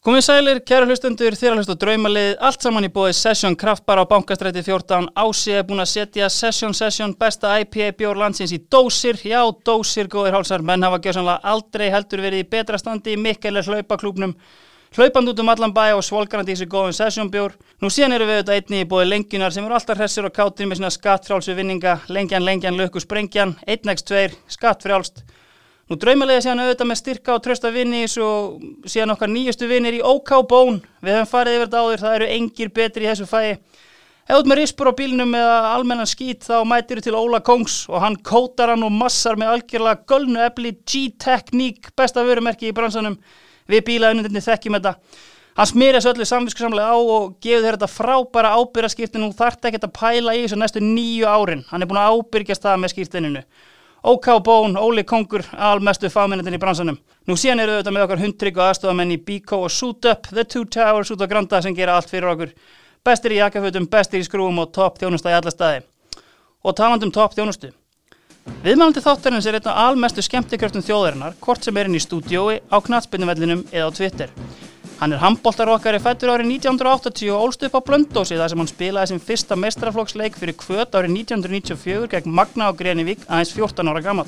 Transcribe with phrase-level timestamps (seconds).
[0.00, 4.00] Komið sælir, kæra hlustundur, þér að hlusta á draumalið, allt saman í bóði Session Kraftbar
[4.00, 8.62] á bankastræti 14, Ási er búin að setja Session Session besta IPA bjór landsins í
[8.72, 13.18] dósir, já dósir góðir hálsar, menn hafa gjössanlega aldrei heldur verið í betra standi í
[13.20, 14.32] mikkelir hlaupaklúpnum,
[14.96, 17.58] hlaupand út um allan bæ og svolgarandi í þessu góðum Session bjór.
[17.84, 20.70] Nú síðan eru við auðvitað einni í bóði lengjunar sem eru alltaf hressir og kátir
[20.70, 25.26] með sína skattfrálsu vinninga, lengjan, lengjan, lökku, sprengjan, 1x2, skattfrálst.
[25.90, 30.02] Nú draumalega séðan auðvitað með styrka og trösta vinni og síðan okkar nýjustu vinnir í
[30.06, 30.76] OK Bón.
[31.02, 33.56] Við hefum farið yfir þetta áður, það eru engir betri í þessu fæi.
[34.30, 37.80] Ef út með rispur á bílnum eða almennan skít þá mætir þú til Óla Kongs
[37.90, 43.18] og hann kótar hann og massar með algjörlega gölnu epli G-Technique, besta vörumerki í bransanum.
[43.66, 44.94] Við bílaðunundinni þekkjum þetta.
[45.58, 49.82] Hann smýr þessu öllu samviskusamlega á og gefur þér þetta frábæra ábyrgaskýrtinu og þart ekki
[49.82, 51.66] að pæla í þessu næstu nýju árin.
[51.74, 53.46] Hann er búin að ábyrgjast það með skýrtininu.
[54.02, 56.96] OK Bón, Óli Kongur, almestu fagmennetinn í bransanum.
[57.28, 60.44] Nú síðan eru auðvitað með okkar hundtrygg og aðstofamenn í Biko og Suit Up, The
[60.48, 62.54] Two Towers út á Granda sem gera allt fyrir okkur.
[63.04, 65.84] Bestir í jakkafutum, bestir í skrúum og topp þjónusta í alla staði.
[66.64, 67.74] Og talandum topp þjónustu.
[68.64, 72.76] Viðmælandi þáttarins er einn af almestu skemmtikröftum þjóðarinnar, hvort sem er inn í stúdiói, á
[72.80, 74.32] knatsbyrnuvellinum eða á Twitter.
[75.00, 78.60] Hann er handbóltar okkar í fættur árið 1980 og ólst upp á Blöndósi þar sem
[78.60, 83.88] hann spilaði sem fyrsta mestraflokksleik fyrir kvöt árið 1994 gegn Magna á Grenivík aðeins 14
[83.88, 84.26] ára gammal.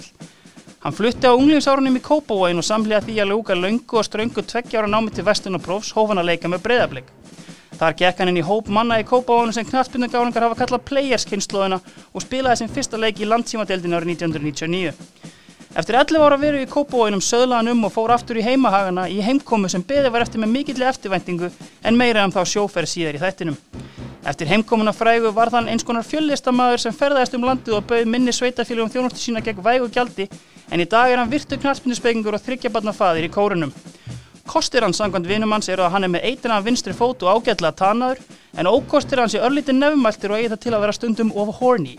[0.81, 4.89] Hann flutti á unglingsárunum í Kópavóin og samlega því að lúka laungu og ströngu tveggjára
[4.89, 7.13] námi til Vestun og Prófs hófan að leika með breyðarblik.
[7.77, 11.83] Þar gekk hann inn í hóp manna í Kópavónu sem knallbyndugáningar hafa kallað Players kynnslóðina
[11.85, 14.97] og spilaði sem fyrsta leik í landsímadeildin árið 1999.
[15.73, 19.71] Eftir 11 ára veru í Kópavóinum söðlaðan um og fór aftur í heimahagana í heimkomu
[19.73, 23.57] sem beði var eftir með mikilli eftirvæntingu en meira en þá sjóferð síðar í þættinum.
[24.29, 28.35] Eftir heimkomuna frægu var þann eins konar fjöllistamæður sem ferðaðist um landið og bauð minni
[28.37, 30.29] sveitafélagum þjónustu sína gegn vægu gjaldi
[30.69, 33.73] en í dag er hann virtu knarspinduspekingur og þryggjabarnafaðir í kórunum.
[34.47, 38.23] Kostir hans sangkvæmt vinumanns eru að hann er með eitina vinstri fót og ágætlega tanaður
[38.59, 41.97] en ókostir hans er örlítið nefnmæltir og eigi það til að vera stundum of horny.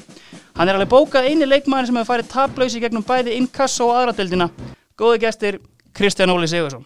[0.57, 4.49] Hann er alveg bókað eini leikmæðin sem hefur farið tablausi gegnum bæði inkasso og aðradeldina.
[4.99, 5.61] Góði gestir,
[5.95, 6.83] Kristján Óli Sigursson.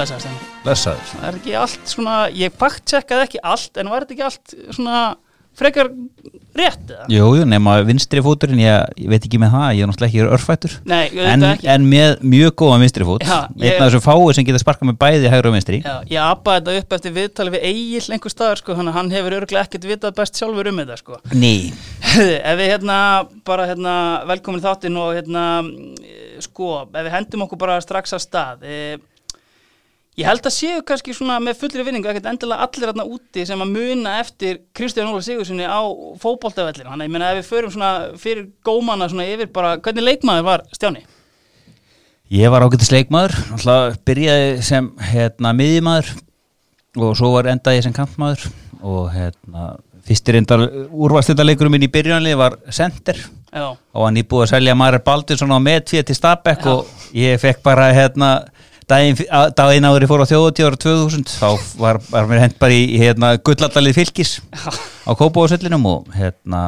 [0.00, 0.52] Blessaður Stenni.
[0.64, 1.08] Blessaður.
[1.14, 4.54] Það er ekki allt svona, ég fakt tjekkaði ekki allt en var þetta ekki allt
[4.76, 5.00] svona
[5.60, 5.88] frekar
[6.56, 7.04] rétt eða?
[7.10, 10.22] Jú, jú, nema vinstri fóturinn, ég, ég veit ekki með það, ég er náttúrulega ekki
[10.36, 10.76] örfættur.
[10.88, 11.68] Nei, ég veit En, það ekki.
[11.74, 13.24] en með mjög góðan vinstri fót.
[13.26, 15.80] Já, ég- Einn af þessu fáið sem geta sparkað með bæði hægur og vinstri.
[15.84, 19.12] Já, ég abbaði þetta upp eftir viðtali við Egil einhver staðar sko, þannig að hann
[19.18, 21.20] hefur örglega ekkert vitað best sjálfur um þetta sko.
[21.34, 21.52] Ný.
[22.50, 22.98] ef við hérna
[23.44, 23.94] bara hérna
[24.32, 25.44] velkomin í þáttinn og hérna
[26.00, 28.80] eh, sko, ef við hendum okkur bara strax að stað e,
[30.20, 33.62] ég held að séu kannski svona með fullri vinningu ekkert endilega allir hérna úti sem
[33.64, 35.80] að muna eftir Kristján Óla Sigurssoni á
[36.20, 40.06] fótboltavellinu, þannig að ég meina ef við förum svona fyrir gómana svona yfir bara, hvernig
[40.06, 41.04] leikmaður var Stjáni?
[42.30, 46.12] Ég var ágættis leikmaður, náttúrulega byrjaði sem hérna miðjumaður
[47.00, 49.72] og svo var endaði sem kampmaður og hérna
[50.06, 53.18] fyrstir endar úrvastöldarleikurum minn í byrjanlið var Sender
[53.50, 56.72] Já, og hann íbúið að selja Marek Baldursson á metfíð til Stabæk Já.
[56.72, 58.30] og ég fekk bara hérna
[58.90, 59.18] daginn,
[59.56, 61.48] daginn áður ég fór á þjóðutíð ára 2000 þá
[61.80, 66.62] var, var mér hent bara í hérna, gullallalið fylgis á Kópavóðsöllinum og hérna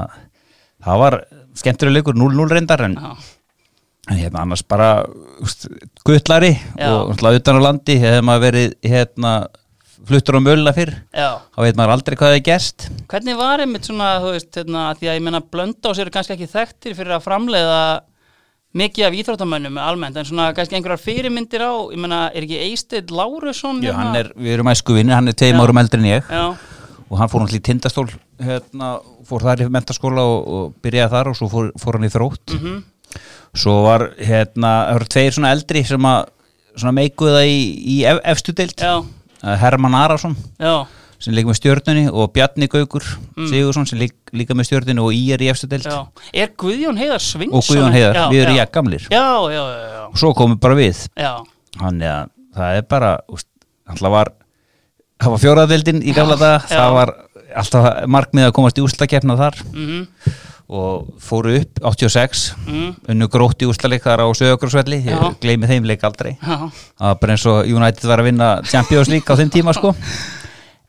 [0.83, 1.19] það var
[1.59, 3.11] skemmtilega leikur 0-0 reyndar en, já,
[4.11, 4.93] en hérna annars bara
[5.43, 5.67] úst,
[6.07, 6.93] gullari Já.
[7.03, 9.35] og utan á landi hefði maður verið hérna
[10.03, 12.87] fluttur á mölla fyrr þá veit maður aldrei hvað það er gerst.
[13.11, 16.35] Hvernig var einmitt svona, þú veist, hérna, því að ég menna blönda á sér kannski
[16.35, 17.83] ekki þekktir fyrir að framleiða
[18.79, 23.13] mikið af íþróttamönnum almennt, en svona kannski einhverjar fyrirmyndir á, ég menna, er ekki Eistedd
[23.13, 23.83] Lárusson?
[23.85, 25.67] Já, hann er, við erum æsku vinnir, hann er Já.
[25.67, 26.31] árum eldri en ég.
[26.33, 26.45] Já,
[27.13, 28.07] og hann fór náttúrulega í tindastól
[28.41, 28.93] hérna,
[29.29, 32.57] fór þar í mentaskóla og, og byrjaði þar og svo fór, fór hann í þrótt.
[32.57, 32.79] Mhm,
[33.53, 36.23] svo var hérna, það voru tveir svona eldri sem að
[37.37, 37.61] það í,
[37.93, 38.81] í ef, efstu deild.
[38.81, 38.95] Já,
[39.61, 40.37] Herman Arason.
[40.57, 40.87] Já,
[41.23, 43.05] sem líka með stjörnunni og Bjarni Gaukur
[43.49, 45.83] Sigursson sem lík, líka með stjörnunni og er í Mm.
[45.87, 45.99] já.
[46.35, 47.59] Er Guðjón Heiðar Svingsson?
[47.59, 49.03] og Guðjón Heiðar, Já, við erum ég gamlir.
[49.09, 51.03] Já, já, já, já, og svo komum við bara við.
[51.79, 53.11] Þannig að það er bara
[53.89, 54.33] alltaf var
[55.23, 56.59] það var fjóraðveldin í gamla daga.
[56.67, 56.77] já.
[56.77, 57.15] það var
[57.63, 59.63] alltaf markmið að komast í úrslakefna þar.
[59.73, 60.07] Mhm,
[60.73, 65.19] og fóru upp 86 mhm, unnu grótt í úrslaleik þar á Söðugursvelli Já.
[65.21, 66.37] ég gleymi þeim leik aldrei.
[66.41, 69.93] Það var bara eins og United var að vinna Champions League á þeim tíma sko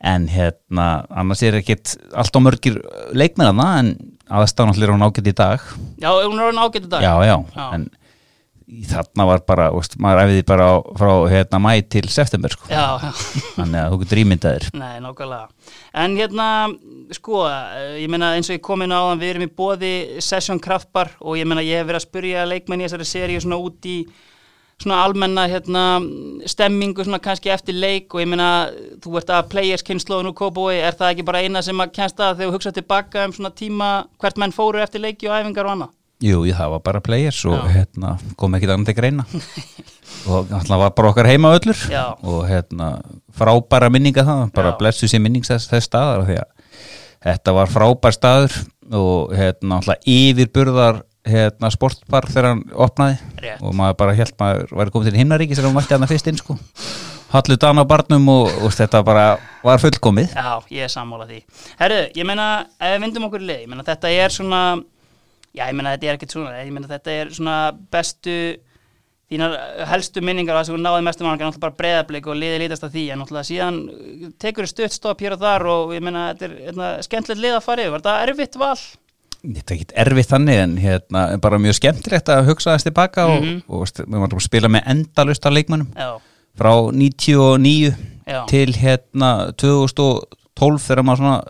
[0.04, 2.78] en hérna annars er ekkit allt á mörgir
[3.16, 3.92] leikmennarna en
[4.28, 5.60] aðstæðan allir hún ágætt í dag.
[6.00, 7.04] Já, hún er orðin ágætt í dag?
[7.04, 7.66] Já, já, Já.
[7.78, 7.86] en
[8.88, 10.66] þarna var bara, veist, maður æfiði bara
[10.98, 12.68] frá hérna mæ til september sko.
[12.72, 13.10] Já, já,
[13.58, 15.72] þannig að þú getur ímyndaðir nei, nákvæmlega.
[16.04, 16.46] En hérna,
[17.14, 19.92] sko, eh, ég meina eins og ég kom inn á þann, við erum í bóði
[20.24, 23.60] Session Kraftbar og ég meina ég hef verið að spurja leikmenn í þessari seríu svona
[23.60, 23.98] út í
[24.82, 25.82] svona almenna hérna,
[26.50, 28.48] stemmingu svona kannski eftir leik og ég meina
[29.04, 32.20] þú ert að players kynnslóðin úr Kópói er það ekki bara eina sem að kennst
[32.20, 33.90] að þegar þú hugsa tilbaka um svona tíma
[34.20, 35.94] hvert menn fóru eftir leiki og æfingar og annað?
[36.24, 39.26] Jú, það var bara players og hérna, kom ekkit annað til greina.
[40.30, 41.80] Og alltaf var bara okkar heima öllur.
[41.90, 42.14] Já.
[42.22, 42.94] og hérna,
[43.36, 44.76] frábæra minninga það, bara Já.
[44.78, 46.78] blessu sér minnings þess, þess staðar því að
[47.24, 48.56] þetta var frábær staður
[48.94, 53.62] og hérna, yfirburðar hérna, sportbar þegar hann opnaði Rétt.
[53.64, 56.40] og maður bara held maður væri komið til himnaríki sem hann mætti hann fyrst inn
[56.40, 56.58] sko
[57.34, 59.24] Hallu dan á barnum og, og þetta bara
[59.64, 61.40] var fullkomið Já, ég er sammála því.
[61.80, 62.44] Herru, ég meina,
[62.78, 64.60] ef við vindum okkur í lið, ég meina þetta er svona,
[65.50, 67.56] já, ég meina þetta er ekkert svona, ég meina þetta er svona
[67.90, 68.36] bestu,
[69.32, 69.56] þínar
[69.90, 73.04] helstu minningar að þú náði mestum ángar, náttúrulega bara breyðablik og liði lítast að því,
[73.10, 76.58] en náttúrulega síðan uh, tekur stutt stopp hér og þar og ég meina þetta er
[76.68, 78.76] hérna, skemmtilegt lið að fara yfir, var þetta erfitt val?
[79.44, 83.42] Þetta er ekki erfitt þannig en hérna, bara mjög skemmtilegt að hugsa þess tilbaka og,
[83.42, 83.58] Mhm.
[83.68, 86.10] og, við varum að spila með endalust af leikmönnum Já,
[86.56, 87.94] frá 99
[88.26, 88.46] Já.
[88.48, 91.42] til hérna 2012 þegar maður svona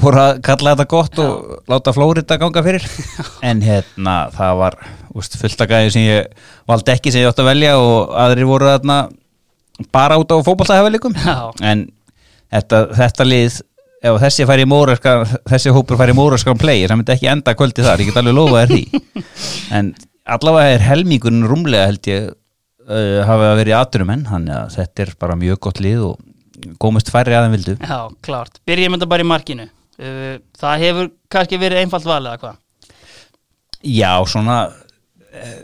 [0.00, 2.84] fór að kalla þetta gott og láta Flórida ganga fyrir
[3.48, 4.76] en hérna það var
[5.14, 6.26] úst, fullt að gæði sem ég
[6.70, 8.98] valdi ekki sem ég átti að velja og aðrir voru þarna
[9.92, 11.50] bara út á fótballtæðafælikum Já.
[11.62, 11.86] en
[12.52, 13.60] þetta, þetta lið
[14.00, 18.00] ef þessi móraskan þessi hópur færi í móraskan play það myndi ekki enda kvöldi þar,
[18.00, 19.24] ég get alveg lofa þér því
[19.78, 19.92] en
[20.36, 25.38] allavega er helmingurinn rúmlega held ég uh, hafa verið aðdurumenn, þannig að þetta er bara
[25.40, 28.60] mjög gott lið og komist færri aðeim vildu já, klárt.
[28.68, 29.68] Byrjum þetta bara í markinu.
[30.00, 32.58] Uh, það hefur kannski verið einfalt val eða hvað?
[33.80, 35.58] Já, svona uh,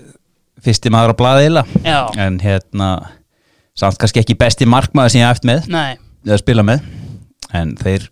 [0.64, 2.00] fyrsti maður á blaðila Já.
[2.20, 2.90] en hérna
[3.76, 5.96] samt kannski ekki besti markmaður sem ég eftir með Nei,
[6.26, 6.84] eða spila með
[7.56, 8.08] en þeir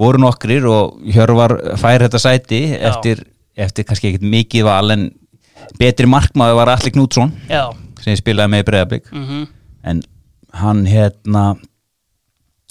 [0.00, 3.22] voru nokkrir og Hjörvar fær þetta sæti eftir,
[3.56, 5.06] eftir kannski ekkert mikið val en
[5.80, 7.70] betri markmaður var Alli Knútsson já,
[8.02, 9.46] sem spilaði með í Breiðablík mhm,
[9.86, 10.02] en
[10.56, 11.46] hann hérna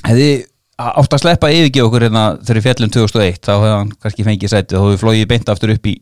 [0.05, 0.45] hefði
[0.75, 4.77] átt að sleppa yfirgeð okkur hérna þegar fjallum 2001 þá hefði hann kannski fengið sæti
[4.77, 5.95] og hefði flóið beint aftur upp í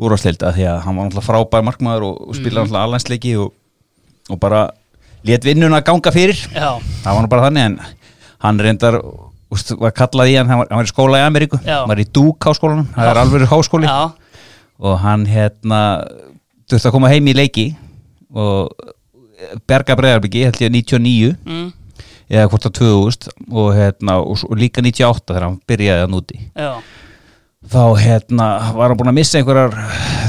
[0.00, 3.50] úrvarsleilda því að hann var náttúrulega frábær markmaður og, og spilaði náttúrulega allansleiki og,
[4.32, 4.62] og bara
[5.28, 6.38] let vinnuna ganga fyrir.
[6.54, 7.76] Já, það var nú bara þannig en
[8.46, 8.96] hann reyndar
[9.50, 11.80] úst, var kallað í hann, hann var, hann var í skóla í Ameríku Já.
[11.82, 13.90] hann var í Duke háskólanum, það er alveg háskóli.
[13.90, 14.12] Já,
[14.80, 15.80] og hann hérna
[16.70, 17.66] þurfti að koma heim í leiki
[18.30, 18.70] og
[19.68, 21.68] berga breiðarbyggi held ég 99 mm,
[22.30, 26.12] eða hvort það 2000 og, hérna, og, svo- og líka 98 þegar hann byrjaði að
[26.14, 26.70] núti já,
[27.70, 28.46] þá hérna
[28.76, 29.74] var hann búin að missa einhverjar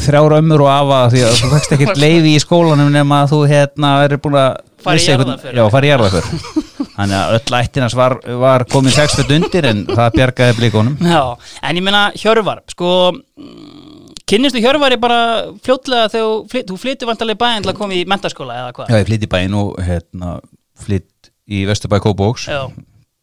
[0.07, 3.41] þrjára ömmur og afa því að þú fækst ekkert leifi í skólanum nema að þú
[3.51, 5.55] hérna er búin að Fara í jarðarför.
[5.57, 6.29] já, fara í jarðaför
[6.95, 11.21] þannig að öll ættinans var, var komin 6 fyrir undir en það bjargaði blíkonum já,
[11.69, 15.19] en ég meina Hjörvar, sko mm, kynnistu Hjörvari bara
[15.65, 18.91] fljótlega þegar flyt, þú flyttir vantarlega bæinn til að koma í mentaskóla eða hvað?
[18.93, 20.33] já, ég flytt í bæinn og hérna
[20.81, 22.65] flytt í Vesturbæ Kópóks Já,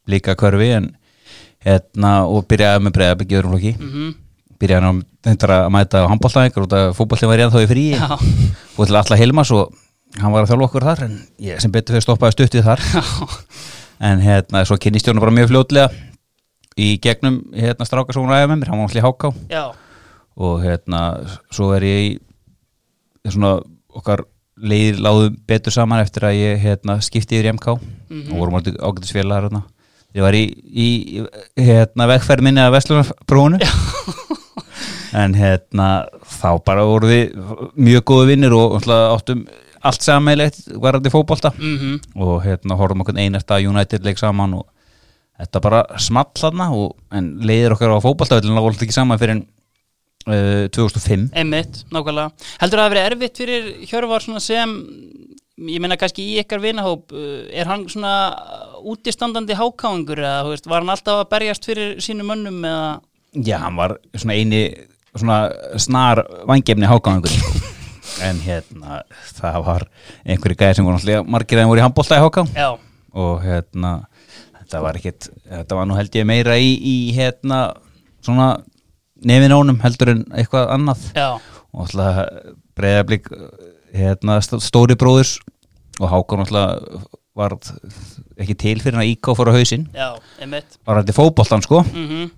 [0.08, 0.92] líka hverfi en
[1.64, 3.72] hérna og byrjaði með breiðabyggi í öðrum flokki.
[3.82, 4.10] Mhm,
[4.62, 8.98] byrjaði hann að, mæta á handbóltaðingar og fótbólti var ég ennþá í frí og til
[9.00, 9.74] alla Hilmas og
[10.16, 12.84] hann var að þjálfa okkur þar en ég sem betur fyrir stoppaði stuttið þar.
[14.08, 15.88] En hérna svo kynni stjórnum bara mjög fljótlega
[16.78, 19.30] í gegnum hérna stráka svo hún ræði með mér, hann var alltaf í háká.
[19.50, 19.64] Já,
[20.38, 21.00] og hérna
[21.50, 23.56] svo er ég í svona
[23.98, 24.22] okkar
[24.58, 27.74] leiðir láðum betur saman eftir að ég hérna skipti yfir í MK
[28.08, 28.30] Mhm.
[28.32, 29.64] og vorum alltaf ágætis félagar hérna
[30.16, 30.88] ég var í, í
[31.58, 33.58] hérna vegferð minni að Vestlunarbrúnu
[35.18, 35.88] en hérna
[36.38, 37.34] þá bara voru við
[37.76, 39.42] mjög góðu vinnir og náttúrulega áttum
[39.86, 41.52] allt samanlegt varandi fótbolta.
[41.58, 44.66] Mhm, og hérna horfum okkur einasta United leik saman og
[45.38, 49.42] þetta bara small þarna og, en leiðir okkar á fótboltavillin lágur alltaf ekki saman fyrir
[50.26, 52.32] uh, 2005 einmitt, nákvæmlega.
[52.62, 54.74] Heldur það að vera erfitt fyrir Hjörvar sem
[55.68, 58.12] ég meina kannski í ykkar vinahóp uh, er hann svona
[58.86, 62.92] útistandandi hákáingur eða veist, var hann alltaf að berjast fyrir sínum mönnum eða?
[63.38, 64.62] Já, hann var svona eini
[65.14, 65.40] svona
[65.80, 67.34] snar vangefni hákáðingur
[68.24, 69.02] en hérna
[69.38, 69.84] það var
[70.26, 72.22] einhverju gæði sem voru náttúrulega margir þeim voru í handbólta í
[72.56, 72.68] Já,
[73.18, 73.92] og hérna
[74.60, 77.60] þetta var ekkit, þetta var nú held ég meira í, í hérna
[78.24, 78.48] svona
[79.24, 81.06] nefinónum heldur en eitthvað annað.
[81.16, 81.28] Já,
[81.72, 82.18] og alltaf
[82.78, 83.30] breyðablík
[83.96, 85.38] hérna st- stóri bróðurs
[85.98, 87.02] og háká náttúrulega
[87.38, 87.54] var
[88.38, 89.88] ekki til fyrir að íká fór á hausinn.
[89.94, 90.08] Já,
[90.86, 91.82] var þetta fótboltan sko.
[91.86, 92.30] Mhm,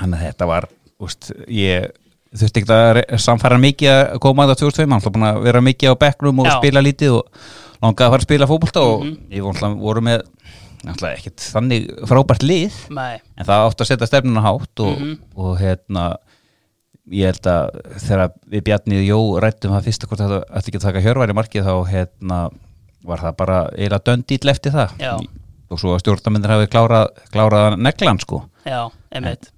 [0.00, 0.68] þannig að þetta var
[1.02, 1.90] úst, ég
[2.34, 5.60] þurfti ekki að samfæra mikið að koma að það 2002, hann ætla búin að vera
[5.64, 6.54] mikið á bekknum og Já.
[6.58, 7.24] spila lítið og
[7.84, 9.16] langaði að fara að spila fótbolta og Mhm.
[9.30, 10.22] ég var alltaf voru með
[10.84, 15.18] ekkert þannig frábært lið Nei, en það átti að setja stefnuna hátt og, Mhm.
[15.36, 16.16] og hérna
[17.10, 20.86] ég held að þegar við Bjarnið Jó rættum það fyrst hvort þetta ætti ekki að
[20.88, 22.50] taka hjörværi markið þá hérna
[23.04, 25.16] var það bara eiginlega döndýll eftir það Já.
[25.70, 29.50] og svo að stjórnarmyndir hafi klárað, klárað neglan sko já, einmitt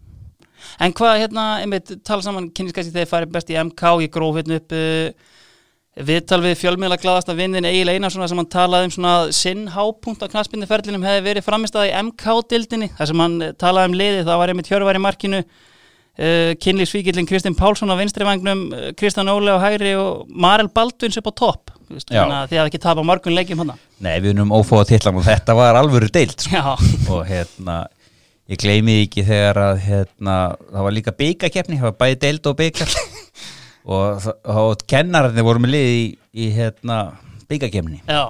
[0.82, 4.58] En hvað, hérna, einmitt, tala saman kynniskæsti þegar farið best í MK, ég gróf hérna
[4.60, 5.36] upp uh,
[6.04, 10.28] viðtal við fjölmiðla gladasta vinnin Egil Einarsson sem hann talaði um svona sinn hápunkt á
[10.28, 14.42] knaspinni ferlinum hefði verið framistað í MK-dildinni þar sem hann eh, talaði um liðið, það
[14.42, 19.56] var einmitt hjörvar í markinu uh, kynlífsvíkillin Kristinn Pálsson á vinstri vagnum uh, Kristján Óle
[19.56, 21.72] á hægri og Marel Baldvins upp á topp.
[21.86, 25.24] Þannig að þið hafði ekki tapað margun leikjum hann Nei, við erum ófóða titlan og
[25.24, 26.74] þetta var alvöru deilt sko.
[27.14, 27.84] Og hérna
[28.52, 30.34] ég gleymi ekki þegar að hérna,
[30.70, 32.92] það var líka byggakeppni, það var bæði deild og byggar
[33.96, 36.02] og, það- og kennararnir voru með lið í,
[36.46, 36.98] í hérna,
[37.50, 38.24] byggakeppni já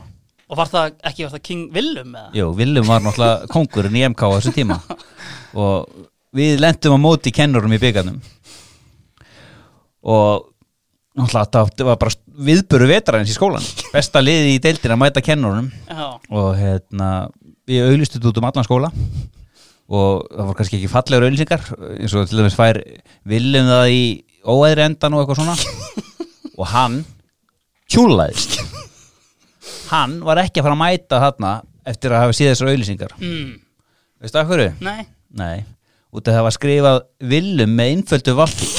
[0.47, 2.29] Og var það ekki, var það King Willum eða?
[2.39, 4.77] Jú, Willum var náttúrulega kongurinn í MK á þessu tíma.
[5.59, 5.89] Og
[6.39, 8.21] við lendum á móti kennurum í byggarnum
[10.07, 10.45] og
[11.19, 12.15] náttúrulega þetta var bara
[12.47, 15.73] viðböru vetrarins í skólan besta liði í deildin að mæta kennurum.
[15.91, 17.11] Já, og hérna
[17.67, 18.93] við auðlistum út um allan skóla
[19.87, 21.63] og það voru kannski ekki fallegur auðlýsingar
[22.01, 22.81] eins og til dæmis fær
[23.29, 24.01] viljum það í
[24.47, 25.57] óæðri endan og eitthvað svona.
[26.57, 26.95] Og hann
[27.93, 28.55] kjúlaðist.
[29.91, 31.51] Hann var ekki að fara að mæta þarna
[31.87, 33.51] eftir að hafa síð þessar auðlýsingar mm,
[34.25, 34.71] veistu af hverju?
[34.83, 35.03] nei.
[35.37, 35.59] Nei,
[36.15, 38.67] út af það var skrifað viljum með innföldu valdi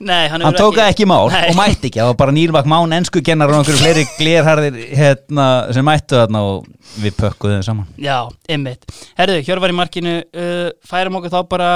[0.00, 1.50] Nei, hann, hann hefur tók það ekki í mál Nei.
[1.50, 5.46] og mætti ekki, það var bara nýrbak mán ennsku kennar og einhverju fleiri glérharðir hérna,
[5.76, 6.66] sem mættu þarna og
[7.02, 8.16] við pökkuðum saman Já,
[8.52, 8.86] ymmit.
[9.18, 11.70] Herðu, Hjörvar í markinu, uh, færum okkur þá bara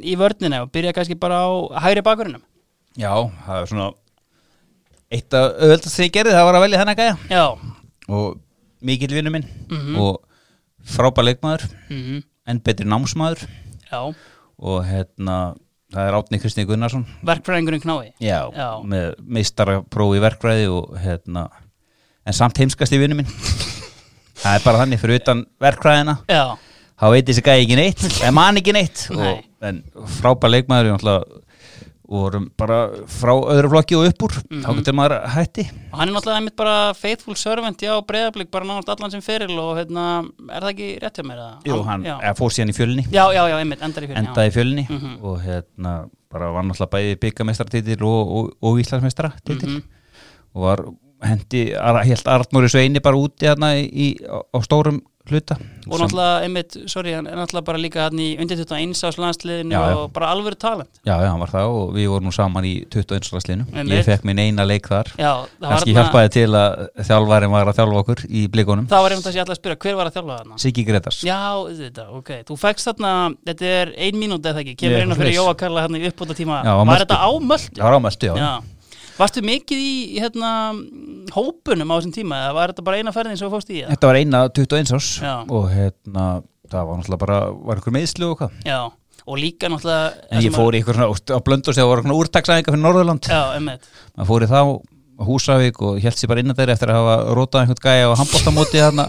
[0.00, 1.48] í vörnina og byrja kannski bara á
[1.84, 2.42] hægri bakurinnum.
[2.96, 3.12] Já,
[3.46, 3.90] það er svona
[5.12, 7.44] eitt af öðvöldast sem ég gerði, það var að velja þennan gæja Já,
[8.08, 8.40] og
[8.86, 9.98] mikill vinnu minn Mhm.
[10.00, 10.22] og
[10.86, 13.40] frábær leikmaður mm en betri námsmaður
[13.90, 14.00] já,
[14.62, 15.36] og hérna
[15.94, 18.12] það er Átni Kristi Gunnarsson verkfræðingurinn knái.
[18.22, 18.68] Já, Já.
[18.86, 21.46] með meistaraprófi verkfræði og hérna
[22.26, 23.28] en samt heimskast í vinnu minn
[24.42, 26.44] það er bara þannig fyrir utan verkfræðina Já,
[26.98, 29.28] þá veit þessi gæði ekki neitt en man ekki neitt Nei.
[29.36, 29.82] og, en
[30.18, 30.96] frábær leikmaður
[32.08, 34.62] vorum bara frá öðru flokki og upp úr Mhm.
[34.62, 38.64] þá getur maður hætti og hann er náttúrulega einmitt bara faithful servant, já, breyðablík, bara
[38.64, 41.40] náttúrulega allan sem feril og hérna, er það ekki rétt hjá mér?
[41.66, 42.04] Jú, hann
[42.38, 44.16] fór síðan í fjölni já, já, já, einmitt, endar í fyrir.
[44.22, 45.24] endaði í fjölni Mhm.
[45.24, 49.82] og hérna bara var náttúrulega bæði byggamestartitil og, og, og Íslandsmeistaratitil Mhm.
[50.54, 50.84] og var
[51.22, 55.56] hendi helt Arnóri Sveini bara úti hérna í, á, á stórum hluta
[55.86, 59.70] Og náttúrulega, einmitt, sorry, hann er náttúrulega bara líka hann í undir 21 ás landsliðinu
[59.70, 59.94] Já, já.
[60.00, 60.90] og bara alvöru talent.
[61.06, 63.30] Já, já, hann var það og við vorum nú saman í 21.
[63.36, 63.94] landslinu Einmitt.
[63.94, 68.24] Ég fekk minn eina leik þar Kannski hjálpaði til að þjálfarin var að þjálfa okkur
[68.26, 70.60] í blikunum Það var einmitt sem ég ætla að spyrja, hver var að þjálfa þarna?
[70.66, 71.40] Siggi Gretars Já,
[71.70, 72.32] þetta, ok.
[72.50, 73.12] Þú fækst þarna,
[73.46, 75.36] þetta er ein mínúti eða ekki, kemur á fyrir.
[75.38, 76.64] Jóa Karla hérna í uppbúta tíma.
[76.66, 77.30] Var þetta á
[79.16, 80.50] Varstu mikið í hérna,
[81.32, 83.78] hópunum á þessum tíma eða var þetta bara eina ferðin sem þú fórst í?
[83.80, 83.94] eða?
[83.94, 85.34] Þetta var eina 21 árs Já.
[85.40, 86.26] og hérna,
[86.68, 88.80] það var náttúrulega bara var einhver meðslu og hvað Já,
[89.24, 90.26] og líka náttúrulega...
[90.28, 93.30] En ég fór í eitthvað svona, á blöndu og það var eitthvað úrtaksæðinga fyrir Norðurland
[93.32, 93.88] Já, emmitt.
[94.12, 94.60] maður fór í þá
[95.16, 98.18] á Húsavík og held sér bara innan þeir eftir að hafa rótað einhvern gæja á
[98.20, 99.06] handbóltamóti þarna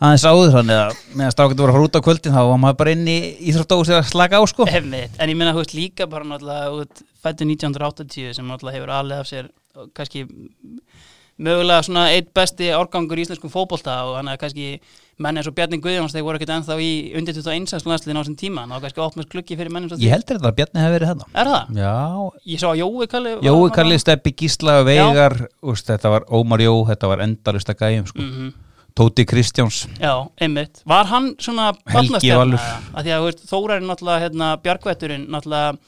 [0.00, 2.78] aðeins áður þannig að meðan strákandi voru að fara út á kvöldin þá var maður
[2.80, 3.16] bara inn í
[3.50, 7.46] Íþróttahúsi að slaka á sko Emmitt, en ég þú veist, líka bara náttúrulega út, fættu
[7.48, 10.26] 1980 sem náttúrulega hefur alveg af sér og kannski
[11.40, 14.74] mögulega svona eitt besti árgangur í íslenskum fótbolta og hann er kannski
[15.20, 18.38] menn eins og Bjarni Guðjóns þeir voru ekkert ennþá í undir 21 landsliðin á þessum
[18.40, 21.28] tíma þá kannski opnast klukki fyrir mennum Ég heldur þetta að Bjarni hefði verið þarna
[21.42, 21.78] Er það?
[21.80, 21.94] Já,
[22.54, 23.70] Ég sá Jói Kalli Jói.
[23.76, 28.20] Kalli, Steppi Gísla, Veigar úst, þetta var Ómar Jó, þetta var endalista gæjum sko.
[28.26, 28.50] Mhm.
[29.00, 30.82] Tóti Kristjáns Já, einmitt.
[30.84, 32.58] Var hann svona Helgi Valur.
[33.46, 35.78] Þórarinn náttúrulega, hérna, Bjargvætturinn náttúrulega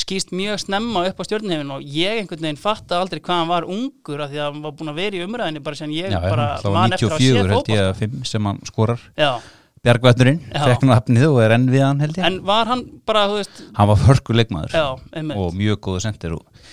[0.00, 3.66] skýst mjög snemma upp á stjórnhefin og ég einhvern veginn fatta aldrei hvað hann var
[3.68, 6.18] ungur af því að hann var búin að vera í umræðinni bara sem ég Já,
[6.24, 9.06] bara það var man eftir að 94 sé að 5 sem hann skorar.
[9.18, 9.30] Já.
[10.72, 12.26] fekk nú hafnið og er enn við hann held ég.
[12.28, 14.78] En var hann bara, þú veist, Hann var hörkuleikmaður
[15.38, 16.64] og mjög góðu sendir og,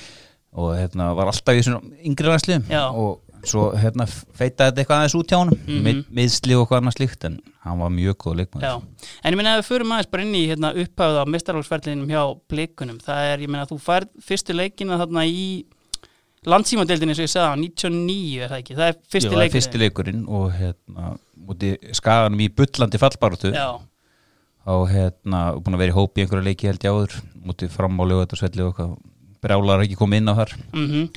[0.55, 3.19] og hérna, var alltaf í svona yngri landsliðum og
[3.51, 5.59] svo hérna, feitaði þetta eitthvað aðeins út hjá honum.
[5.65, 5.83] Mhm.
[5.85, 8.65] mið, miðsli og eitthvað annað slíkt en hann var mjög góðu leikmaður.
[8.65, 12.11] Já, en ég meina ef við förum aðeins bara inn í hérna, upphafða á mistarálsferðlinum
[12.13, 15.65] hjá blikunum, það er, ég meina, þú færð fyrstu leikina þarna í
[16.45, 19.41] landsímadeildinni eins og ég sagði, á 99 er það ekki, það er fyrsti það er
[19.41, 19.55] leikurinn.
[19.57, 21.07] fyrsti leikurinn og hérna,
[21.49, 23.67] úti skaganum í bullandi fallbaróttu Já,
[24.75, 28.03] og hérna, búin að vera í hópi einhverja leiki held ég áður, mútið fram á
[28.11, 28.93] lögutarsvelli og eitthvað,
[29.45, 30.53] brjálar ekki komið inn á þar.
[30.73, 31.09] Mm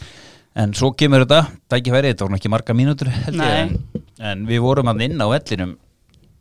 [0.58, 4.62] en svo kemur þetta, tækifæri, þetta voru ekki marga mínútur held ég, en, en við
[4.64, 5.76] vorum að inn á vellinum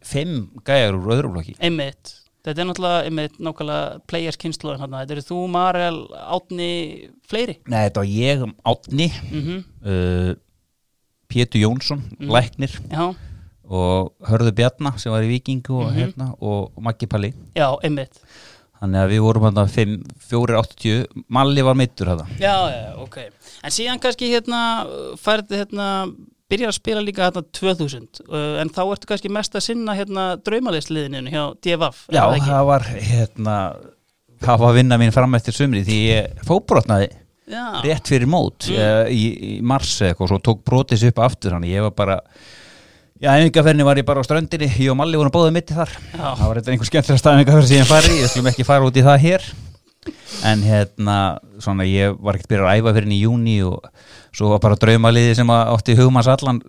[0.08, 2.14] fimm gæjar úr öðruflokki einmitt.
[2.48, 5.98] Þetta er náttúrulega einmitt nákvæmlega players kynsluðin hann þetta eru þú, Marel,
[6.32, 6.68] Átni
[7.28, 7.58] fleiri?
[7.68, 10.36] Nei, þetta var ég, Átni mm uh,
[11.28, 12.30] Pétur Jónsson, Mm.
[12.32, 12.72] læknir.
[12.88, 13.10] Já,
[13.68, 15.98] og Hörðu Bjarna sem var í Vikingu og, Mhm.
[16.00, 17.34] hérna, og Maggi Palli.
[17.54, 18.16] Já, einmitt
[18.82, 19.76] þannig að við vorum hann að
[20.30, 23.20] 480 Malli var meittur þetta já, já, ok.
[23.66, 24.62] En síðan kannski hérna
[25.22, 25.92] færði hérna
[26.48, 30.30] byrjar að spila líka hérna 2000 uh, en þá ertu kannski mest að sinna hérna
[30.46, 33.60] draumaliðsliðinu hjá DFF Já, það var hérna
[34.44, 37.10] það var vinna mín fram eftir sumri því ég fóbrotnaði
[37.48, 39.10] já, rétt fyrir mót mm.
[39.14, 39.24] í,
[39.58, 41.56] í mars eða eitthvað og svo tók brotis upp aftur.
[41.56, 42.18] Hann ég var bara
[43.18, 45.90] Já, æfingarferðinni var ég bara á ströndinni, ég og Malli vorum báðið mitti þar.
[46.12, 46.28] Já.
[46.38, 49.04] Það var eitthvað einhver skemmtilega staðingarferð sem ég fari, ég skulum ekki fara út í
[49.08, 49.48] það hér.
[50.46, 51.16] En hérna,
[51.64, 53.88] svona, ég var ekkert byrjað að æfa fyrir í júni og
[54.38, 56.62] svo var bara draumaliði sem átti hugmanns allan,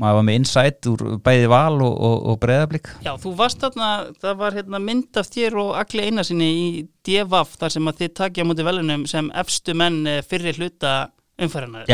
[0.00, 2.90] maður var með insight úr bæði val og, og, og breðablík.
[3.04, 3.92] Já, þú varst þarna,
[4.24, 6.66] það var hérna mynd af þér og Agli Einarsinni í
[7.04, 10.96] DFF þar sem að þið takja móti velunum sem efstu menn eh, fyrri hluta
[11.36, 11.84] umfærinar.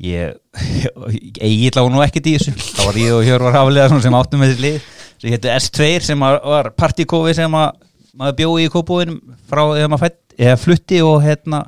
[0.00, 2.54] Var ég, ég lá nú ekkert í þessu.
[2.56, 4.78] Þá var ég og Hjörvar Hafliða sem áttum með þessi lið.
[5.20, 7.74] Sem héttu S2 sem var- var partíkófi sem að
[8.16, 9.18] maður bjóði í kópúinum
[9.50, 10.20] frá þegar maður fætt,
[10.64, 11.64] flutti og hérna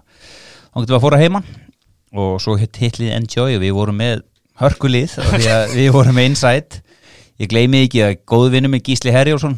[0.73, 1.45] þá getum við að fóra heiman.
[2.13, 4.23] Og svo hitt hitlið Enjoy og við vorum með
[4.61, 6.81] hörkulið að við vorum með Insight
[7.41, 9.55] ég gleymi ekki að góðvinnu með Gísli Herjólfsson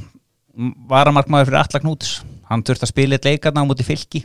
[0.90, 2.12] varamarkmaður fyrir Alla Knúts
[2.50, 4.22] hann þurfti að spila eitt leikarna á móti fylki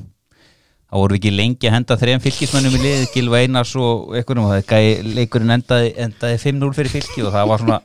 [0.90, 4.56] þá voru ekki lengi að henda þrejum fylkismönnum í lið, Gilva Einars og einhvernum og
[4.56, 7.84] það gæði leikurinn endaði, endaði 5-0 fyrir fylki og það var svona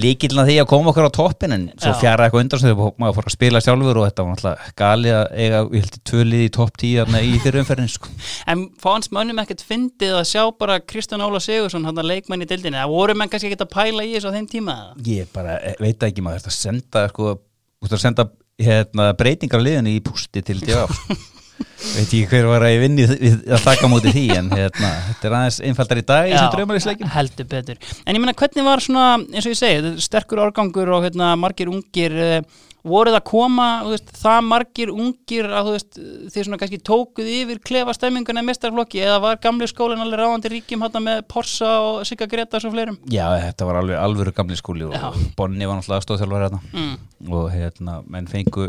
[0.00, 3.16] líkilna því að koma okkur á toppin en svo fjara eitthvað undan sem þegar maður
[3.18, 6.48] fór að spila sjálfur og þetta var náttúrulega galið að eiga, ég held, tvölið í
[6.56, 8.10] topp 10 þarna í fyrir umferðin sko.
[8.50, 12.48] En fáins mönnum ekkert fyndið að sjá bara Kristján Óla Sigursson, hann að leikmann í
[12.50, 14.78] dildinni, það voru menn kannski ekkert að pæla í þessu á þeim tíma?
[15.06, 17.36] ég bara eh, veit það ekki maður þetta senda sko,
[17.86, 18.26] að senda
[18.58, 20.98] hérna, breytingar á liðinu í pústi til djáf
[21.60, 25.28] veit ekki hver var að ég vinni að taka á móti því en hérna, þetta
[25.30, 27.80] er aðeins einfaldar í dag í þessum draumarísleikin heldur betur.
[28.04, 31.34] En ég meina hvernig var svona, eins og ég segi, er sterkur árgangur og hérna,
[31.38, 36.00] margir ungir, uh, voruð að koma, veist, það margir ungir að veist,
[36.34, 40.50] þið svona kannski tókuð yfir klefa stemminguna í mestarflokki eða var gamli skólinn alveg ráðandi
[40.52, 42.98] ríkjum hérna með Porsa og Sigga Gretas og fleirum?
[43.08, 45.06] Já, þetta var alveg alvöru gamli skúli og Já.
[45.38, 46.94] Bonni var náttúrulega stóðþjálfur hérna Mm.
[47.32, 48.68] og hérna, menn fengu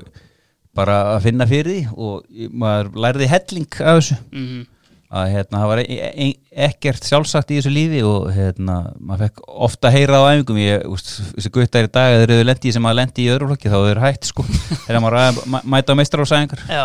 [0.75, 4.21] bara að finna fyrir því og maður læriði helling af þessu.
[4.35, 4.63] Mm
[5.15, 6.27] að hérna, það var e e
[6.65, 10.57] ekkert sjálfsagt í þessu lífi og hérna, maður fekk ofta heyra á æfingum.
[10.59, 13.71] Ég, úst, þessi guttar í dag, þeir eru lendi sem að lendi í öðru flokki,
[13.71, 14.45] þá eru hægt sko.
[14.87, 16.83] Þegar maður að mæ- mæta á meistarársæðingar Já,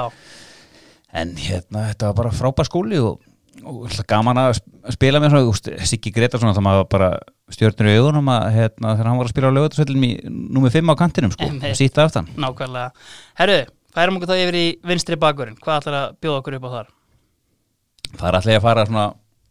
[1.22, 3.18] en hérna, þetta var bara frábær skóli og,
[3.64, 7.10] og gaman að sp- spila með svona, Siggi Gretarsson það maður bara
[7.50, 10.92] stjórnur í augunum að hérna, þegar hann var að spila á lögutarsvöldum í númer 5
[10.92, 12.30] á kantinum sko, sýta aftan.
[12.38, 12.92] Nákvæmlega.
[13.40, 13.60] Herru,
[13.94, 16.90] færum okkur þá yfir í vinstri bakurinn, hvað ætlar að bjóða okkur upp á þar?
[18.10, 19.06] það er alltaf að fara svona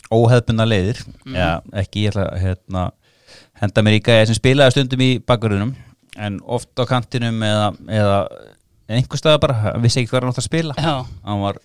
[0.09, 1.01] óheðbundna leiðir.
[1.25, 1.35] Mhm.
[1.37, 1.49] Já,
[1.81, 2.85] ekki ég ætla að hérna,
[3.61, 5.75] henda mér í gæja sem spilaði stundum í bakgrunum
[6.17, 8.17] en oft á kantinum eða, eða
[8.89, 10.75] einhver staða bara, vissi ekki hvað hann átt að spila.
[10.79, 11.59] Hann var,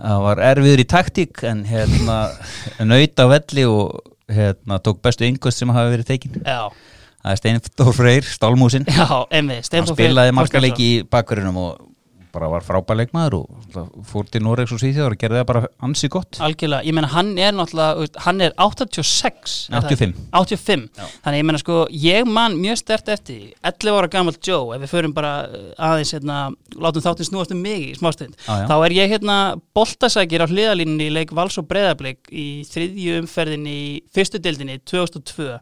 [0.00, 2.22] hann var erfiður í taktík en hérna
[2.88, 4.00] nöyt á velli og
[4.32, 6.40] hérna, tók bestu yngust sem hafi verið tekin.
[6.40, 6.72] Já,
[7.22, 11.88] það er Steinfór Freyr, Stálmúsin já, hann Steinþór Freyr spilaði marga leiki í bakgrunum og
[12.32, 16.08] bara var frábær leikmaður og fór til Noregs og Svíþjóður og gerði það bara ansi
[16.12, 20.14] gott Algjörlega, ég meina hann er náttúrulega, hann er 86 er það 85.
[20.14, 20.24] ekki?
[20.40, 20.86] 85,
[21.26, 24.84] þannig ég meina sko, ég man mjög stert eftir, því, 11 ára gammal Joe, ef
[24.84, 26.38] við förum bara uh, aðeins hérna,
[26.86, 28.64] látum þáttinn snúast um mig í smástund, já.
[28.70, 29.38] þá er ég hérna
[29.76, 35.60] boltasækir á hliðalínunni í leik Vals og Breiðablik í þriðju umferðinni í fyrstu dildinni 2002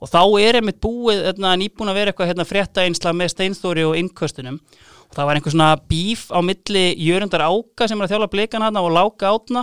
[0.00, 3.84] og þá er einmitt búið hérna, nýbúin að vera eitthvað hérna, frétta einsla með steinþóri
[3.88, 4.60] og innköstunum.
[5.06, 8.66] Og það var einhver svona bíf á milli Jörundar Áka sem er að þjála blikan
[8.66, 9.62] hana og Láka Átna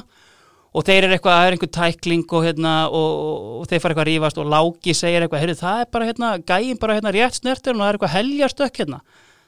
[0.73, 3.11] og þeir eru eitthvað, það er einhver tækling og, hérna, og,
[3.59, 4.39] og, þeir fara eitthvað að rífast.
[4.41, 7.83] Og Láki segir eitthvað, heyrðu það er bara hérna, gæin bara hérna rétt snertir og
[7.83, 9.03] það er eitthvað heljarstökk hérna.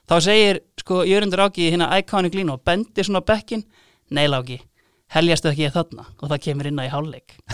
[0.06, 3.65] Þá segir sko Jörundur Áki hérna iconic línu og bendir svona bekkin
[4.13, 4.60] nei Láki,
[5.13, 6.06] heljarstökki er þarna?
[6.20, 7.36] Og það kemur inn á í hálfleik.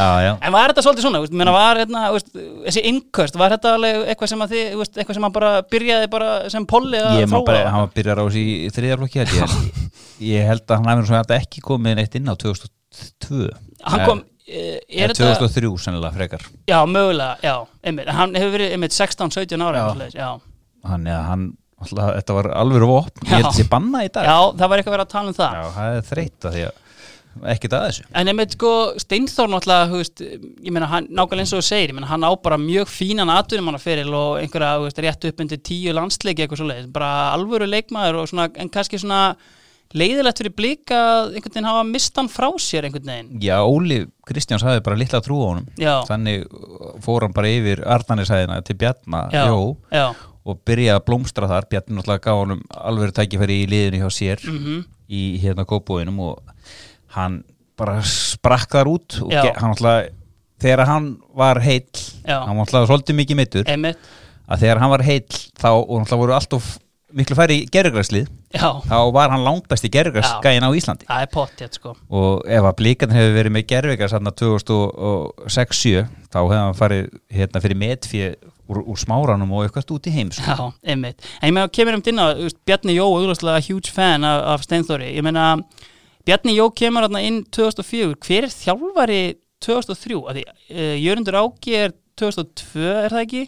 [0.00, 2.30] En var þetta svolítið svona, menna, var hérna, veist,
[2.66, 6.30] þessi innköst, var þetta alveg eitthvað sem að þið, eitthvað sem að bara byrjaði bara
[6.52, 7.72] sem polli að Ég maður bara, þróa?
[7.74, 9.54] hann var byrjar á þessi í þriðjarflokki held ég,
[10.30, 13.48] ég held að hann hefur svona þetta ekki komið neitt inn á 2002
[13.90, 16.46] Hann kom, eh, Eða er þetta 2003 sennilega frekar.
[16.68, 17.54] Já, mögulega, já,
[17.86, 18.10] einmitt.
[18.12, 19.84] Hann hefur verið einmitt 16-17 ára
[20.80, 23.24] hann, ja, hann, alltaf, þetta var alveg vopn.
[23.24, 24.28] Ég held að sé banna í dag.
[24.28, 25.58] Já, það var eitthvað verið að tala um það.
[25.58, 26.86] Já, það er þreytt að því að
[27.54, 28.04] ekkert að þessu.
[28.20, 30.22] En einmitt sko, Steinþór náttúrulega, þú veist,
[30.66, 33.30] ég meina, hann, nákvæmlega eins og þú segir, ég meina, hann á bara mjög fínan
[33.32, 38.30] atvinnumannaferil og einhverja, veist, rétt upp undir tíu landsleiki eitthvað svoleiðis, bara alvöru leikmaður og
[38.32, 39.22] svona, en kannski svona
[39.96, 43.30] leiðilegt fyrir blika að einhvern veginn hafa mist hann frá sér einhvern veginn.
[43.42, 45.66] Já, Óli Kristjáns hafði bara litla trú á honum.
[45.80, 45.94] Já.
[46.06, 46.44] þannig
[47.02, 49.24] fór hann bara yfir Arnanisæðina til Bjarna.
[49.34, 49.58] Já, Jó,
[49.90, 50.06] já,
[50.44, 51.68] og byrjaði að blómstra þar.
[51.70, 56.54] Bjarni náttúrulega gaf honum alveg tækifæri í liðinu hjá sér mhm, í hérna kópóinum og
[57.16, 57.42] hann
[57.80, 60.10] bara sprakk þar út og hann náttúrulega
[60.60, 61.88] þegar hann var heill
[62.24, 62.42] Já.
[62.44, 66.70] hann náttúrulega svolítið mikið mittur að þegar hann var heill þá náttúrulega voru alltof
[67.16, 71.96] miklu færi gerðugræslið þá var hann langbæsti gerðugræsgæin á Íslandi það er pott, hér, sko.
[72.08, 77.62] og ef að blíkan hefur verið með gerðugræs hann 2006-7 þá hefði hann farið hérna
[77.64, 81.22] fyrir metfið úr, úr smáranum og eitthvað út í heims Já, einmitt.
[81.40, 82.26] En ég meina, kemur um dynna,
[82.68, 85.10] Bjarni Jó, auðvitað huge fan af, af Steinþóri.
[85.16, 85.46] Ég meina,
[86.28, 88.14] Bjarni Jó kemur hérna inn 2004.
[88.26, 89.22] Hver er þjálfari
[89.64, 90.20] 2003?
[90.30, 90.44] Af Því,
[90.76, 93.44] uh, Jörundur Áki er 2002, er það ekki?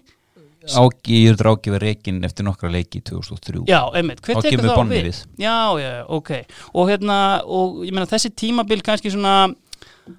[0.68, 4.22] Áki, Jörður Áki var reikin eftir nokkra leiki 2003 Já, einmitt.
[4.22, 5.24] Hver tekur þá Bonni við?
[5.42, 6.32] Já, já, ok.
[6.72, 9.52] Og hérna, og ég meina, þessi tímabil kannski svona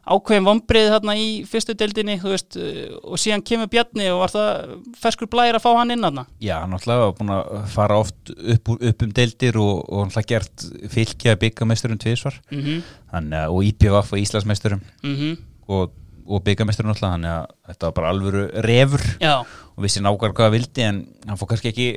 [0.08, 4.32] ákveðin vombrið þarna í fyrstu deildinni, þú veist, uh, og síðan kemur Bjarni og var
[4.32, 6.26] það ferskur blæðir að fá hann inn þarna.
[6.44, 10.68] Já, náttúrulega var búin að fara oft upp, upp um deildir og, og náttúrulega gert
[10.94, 15.34] fylgja byggameisturum tvisvar Mm þannig að, og IPVF og Íslandsmeisturum -hmm.
[15.68, 15.92] og,
[16.26, 20.46] og byggameisturum náttúrulega þannig að þetta var bara alvöru refur Já, og vissi nákvæmlega hvað
[20.48, 21.88] það vildi en hann fór kannski ekki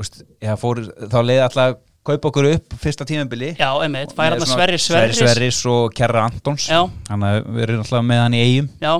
[0.00, 0.22] úst,
[0.60, 0.80] fór,
[1.12, 4.14] þá leiði alltaf að kaupa okkur upp fyrsta tímabili já, einmitt.
[4.16, 5.18] Fær hann svona Sverri Sverris.
[5.20, 6.78] Sverris og Kjærra Antons Já.
[7.10, 8.94] hann verið náttúrulega með hann í eigum Já,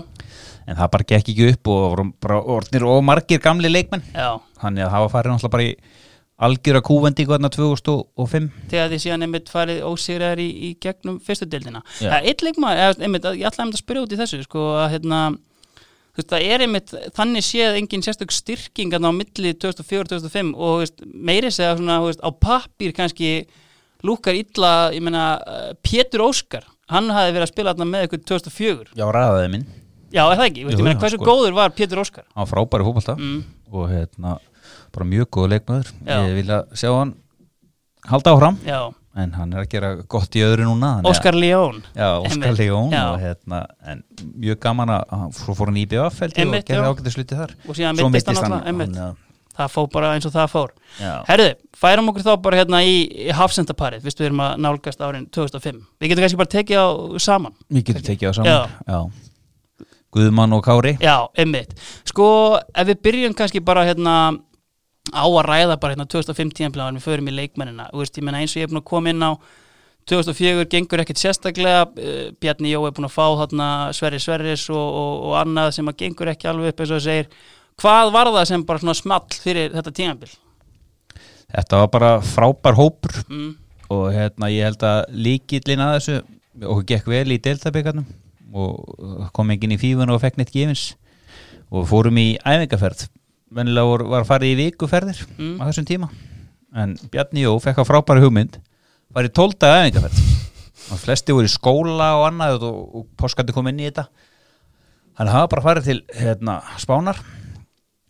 [0.69, 4.35] en það bara gekk ekki upp og voru bara orðnir og margir gamli leikmenn já.
[4.61, 5.73] þannig að það var farið náttúrulega bara í
[6.49, 11.81] algjöra kúvendingu þarna 2005 þegar þið síðan einmitt farið ósýraðar í, í gegnum fyrstu deildina
[11.99, 12.11] Já.
[12.13, 14.67] það er eitt leikmaður, eða, einmitt, að- ég ætlaði að spyrja út í þessu sko,
[14.85, 15.23] að hérna
[16.19, 20.81] þú veist, það er einmitt, þannig séð engin sérstök styrking þarna á milli 2004-2005 og
[20.83, 23.31] veist, meiri segja svona, veist, á pappír kannski
[24.07, 28.25] lúkar illa, ég meina uh, Pétur Óskar, hann hafi verið að spila þarna með ykkur
[28.33, 29.65] 2004 Já, ræðaði minn.
[30.11, 31.31] Já, er það ekki, veist, Jú, ég meina já, hversu sko.
[31.31, 32.27] góður var Pétur Óskar?
[32.35, 34.37] Hann var frábæri fótbolta mm, og hérna
[34.95, 35.91] bara mjög góð leikmaður.
[36.03, 36.17] Já.
[36.25, 37.15] ég vilja sjá hann
[38.09, 38.59] halda áfram.
[38.67, 38.81] Já,
[39.19, 44.05] en hann er að gera gott í öðru núna Óskar León Óskar León hérna, en
[44.35, 46.85] mjög gaman að svo fór hann í BF og gerði já.
[46.87, 49.25] ágætið sluti þar og síðan meiddist hann alltaf,
[49.59, 50.75] það fór bara eins og það fór.
[51.29, 55.81] Herðu, færum okkur þá bara hérna í, í hafsendaparið, við erum að nálgast árin 2005.
[55.99, 56.87] Við getum kannski bara tekið á
[57.25, 57.57] saman.
[57.67, 58.61] Við getum tekið á saman Já.
[58.87, 59.01] Já.
[60.15, 61.75] Guðmann og Kári Já, einmitt.
[62.09, 62.29] Sko,
[62.73, 64.15] ef við byrjum kannski bara hérna
[65.13, 67.89] á að ræða bara hérna 2005 tíðanpláðan, við förum í leikmennina.
[67.95, 69.33] Veist, eins og ég er búin að koma inn á
[70.09, 74.77] 2004 gengur ekkert sérstaklega, uh, Bjarni Jó er búin að fá þarna Sverri Sverris og,
[75.03, 77.33] og, og annað sem að gengur ekki alveg upp eins og það segir.
[77.79, 80.31] Hvað var það sem bara svona small fyrir þetta tíðanpil?
[81.49, 83.53] Þetta var bara frábær hópur Mm,
[83.89, 86.17] og hérna ég held að líkillin að þessu
[86.59, 88.09] okkur gekk vel í deltabyggarnum
[88.59, 90.91] og kom enginn í fífun og fekk neitt gefins
[91.69, 92.31] og fórum í
[93.49, 95.61] æfingaferð vennilega var, var farið í vikuferðir Mm.
[95.61, 96.09] á þessum tíma.
[96.75, 98.59] En Bjarni Jó fekk á frábæri hugmynd
[99.15, 100.19] var í tólta æfingaferð.
[100.93, 104.09] Og flesti voru í skóla og annað og, og páskandi kom inn í þetta.
[105.19, 107.19] Hann hafa bara farið til hérna, Spánar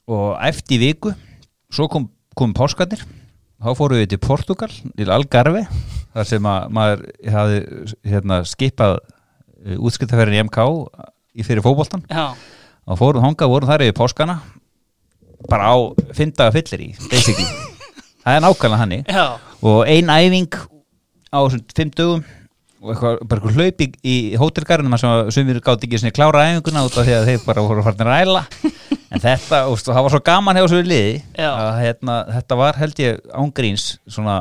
[0.09, 1.15] og eftir viku.
[1.71, 3.01] Svo kom, kom páskarnir.
[3.59, 5.67] Þá fórum við til Portugal til Algarve
[6.15, 8.99] þar sem að maður hafi hérna, skipað
[9.79, 10.59] útskiptaferðin í MK
[11.39, 12.35] í fyrir fótboltan já,
[12.87, 14.41] og fórum hongað, vorum þar yfir páskana
[15.51, 15.77] bara á
[16.17, 17.47] fyndaga fyllir í basically.
[18.25, 19.27] Það er nákvæmlega hannig já,
[19.63, 20.59] og ein æfing
[21.33, 22.25] á fimm dögum
[22.79, 26.85] og eitthvað, bara eitthvað hlaup í, í hótelgarðinum sem að sumir gátt ekki klára æfinguna
[26.87, 28.45] út af því að þeir bara voru farnir að æla
[29.15, 31.49] en þetta, úst, það var svo gaman hjá svo liði Já.
[31.51, 34.39] að hérna, þetta var held ég ángríns svona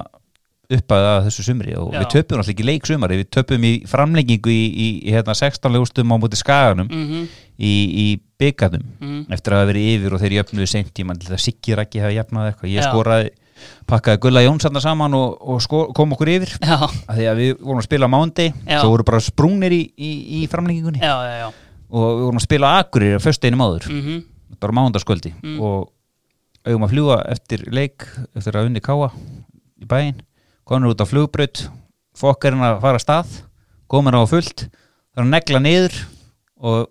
[0.67, 1.75] uppæða þessu sumri.
[1.79, 2.01] Og Já.
[2.01, 5.71] við töpum alltaf ekki leik sumari, við töpum í framlengingu í, í, í hérna 16
[5.73, 6.89] legustum á móti skaganum.
[6.91, 8.05] Mhm, í, í
[8.37, 11.75] byggarnum mhm, eftir að hafa verið yfir og þeir jöfnuðu seint tíma til það Siggi
[11.77, 12.71] Raggi hafa jöfnað eitthvað.
[12.71, 12.87] Ég Já.
[12.91, 13.31] skoraði,
[13.89, 16.53] pakkaði Gulla Jónsson saman og, og sko, kom okkur yfir.
[16.61, 20.11] Já, að því að við vorum að spila mándi svo voru bara sprungnir í, í,
[20.37, 21.01] í framlengingunni.
[21.01, 21.49] Já,
[21.89, 23.89] og við vorum að spila á Akurir á föstudeinum áður.
[23.93, 24.23] Mhm,
[24.61, 25.57] bara mándaskvöldi Mm.
[25.61, 25.89] og
[26.67, 29.09] auðvum að fljúa eftir leik eftir að unni káa
[29.81, 30.21] í bæinn.
[30.67, 31.61] Konur út á flugbraut
[32.17, 33.35] fokkarinn að fara að stað
[33.87, 35.95] komin á fullt er að negla niður
[36.59, 36.89] og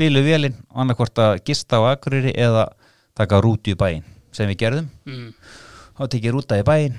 [0.00, 2.68] bílu vélinn annarkvort að gista á Akureyri eða
[3.14, 5.28] taka rúti í bæinn sem við gerðum mm.
[5.98, 6.96] þá tekið rúta í bæinn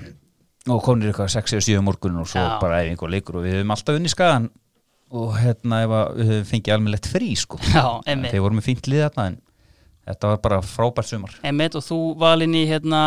[0.72, 2.54] og komnir eitthvað 6 eða 7 morgun og svo Já.
[2.62, 4.48] bara æfing og leikur og við höfum alltaf unni skagan
[5.16, 9.26] og hérna við höfum fengið almennlegt frí sko Já, þeir voru með fínt lið þarna
[9.30, 9.36] en
[10.06, 13.02] þetta var bara frábært sumar Einmitt og þú valinn í hérna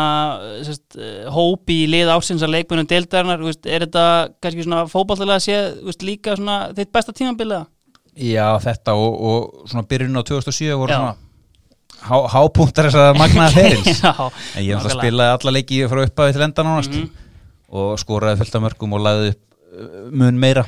[0.64, 4.06] sérst, eh, hóp í lið ásins að leikmunum deildarinnar, er þetta
[4.40, 5.60] kannski svona fótballtilega að sé,
[6.04, 7.66] líka svona þitt besta tímabiliða?
[8.16, 10.98] Já, þetta og, og svona byrjun á 2007 voru Já.
[10.98, 11.16] svona
[12.00, 16.46] há, hápunktar þess að magnaða ferils en ég náttúrulega spilaði alla leiki frá uppaði til
[16.48, 17.10] enda nánast Mhm.
[17.70, 20.64] og skoraði fullt af mörgum og lagði upp uh, mun meira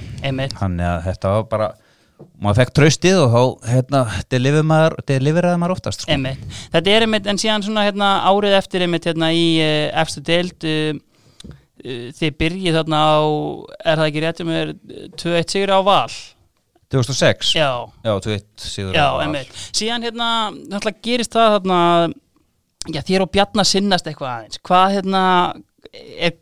[0.55, 1.71] þannig að þetta var bara
[2.39, 4.01] maður fekk traustið og þá hérna,
[4.31, 6.13] deliveraði maður, oftast sko.
[6.71, 10.63] Þetta er einmitt, en síðan svona hérna árið eftir einmitt hérna í uh, efstu deild,
[10.63, 11.01] uh,
[11.83, 13.19] uh, þið byrjið þarna á,
[13.83, 14.73] er það ekki rétt um er
[15.19, 16.15] 2-1 sigur á val?
[16.93, 17.69] 2006 Já,
[18.05, 19.53] Já, 2-1 sigur Já, einmitt.
[19.73, 21.81] Síðan hérna, náttúrulega gerist það þarna,
[22.93, 24.63] já, þér og Bjarnar sinnast eitthvað aðeins.
[24.69, 25.23] Hvað hérna,
[25.93, 26.37] er,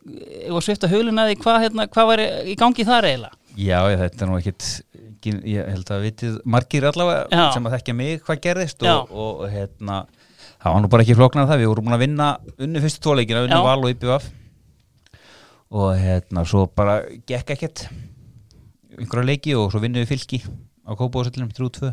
[0.46, 3.36] er svifta huluna því, hvað hérna, hvað var í gangi þar eiginlega?
[3.60, 4.66] Já, ég, þetta er nú ekkit
[5.20, 7.52] ekki- ég held að vitið margir allavega Já.
[7.54, 8.94] sem að þekkja mig hvað gerðist Já.
[9.02, 10.04] og, og hérna
[10.60, 13.42] það var nú bara ekki flóknar það, við vorum búin að vinna unni fyrstu tóleikina,
[13.44, 13.58] unni.
[13.64, 14.30] Val og IPVF
[15.70, 17.84] og hérna svo bara gekk ekkert
[19.00, 20.40] einhverja leiki og svo vinnum við fylki
[20.86, 21.90] á Kópavóðsöllinum 3-2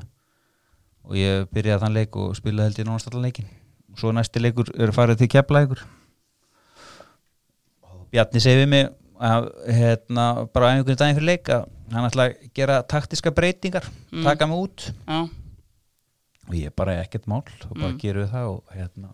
[1.08, 3.48] og ég byrjaði þann leik og spilaði held ég nánast allan leikin
[3.94, 5.84] og svo næsti leikur er farið til keflaðið
[8.12, 8.86] Bjarni segi við mig
[9.18, 14.24] að hérna, bara einhvern daginn fyrir leik að hann ætla að gera taktiska breytingar Mm.
[14.24, 14.92] taka mig út.
[15.08, 15.30] Já,
[16.48, 17.98] og ég bara ekkert mál og bara Mm.
[18.00, 19.10] gerum við það og hérna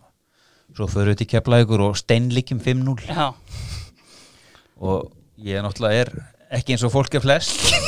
[0.76, 3.34] svo förum við til keflaðið og steinlíkjum 5-0 já,
[4.80, 6.10] og ég náttúrulega er
[6.50, 7.50] ekki eins og fólk er flest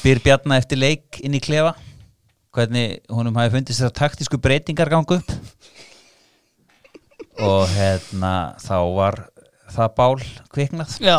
[0.00, 1.74] spyr Bjarni eftir leik inn í klefa.
[2.56, 5.34] Hvernig honum hafi fundist þessar taktísku breytingar gangu upp.
[7.40, 9.20] Og hérna þá var
[9.70, 10.16] það bál
[10.52, 10.96] kviknað.
[11.04, 11.18] Já,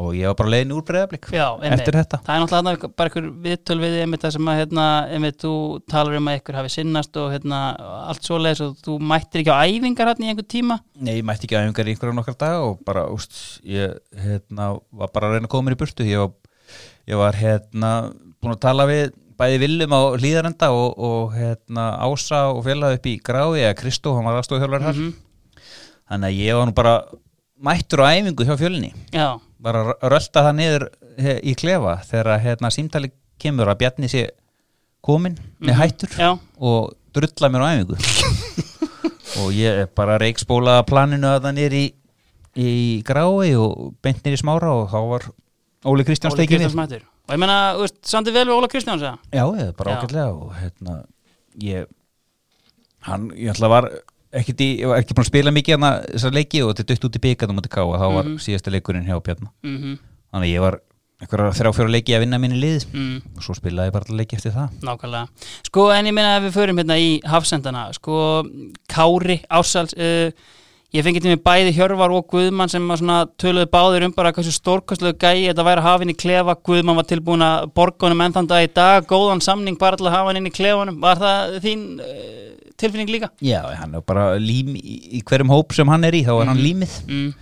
[0.00, 2.20] og ég var bara leiðin úr breyðablík eftir þetta.
[2.22, 5.54] Það er náttúrulega bara einhver viðtöl við einmitt það sem að hérna, einmitt þú
[5.90, 7.60] talar um að einhver hafi sinnast og hérna
[8.06, 10.78] allt svoleiðis og þú mættir ekki á æfingar hérna í einhver tíma?
[10.94, 15.10] Nei, ég mætti ekki aðeingar í einhverja nokkar dag og bara, úst, ég hérna, var
[15.10, 16.06] bara að reyna að koma mér í burtu.
[16.06, 16.32] Ég var,
[17.08, 17.90] ég var hérna
[18.40, 23.06] búin að tala við bæði Willum á hlýðarenda og, og hérna Ása og félagi upp
[23.08, 24.94] í Grái eða Kristó, hann var aðstofþjálfur þar.
[25.00, 25.14] Mhm.
[26.10, 26.94] þannig að ég var nú bara
[27.62, 30.84] mættur á æfingu hjá fjölinni Já, bara rölda það niður
[31.44, 33.10] í klefa þegar hérna símtali
[33.40, 34.26] kemur að Bjarni sé
[35.04, 35.80] komin með Mhm.
[35.80, 37.96] hættur já, og drulla mér á æfingu.
[39.40, 41.84] Og ég bara reikspólaða planinu að það nýr í,
[42.58, 45.22] í grái og beint nýr í smára og þá var
[45.86, 47.02] Óli Kristjáns Óli Kristjáns mættur.
[47.28, 49.18] Og ég menna, þú veist, sandi vel við Óla Kristjáns eða?
[49.32, 50.98] Já, ég er bara ágætlega og hérna
[51.62, 51.86] ég
[53.08, 53.88] hann, ég ætla var
[54.36, 57.06] ekkert í, ég var ekki búin að spila mikið hérna þessar leiki og þetta dött
[57.08, 58.36] út í byggarnum á TK og þá var Mhm.
[58.44, 59.98] síðasta leikurinn hjá Bjarni Mm
[60.30, 60.76] þannig að ég var
[61.20, 64.16] einhverja þrjá fjóra leiki að vinna minni lið mm, og svo spilaði ég bara alla
[64.20, 64.68] leiki eftir það.
[64.86, 65.28] Nákvæmlega.
[65.66, 68.44] Sko, en ég meina ef við förum hérna í hafsendana Sko,
[68.88, 70.30] Kári, Ársals uh,
[70.90, 72.88] Ég fengi til mig bæði Hjörvar og Guðmann sem
[73.38, 76.56] töluðu báðir um bara hversu stórkostlegu gæi þetta væri að hafa inn í klefa.
[76.66, 79.06] Guðmann var tilbúin að borga honum enn þann dag í dag.
[79.06, 80.98] Góðan samning bara til að hafa hann inn í klefanum.
[81.04, 83.30] Var það þín uh, tilfinning líka?
[83.38, 86.64] Já, hann er bara lím í, hverjum hóp sem hann er í, þá er hann
[86.66, 86.98] límið.
[87.06, 87.32] Mm,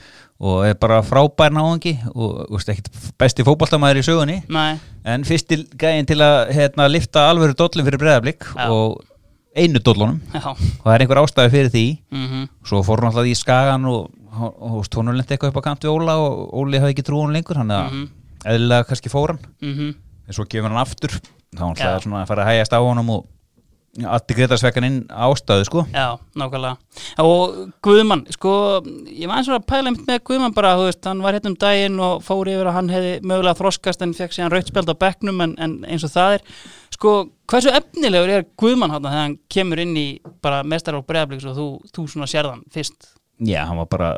[0.45, 4.43] og er bara frábær náðungi og veist, besti fótballtamaður í sögunni.
[4.53, 4.77] Nei,
[5.09, 8.69] en fyrsti gæðin til að hérna, lifta alvöru dollum fyrir breðablík Já.
[8.69, 9.01] og
[9.57, 10.21] einu dollunum.
[10.35, 11.85] Og það er einhver ástæði fyrir því.
[12.13, 15.95] Mm svo fór hann alltaf í skagan og, og tónulendi eitthvað upp á kant við
[15.95, 18.09] Óla og Óli hafði ekki trúin lengur hann að Mhm.
[18.45, 19.41] eðlilega kannski fór hann.
[19.63, 19.95] Mm
[20.29, 21.11] en svo gefur hann aftur.
[21.57, 23.27] Þá hann alltaf svona að fara að hægjast á honum og
[23.99, 25.83] allir greitarsvekkan inn ástæðu sko.
[25.91, 26.77] Já, nákvæmlega.
[27.19, 31.23] Og Guðmann, sko ég var eins og að pæla með Guðmann bara þú veist, hann
[31.25, 34.53] var hérna um daginn og fór yfir að hann hefði mögulega þroskast en fekk síðan
[34.53, 36.43] rautspjald á bekknum en, en eins og það er
[36.99, 37.13] sko,
[37.49, 40.07] hversu efnilegur er Guðmann hann þegar hann kemur inn í
[40.43, 43.13] bara mestar og bregðabliks og þú, þú svona sérðan fyrst?
[43.39, 44.17] Já, hann var bara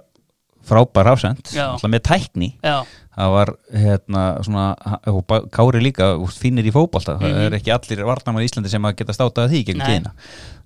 [0.64, 1.08] frábær
[1.52, 1.70] Já.
[1.72, 2.48] alltaf með tækni.
[2.64, 2.84] Já,
[3.16, 4.64] það var hérna svona
[5.08, 7.18] og Kári líka fínir í fótbolta.
[7.20, 7.46] Það Mhm.
[7.46, 10.12] er ekki allir varnarmann í Íslandi sem að geta státað því gegn tíðina.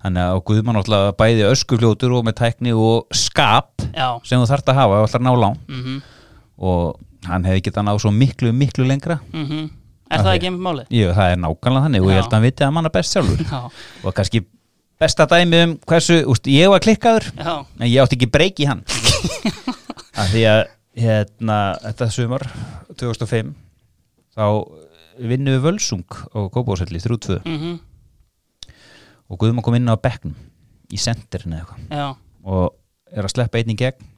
[0.03, 4.19] Þannig að Guðmann alltaf bæði öskufljótur og með tækni og skap já.
[4.23, 5.57] sem þú þarft að hafa alltaf ná lán.
[5.67, 6.01] Mm
[6.57, 9.19] og hann hefði getað náð svo miklu, miklu lengra
[10.05, 10.91] Er það ekki einmitt málið?
[10.93, 13.41] Jú, það er nákvæmlega þannig og ég held að hann viti að manna best sjálfur.
[13.41, 13.61] Já,
[14.05, 14.41] og kannski
[15.01, 18.69] besta dæmi um hversu, úst, ég var klikkaður já, en ég átti ekki breyk í
[18.69, 18.83] hann.
[20.21, 20.61] Af því að
[21.01, 22.45] hérna, þetta sumar
[22.95, 23.51] 2005
[24.37, 24.45] þá
[25.25, 27.75] vinnum við völsung á Kópásöldi 3-2 mm
[29.25, 30.35] og Guðmann kom inn á bekknum
[30.93, 32.19] í sendirinu eða eitthvað.
[32.45, 34.11] Og er að sleppa einn í gegn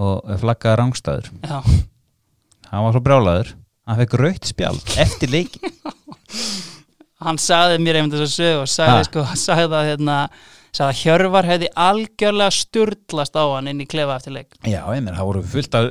[0.00, 3.52] og flaggaði rángstæður hann var svo brjálaður
[3.88, 5.60] hann fekk rautt spjald eftir leiki
[7.24, 10.18] hann sagði mér einmitt þess að sög og sagði, sko, sagði að hérna,
[10.74, 14.50] sagði að Hjörvar hefði algjörlega sturlast á hann inn í klefa eftir leik.
[14.62, 15.90] Já, ég meina, það voru fullt af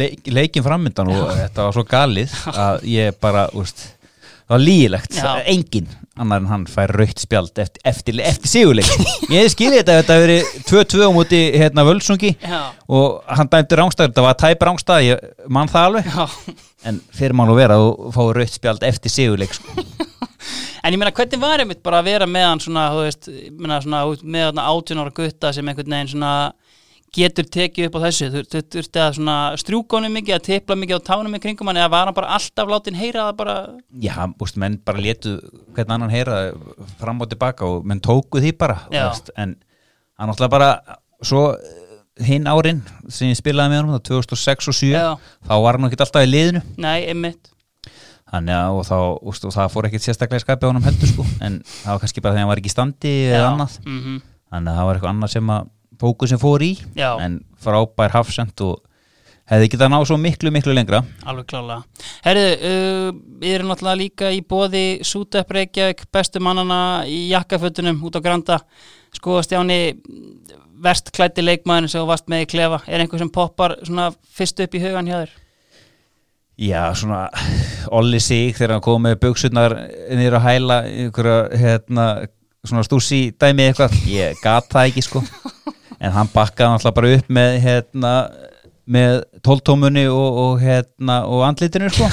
[0.00, 3.88] leik, leikin frammyndan og þetta var svo galið að ég bara, úst
[4.44, 5.32] það var lígilegt, Já.
[5.50, 10.00] engin annar en hann fær rautt spjald eftir, eftir, eftir sigurleik ég skilji þetta að
[10.02, 12.58] þetta hafi verið 2-2 á móti hérna völsungi já,
[12.90, 16.10] og hann dæmdi rángstæður, þetta var tæp rángstæð ég mann það alveg.
[16.10, 19.76] Já en fyrir mann að vera og fá rautt spjald eftir sigurleik sko.
[20.80, 23.76] En ég meina, hvernig var einmitt bara að vera með hann svona, þú veist, meina,
[23.84, 26.30] svona, þú veist, með hann 18 ára gutta sem einhvern veginn svona
[27.12, 31.02] getur tekið upp á þessu, þú þurfti að svona strjúka honum mikið, að tepla mikið
[31.02, 33.56] á tánum í kringum hann, eða var hann bara alltaf látin heyra það bara,
[34.06, 34.14] já,
[34.46, 35.34] úst, menn bara letu
[35.74, 36.38] hvern annan heyra
[37.02, 39.56] fram og tilbaka og menn tóku því bara veist, en
[40.16, 40.70] hann náttúrulega bara
[41.20, 41.44] svo
[42.26, 45.06] hinn árin sem ég spilaði með honum, það 2006 og 2007 Já.
[45.48, 47.54] þá var hann ekki alltaf í liðinu nei, einmitt
[48.30, 51.10] Þannig að og, þá, úst, og það fór ekkert sérstaklega í skapið á honum heldur
[51.10, 54.20] sko en það var kannski bara þegar hann var ekki í standi eða annað mm
[54.50, 55.66] þannig að það var eitthvað annað sem að
[56.00, 57.10] fókusin fór í Já.
[57.22, 58.78] en frábær hafsend og
[59.50, 62.06] hefði getað náð svo miklu miklu lengra alveg klálega.
[62.24, 63.08] Herðu, uh,
[63.42, 66.80] við erum náttúrulega líka í bóði Sútepp Reykjavík, bestu mannana
[67.10, 68.60] í jakkafötunum út á Granda,
[69.16, 69.80] sko Stjáni,
[70.82, 74.60] verst klætti leikmaðurinn sem þú varst með í klefa, er einhver sem poppar svona fyrst
[74.64, 75.38] upp í hugan hjá þér?
[76.60, 77.22] Já, svona
[77.96, 79.74] Olli sig þegar hann kom með buksurnar
[80.12, 82.06] niður að hæla einhverja, hérna,
[82.68, 85.24] svona stúsi dæmi eitthvað, ég gat það ekki sko
[86.00, 88.12] en hann bakkaði náttúrulega bara upp með hérna,
[88.90, 89.16] með
[89.46, 92.08] tóltómunni og, og hérna, og andlitinu sko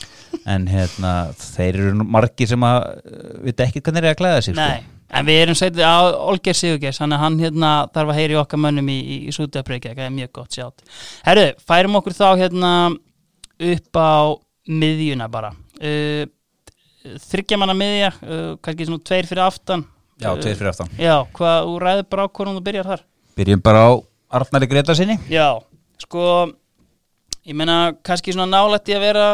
[0.52, 4.42] en hérna, þeir eru nú margir sem að uh, vita ekki hvernig er að klæða
[4.46, 4.99] sig Nei, sko.
[5.10, 5.98] En við erum sætið á
[6.30, 10.06] Olger Sigurgers, hann, hann hérna þarf að heyri okkar mönnum í, í, í Sútebreyki það
[10.06, 10.84] er mjög gott sjátt.
[11.26, 12.72] Herru, færum okkur þá hérna
[13.70, 14.12] upp á
[14.70, 15.52] miðjuna bara.
[15.80, 16.24] Uh,
[17.30, 19.84] þryggja manna miðja uh, kannski svona tveir fyrir aftan.
[20.20, 20.94] Já, tveir fyrir aftan.
[21.00, 23.04] Já, hvað, þú ræður bara á hvernig þú byrjar þar?
[23.40, 23.90] Byrjum bara á
[24.30, 25.58] Arnari Greta sinni Já,
[25.98, 26.24] sko
[27.48, 29.24] ég meina kannski svona nálætt í að vera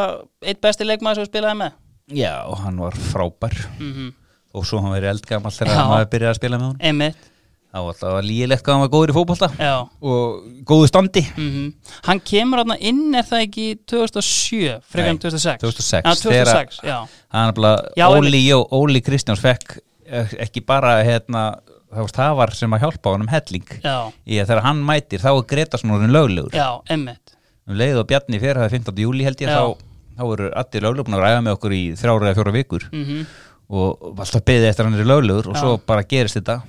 [0.46, 1.74] eitt besti leikmaður sem þú spilaði með.
[2.16, 3.58] Já, og hann var frábær.
[3.80, 4.14] Mm
[4.56, 5.78] og svo hann verið eldgamall þegar Já.
[5.78, 7.28] hann hafi byrjað að spila með hún Einmitt,
[7.72, 9.48] þá var það lígilegt hvað hann var góður í fótbolta.
[9.60, 9.74] Já.
[10.00, 11.22] Og góðu standi.
[11.36, 11.66] Mm
[12.08, 16.98] Hann kemur þarna inn er það ekki 2007, frekar Nei, 2006 2006, Já, 2006, já.
[17.34, 21.48] hann er bara Óli, Óli Kristjáns fekk eh, ekki bara hérna
[21.96, 23.66] það var, það sem að hjálpa honum helling.
[23.82, 26.56] Já, í að þegar hann mætir þá er Greta svona orðin löglegur.
[26.56, 27.36] Já, einmitt.
[27.66, 29.02] Um leið og Bjarni fyrir það 15.
[29.02, 29.86] júli held ég þá,
[30.18, 32.88] þá eru allir löglegur búin að ræða með okkur í þrjára eða fjóra vikur.
[32.92, 33.26] Mm
[33.70, 36.60] og alltaf beðið eftir að hann er löglegur og svo bara gerist þetta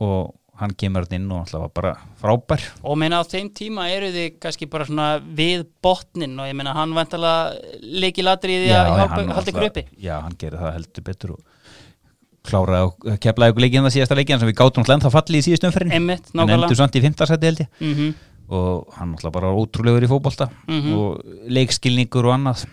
[0.00, 2.62] og hann kemur inn og alltaf bara frábær.
[2.86, 6.74] Og meina á þeim tíma eru þið kannski bara svona við botnin og ég meina
[6.76, 9.84] hann vantalega leiki latri í því að ykkur uppi?
[9.98, 11.40] Já, hann gerir það heldur betur og
[12.42, 15.46] kláraði og keflaði ykkur leikinn það síðasta leikinn sem við gátum alltaf ennþá fallið í
[15.46, 17.72] síðustu umferðin en endur samt í fimmtarsæti held ég.
[17.80, 18.12] Mm
[18.52, 20.92] og hann alltaf bara ótrúlegur í fótbolta Mhm.
[20.98, 22.64] og leikskilningur og annað.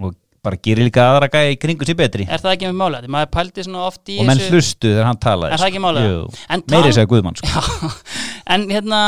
[0.00, 3.00] Og bara gerir líka aðra í kringu sér betri Er það ekki með mála?
[3.14, 5.82] Maður pældi svona oft í og menn þessu- hlustu þegar hann talaði Er það ekki
[5.84, 6.08] málið?
[6.10, 6.20] Jú.
[6.48, 7.92] En meiri tal- segja Guðmann sko.
[8.54, 9.00] En hérna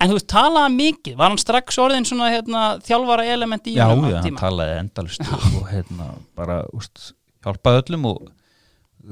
[0.00, 3.84] en þú veist, talaði mikið, var hann strax orðin svona hérna, þjálfara element í já,
[3.84, 4.40] já, hann tíma?
[4.40, 6.06] talaði endalust og hérna
[6.38, 7.10] bara úst,
[7.44, 8.30] hjálpaði öllum og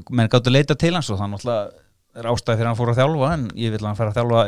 [0.08, 1.76] menn gáttu leita til hans og þannig alltaf
[2.18, 4.46] er ástæði fyrir hann fór að þjálfa en ég vil að hann fara að þjálfa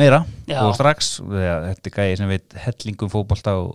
[0.00, 0.58] meira Já.
[0.66, 3.72] og strax þetta er gæði sem veit hellingum fótbolta og,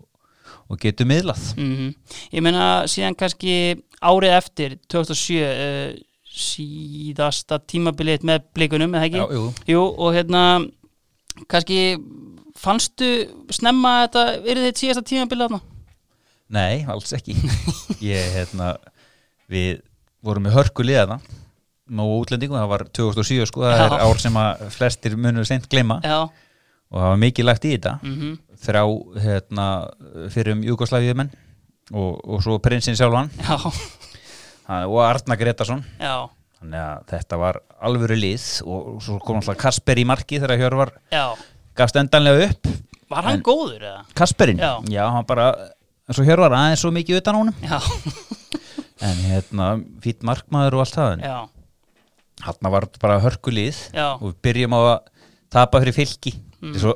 [0.69, 1.93] og getur miðlað Mhm.
[2.33, 3.55] Ég meina síðan kannski
[4.01, 5.95] árið eftir 2007 uh,
[6.35, 9.21] síðasta tímabilið með blikunum, eða ekki?
[9.21, 9.45] Já, jú.
[9.71, 10.41] Jú, og hérna
[11.51, 11.79] kannski
[12.59, 13.09] fannstu
[13.53, 15.61] snemma að þetta yrði þitt síðasta tímabilið þarna?
[16.55, 17.35] Nei, alls ekki
[18.05, 18.75] ég, hérna
[19.51, 19.79] við
[20.25, 21.19] vorum með hörku liðana
[22.01, 23.85] og útlendingum, það var 2007 sko, það Já.
[23.85, 27.73] er ár sem að flestir munur seint gleyma Já, og það var mikið lagt í
[27.75, 28.31] þetta mhm,
[28.65, 28.83] þrjá
[29.23, 29.65] hérna,
[30.33, 31.29] fyrir um Júgoslavíu menn
[31.93, 33.29] og, og svo prinsinn sjálfan.
[33.45, 33.57] Já,
[34.89, 36.15] og Arna Gretarsson já,
[36.59, 40.91] þannig að þetta var alvöru lið og svo kom alltaf Kasper í marki þegar Hjörvar
[41.13, 41.27] já.
[41.77, 42.71] gafst endanlega upp.
[43.13, 43.99] Var hann En- góður eða?
[44.17, 44.57] Kasperinn,
[44.89, 45.03] Já.
[45.13, 45.51] hann bara
[46.09, 47.59] eins og Hjörvar aðeins svo mikið utan honum.
[47.61, 47.77] Já,
[49.05, 49.67] en hérna
[50.01, 51.35] fýtt markmaður og allt það en já,
[52.47, 54.07] hann var bara hörkulið Já.
[54.17, 54.95] og við byrjum á að
[55.53, 56.33] tapa fyrir fylki.
[56.63, 56.73] Mm.
[56.81, 56.95] svo,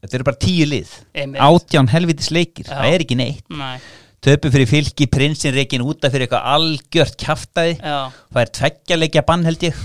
[0.00, 0.92] þetta eru bara tíu lið.
[1.36, 2.74] Átján helvitis leikir, Já.
[2.76, 3.44] það er ekki neitt.
[3.50, 3.80] Næ,
[4.20, 7.98] töpu fyrir fylki, prinsinn reikin úta fyrir eitthvað algjört kjaftaði Já,
[8.32, 8.96] það er tveggja
[9.28, 9.78] bann held ég.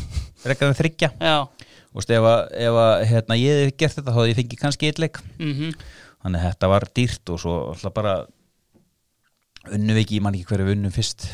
[0.45, 1.11] Rekka með þryggja
[1.95, 4.89] og ef, að, ef að, hérna, ég hef gert þetta þá hefði ég fengið kannski
[4.91, 5.21] eitt leik.
[5.39, 5.71] Mm
[6.25, 8.13] þannig að þetta var dýrt og svo alltaf bara
[9.75, 11.27] unnum ekki, ég man ekki hverju unnum fyrst.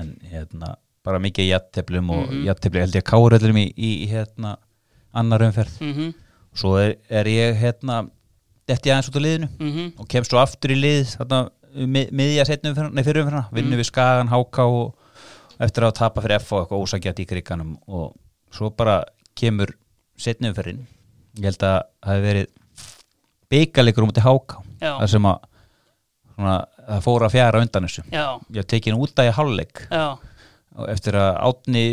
[0.00, 2.44] En hérna bara mikið jætteplum og mm Mhm.
[2.48, 4.56] jættepli held ég káröldum í, í hérna
[5.14, 5.76] annar umferð.
[5.80, 6.14] Mm
[6.54, 8.04] svo er, er ég hérna
[8.68, 9.92] detti aðeins út á liðinu -hmm.
[10.00, 11.40] og kem svo aftur í lið þarna,
[11.74, 13.48] mið, miðja setnum umferð, nei fyrir umferðina.
[13.52, 14.94] Vinnu við Skagan, HK og
[15.60, 18.14] eftir að tapa fyrir F og eitthvað ósagjart í kriganum og
[18.54, 19.02] svo bara
[19.34, 19.74] kemur
[20.16, 20.86] setnum umferðin.
[21.38, 22.46] Ég held að það hefði verið
[23.50, 24.92] byggalegur um til HK Já.
[24.98, 25.38] þar sem að
[26.34, 26.54] svona,
[26.88, 28.04] það fór að fjara undan þessu.
[28.12, 29.36] Já, ég tekið út að ég
[29.90, 30.06] já,
[30.74, 31.84] og eftir að átni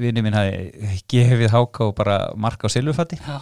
[0.00, 3.38] vinni minn hafi gefið HK og bara marka á silfurfatti já,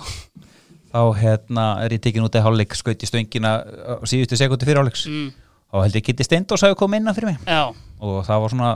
[0.93, 4.83] þá hérna er ég tekin út að hálfleik skaut í stöngina á síðustu sekundi fyrir
[4.83, 5.07] hálfleiks.
[5.09, 5.31] Mm,
[5.73, 7.41] þá held ég geti Steindós hafi komið innan fyrir mig.
[7.49, 7.73] Já.
[8.03, 8.71] Og það var svona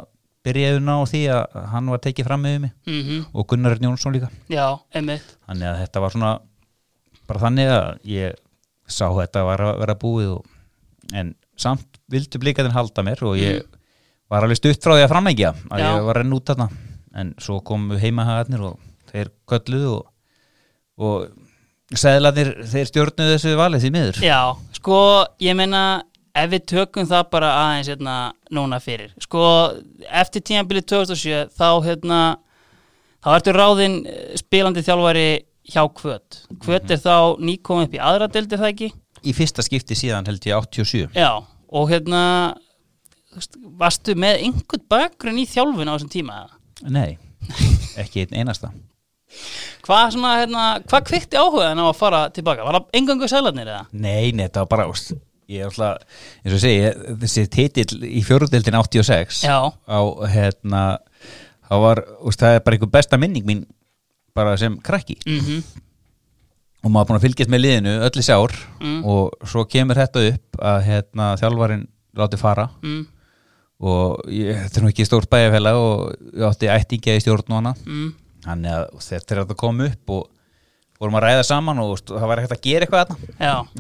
[0.47, 2.75] byrjaðun á því að hann var tekið fram með mig.
[2.89, 4.31] Mm og Gunnar Jónsson líka.
[4.49, 4.67] Já,
[5.49, 6.33] þannig að þetta var svona
[7.27, 8.37] bara þannig að ég
[8.87, 10.45] sá þetta var að vera búið og,
[11.13, 13.65] en samt vildu blikaðin halda mér og ég
[14.31, 15.87] var alveg stutt frá því að framleikja að Já.
[15.87, 16.69] ég var renn út þarna
[17.17, 18.79] en svo komu heimahagarnir og
[19.11, 20.11] þeir kölluðu og,
[21.01, 24.23] og seðlarnir þeir stjórnuðu þessu valið því miður.
[24.27, 24.41] Já,
[24.77, 25.01] sko,
[25.43, 25.83] ég meina
[26.37, 28.17] ef við tökum það bara aðeins hérna
[28.55, 29.45] núna fyrir, sko
[30.07, 32.21] eftir tímabilið 2007 þá hérna
[33.25, 35.29] þá ertu ráðinn eh, spilandi þjálfari
[35.73, 38.93] hjá Kvöt Kvöt er þá nýkomið upp í aðra deildir það ekki?
[39.27, 42.23] í fyrsta skipti síðan held ég 87 Já, og hérna
[43.81, 46.61] varstu með einhvern bakgrunn í þjálfun á þessum tíma eða?
[46.93, 47.19] Nei,
[48.01, 48.73] ekki einn einasta
[49.87, 52.65] Hvað svona, hérna, hvað kvikti áhugaðan á að fara tilbaka?
[52.67, 53.81] Var það engangu sælarnir eða?
[53.93, 54.87] Nei, nei, þetta var bara
[55.47, 56.03] ég er alltaf,
[56.43, 60.01] eins og segi þessi titill í fjóruðdeldin 86 Já, á
[60.33, 60.83] hérna
[61.69, 63.65] það var, úst, það er bara einhver besta minning mín
[64.37, 65.61] bara sem krakki mhm,
[66.87, 68.99] og maður búin að fylgjast með liðinu öll í sár Mm.
[69.09, 71.87] og svo kemur þetta upp að hérna þjálfarin
[72.21, 72.99] láti fara mm,
[73.77, 77.59] og ég, þetta er nú ekki stórt bæjarfélag og ég átti ættingja í stjórn og
[77.59, 78.09] hana mm,
[78.47, 80.25] þannig að þetta er að koma upp og
[81.01, 83.35] vorum að ræða saman og það var hægt að gera eitthvað þarna.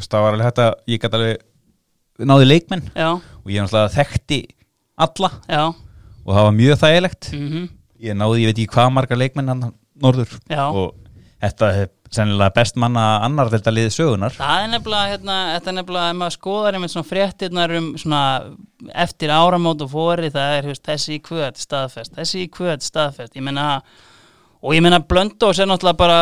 [0.04, 2.84] Það var alveg hægt að ég gæti alveg náði leikmenn.
[2.92, 4.40] Já, og ég náttúrulega þekkti
[5.06, 5.30] alla.
[5.48, 5.62] Já,
[6.26, 7.30] og það var mjög þægilegt.
[7.36, 7.66] Mhm,
[8.04, 9.66] ég náði, ég veit ekki hvað marga leikmenn hann
[10.04, 10.36] norður.
[10.52, 10.64] Já.
[10.68, 10.92] og
[11.40, 11.72] þetta
[12.14, 16.18] sennilega best manna annar þetta liðið sögunar Það er nefnilega, hérna, þetta er nefnilega, ef
[16.20, 18.22] maður skoðar einmitt svona fréttirnar um svona
[19.06, 23.34] eftir áramót og fóri, það er, veist, þessi í kvöð staðfest, þessi í kvöð staðfest,
[23.38, 23.66] ég meina,
[24.66, 26.20] og ég meina Blöndós er náttúrulega bara,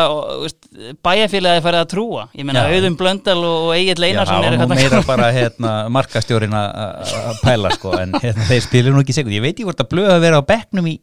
[1.05, 2.75] bæjarfélagi farið að trúa, ég meina, Já.
[2.79, 4.67] Auðun Blöndal og, Egil Einarsson nú hérna.
[4.79, 9.43] meira bara hérna, markastjórin að- pæla sko, en hérna, þeir spilir nú ekki segur ég
[9.45, 10.97] veit ég hvort að blöða að vera á bekknum í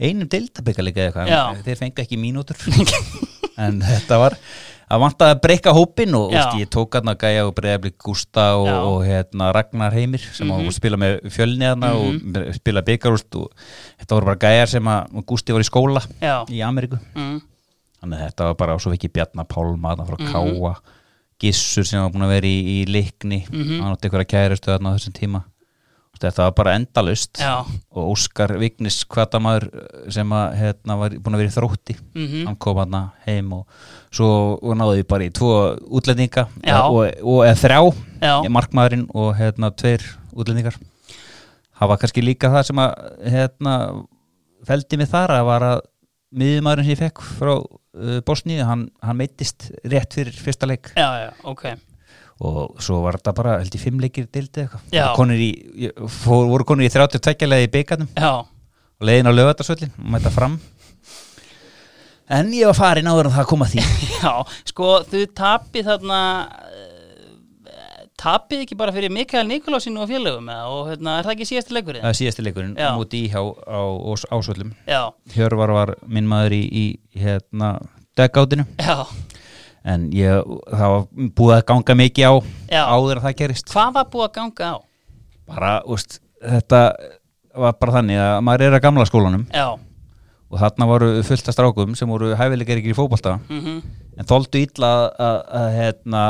[0.00, 1.28] einum deildabikalega eitthvað.
[1.32, 1.42] Já.
[1.56, 2.56] en þeir fengi ekki mínútur.
[3.58, 4.34] En þetta var
[4.88, 8.44] að vanta að breyka hópin og úst, ég tók hann að gæja og breyðabli Gústa
[8.54, 10.62] og, og hérna, Ragnar Heimir sem mm Mhm.
[10.68, 10.76] -hmm.
[10.76, 13.50] spila með fjölni hana og spila byggarúst og
[13.98, 16.98] þetta voru bara gæjar sem að Gústi var í skóla Já, í Ameríku.
[17.16, 17.40] Mm,
[18.00, 20.74] þannig að þetta var bara svo ekki Bjarnar Pálma þarna frá Káa
[21.42, 23.44] Gissur sem var búin að vera í, í leikni.
[23.50, 23.82] Mhm.
[23.82, 25.42] hann átti einhverja kæristu þarna á þessum tíma
[26.22, 27.52] þetta var bara endalust já,
[27.94, 29.68] og Óskar Vignis kvatamaður
[30.14, 31.96] sem að, hérna, var búin að vera í þrótti.
[32.14, 33.66] Mhm, hann kom hann heim og
[34.14, 35.52] svo og náði við bara í tvo
[36.00, 36.78] útlendinga Já.
[36.88, 37.80] og, og eða þrjá
[38.24, 40.04] já, markmaðurinn og hérna tveir
[40.34, 40.78] útlendingar.
[41.78, 42.94] Það var kannski líka það sem að
[43.30, 43.74] hérna
[44.66, 45.82] feldi mig þar að var að
[46.38, 50.90] miðjumæðurinn sem ég fekk frá uh, Bosníu, hann, hann meittist rétt fyrir fyrsta leik.
[50.98, 51.64] Já, já, ok,
[52.38, 55.14] og svo var þetta bara held ég fimm leikir dildi eitthvað.
[55.18, 55.50] Konur í,
[56.20, 60.58] fór, voru konur í 32 leið í byggarnum og leiðin á lögatarsvöllin og mæta fram.
[62.28, 63.84] En ég var farin áður en það kom að því.
[64.20, 64.32] Já,
[64.68, 66.18] sko, þú tapið þarna,
[67.72, 71.76] eh, tapið ekki bara fyrir Mikael Nikolásinu og félögum og hérna, er það ekki síðasti
[71.78, 72.04] leikurinn?
[72.04, 73.82] það er síðasti leikurinn múti íhjá á, á
[74.36, 74.74] ásvöllum.
[74.84, 77.78] Já, Hjörvar var minn maður í, í hérna
[78.18, 79.06] deggáttinu já,
[79.88, 81.06] en ég, það var
[81.38, 82.34] búið að ganga mikið á
[82.74, 82.82] Já.
[82.92, 83.72] áður að það gerist.
[83.72, 84.76] Hvað var búið að ganga á?
[85.48, 86.80] bara, úst, þetta
[87.58, 89.46] var bara þannig að maður er að gamla skólanum.
[89.54, 89.68] Já,
[90.48, 93.38] og þarna voru fullt af strákum sem voru hæfilegar ekki í fótbolta.
[93.48, 93.80] Mhm,
[94.18, 96.22] en þóldu illa að, að, að hérna,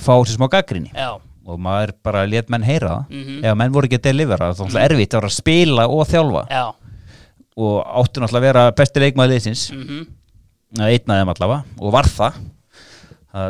[0.00, 0.90] fá sér smá gaggrinni
[1.44, 3.12] og maður bara let menn heyra það.
[3.12, 3.44] Mhm.
[3.44, 6.06] ef menn voru ekki að delivera það er mm erfitt að vera að spila og
[6.08, 6.44] þjálfa.
[6.50, 6.64] Já,
[7.54, 9.64] og áttu náttúrulega að vera besti leikmaður liðsins.
[9.72, 10.06] Mhm,
[10.78, 11.64] eða einn af þeim allavega.
[11.78, 12.40] Og var það.
[12.40, 12.53] að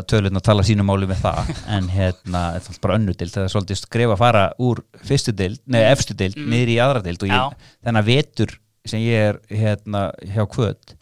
[0.09, 1.55] tölun að tala sínum máli með það.
[1.77, 5.35] En hérna, þetta er bara önnu dild það er svolítið skrifa að fara úr fyrstu
[5.37, 6.51] dild nei, efstu dild, mm.
[6.53, 8.55] niður í aðra dild og ég, þennan vetur
[8.89, 10.97] sem ég er hérna hjá kvöld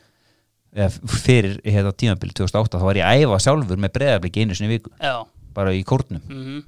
[0.72, 4.92] fyrir hérna tímabil 2008 þá var ég að æfa sjálfur með breðablik einu sinni viku,
[5.02, 5.18] já,
[5.52, 6.22] bara í kórnum.
[6.24, 6.62] Mhm,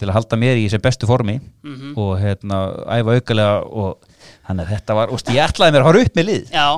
[0.00, 1.92] til að halda mér í þessi bestu formi mhm.
[2.00, 4.06] og hérna æfa aukalega og
[4.48, 6.54] þannig að þetta var, úst, ég ætlaði mér að fara upp með lið.
[6.54, 6.68] Já,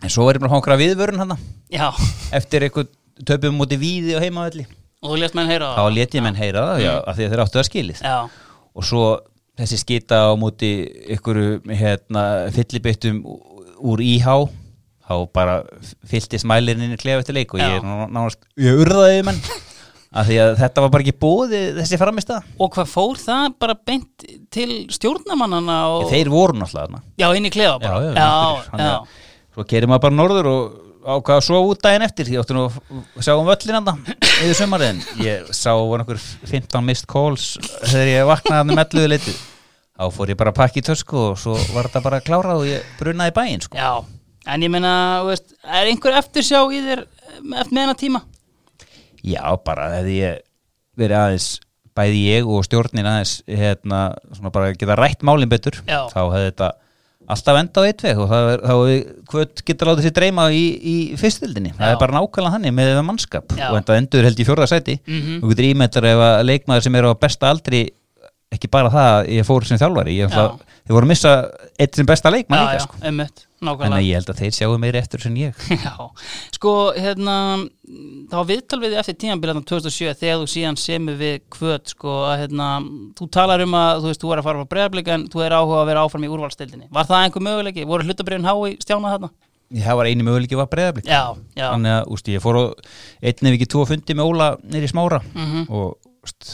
[0.00, 1.36] en svo var ég bara að hónkra viðvörun hann
[2.36, 2.92] eftir eitthvað
[3.28, 4.66] töpum múti víði og heimavelli
[5.00, 7.34] og þú lést menn heyra þá let ég menn heyra það, já, af því að
[7.34, 8.02] þeir áttu að skilið.
[8.04, 8.18] Já,
[8.70, 9.04] og svo
[9.60, 10.72] þessi skita á múti
[11.16, 13.22] ykkur hérna, fyllibittum
[13.80, 14.36] úr íhá
[15.10, 15.56] þá bara
[16.06, 19.40] fyllti smælirinn inn í klefa eftir leik og ég, nánast, ég urðaði menn
[20.20, 23.56] af því að þetta var bara ekki bóði þessi framist að og hvað fór það
[23.62, 27.90] bara beint til stjórnamannana og þeir voru náttúrulega já, inn í klefa bara.
[27.90, 29.50] Já, já, já, já, já.
[29.56, 33.22] svo kerir maður bara norður og ákvaða svo út daginn eftir ég átti nú að
[33.24, 34.02] sjá um völlin andan
[34.40, 36.20] yfir sumarið en ég sá var einhver
[36.50, 37.54] 15 missed calls
[37.86, 39.38] þegar ég vaknaði hann um 11 leitið
[40.00, 42.68] þá fór ég bara að pakka í tösku og svo var þetta bara klárað og
[42.68, 43.80] ég brunaði bæinn sko.
[43.80, 44.04] já.
[44.46, 44.92] en ég meina,
[45.22, 48.22] þú veist, er einhver eftirsjá í þér eftir með hennar tíma
[49.24, 50.46] já bara hefði ég
[51.00, 51.50] verið aðeins
[51.96, 54.00] bæði ég og stjórnin aðeins hérna,
[54.52, 56.06] bara geta rætt málin betur Já.
[56.12, 56.70] þá hefði þetta
[57.34, 58.50] alltaf enda á eitt veg og það
[59.30, 63.54] hvað getur látið sér dreyma í, í fyrstildinni, það er bara nákvæmlega þannig með mannskap
[63.58, 63.68] Já.
[63.70, 65.40] og enda endur held í fjórða sæti Mhm.
[65.42, 67.82] og getur ímyndar ef að leikmaður sem er á besta aldri
[68.50, 70.58] ekki bara það að ég fór sem þjálfari ég, ætla,
[70.88, 71.34] ég voru að missa
[71.78, 72.96] eitt sem besta leikmann já, líka sko.
[73.60, 75.58] Einmitt, en nákvæmlega ég held að þeir sjáu meiri eftir sem ég.
[75.84, 75.94] Já,
[76.56, 77.34] sko, hérna
[78.30, 82.46] þá var viðtal við eftir tímanbílarna 2007 þegar þú síðan semur við kvöt sko, að
[82.46, 82.70] hérna,
[83.18, 85.56] þú talar um að þú veist, þú er að fara frá bregðarblik en þú er
[85.58, 87.86] áhuga að vera áfram í úrvalstildinni Var það einhver möguleiki?
[87.88, 89.32] Voru hlutabriðin hái stjána þarna?
[89.70, 92.64] það var eini möguleiki var breyðablík Já, já, þannig að úst, ég fór á
[93.22, 95.20] einn ef ekki tvo fundi með Óla nýri smára.
[95.34, 95.68] Mhm.
[95.70, 96.48] og úst,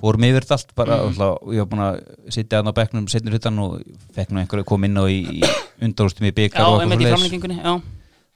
[0.00, 1.22] fórum yfir þetta allt bara mm.
[1.26, 2.00] og ég var búin að
[2.34, 3.78] sitja hann á bekknum setnir huttan og
[4.16, 5.40] fekk nú einhverju að koma inn á í, í
[5.84, 7.72] undarústum í já, byggar og í framlengingunni Já,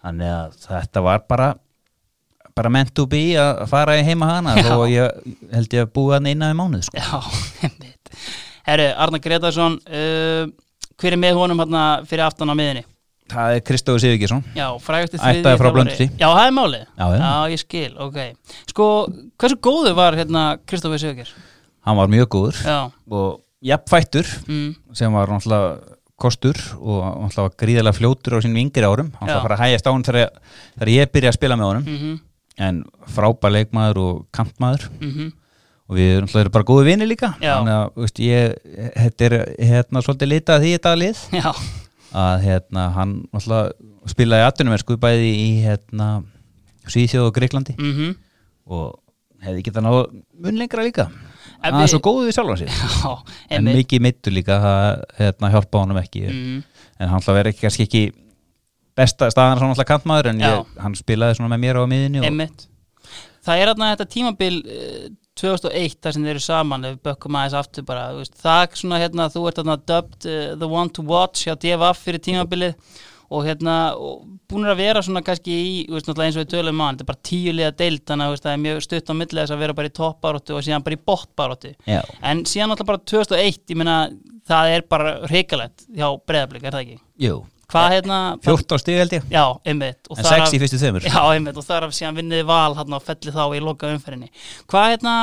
[0.04, 1.52] þannig að þetta var bara
[2.54, 4.70] bara meant to be að fara í heima hana Já.
[4.76, 7.00] að ég held ég að búa hann eina við mánuð sko.
[7.00, 7.18] já,
[7.66, 8.12] einmitt
[8.64, 10.44] Herru, Arnar Gretarsson uh,
[11.00, 12.84] hver er með honum hérna fyrir aftan á miðinni?
[13.30, 13.64] það er
[14.54, 16.12] Já, frægasti Ættaður frá Blönduhlíð.
[16.20, 17.24] Já, það er málið Já, já.
[17.54, 18.18] ég skil, ok
[18.70, 18.88] Sko,
[19.40, 21.32] hversu góður var hérna Kristoffer Sigurger?
[21.84, 22.60] Hann var mjög góður.
[22.64, 22.78] Já,
[23.10, 28.86] og jafnfættur mm, sem var náttúrulega kostur og náttúrulega var gríðarlega fljótur á sínum yngri
[28.86, 29.12] árum.
[29.20, 30.42] Hann var að fara að hægjast á hann þegar,
[30.74, 31.88] þegar ég byrja að spila með honum.
[31.94, 32.20] Mhm,
[32.64, 35.32] en frábær leikmaður og kampmaður mhm.
[35.84, 37.28] Og við erum náttúrulega bara góði vini líka.
[37.44, 37.58] Já.
[37.58, 38.54] þannig að veist, ég,
[38.96, 39.34] þetta er
[39.68, 41.18] hérna svolítið litað því þetta lið.
[41.42, 41.50] Já,
[42.14, 46.08] að hérna hann náttúrulega spilaði atvinnum bæði í hérna
[46.84, 48.16] Svíþjóð og Greiklandi mhm.
[48.64, 48.92] Og
[49.44, 50.02] hefði getað náðu
[50.44, 51.08] mun lengra líka
[51.72, 53.12] Hann er við- svo góðu við sjálfan sér Já,
[53.48, 53.78] en einmitt.
[53.80, 54.86] Mikið meittur líka það
[55.20, 56.22] hérna, hjálpa honum ekki.
[56.28, 56.60] Mm,
[56.98, 58.04] en hann ætla að vera ekki kannski ekki
[58.94, 62.66] besta staðan svona alltaf kantmaður en ég, hann spilaði svona með mér á miðinni og,
[63.44, 67.36] Það er hérna þetta tímabil uh, 2001 þar sem þeir eru saman ef við bökkum
[67.36, 68.04] aðeins aftur bara
[68.38, 72.22] það svona hérna, þú ert hérna dubbed uh, the one to watch hjá DFF fyrir
[72.24, 72.76] tímabilið
[73.30, 73.76] og hérna
[74.50, 77.24] búin að vera svona kannski í veist, eins og við tölum mann, þetta er bara
[77.30, 79.90] tíu liða deild þannig að það er mjög stutt á milli þess að vera bara
[79.90, 83.96] í toppbaróttu og síðan bara í botbaróttu já, en síðan náttúrulega bara 2001 ég meina
[84.44, 86.98] það er bara reikalegt hjá breyðablík, er það ekki?
[87.24, 87.42] jú,
[87.74, 89.22] Hvað hérna 14 stig held ég.
[89.32, 92.18] Já, einmitt en þar 6 af- í fyrstu þemur Já, einmitt, og þar af síðan
[92.20, 94.28] vinniði val hann og felli þá í loka umferðinni.
[94.70, 95.14] Hvað, hérna,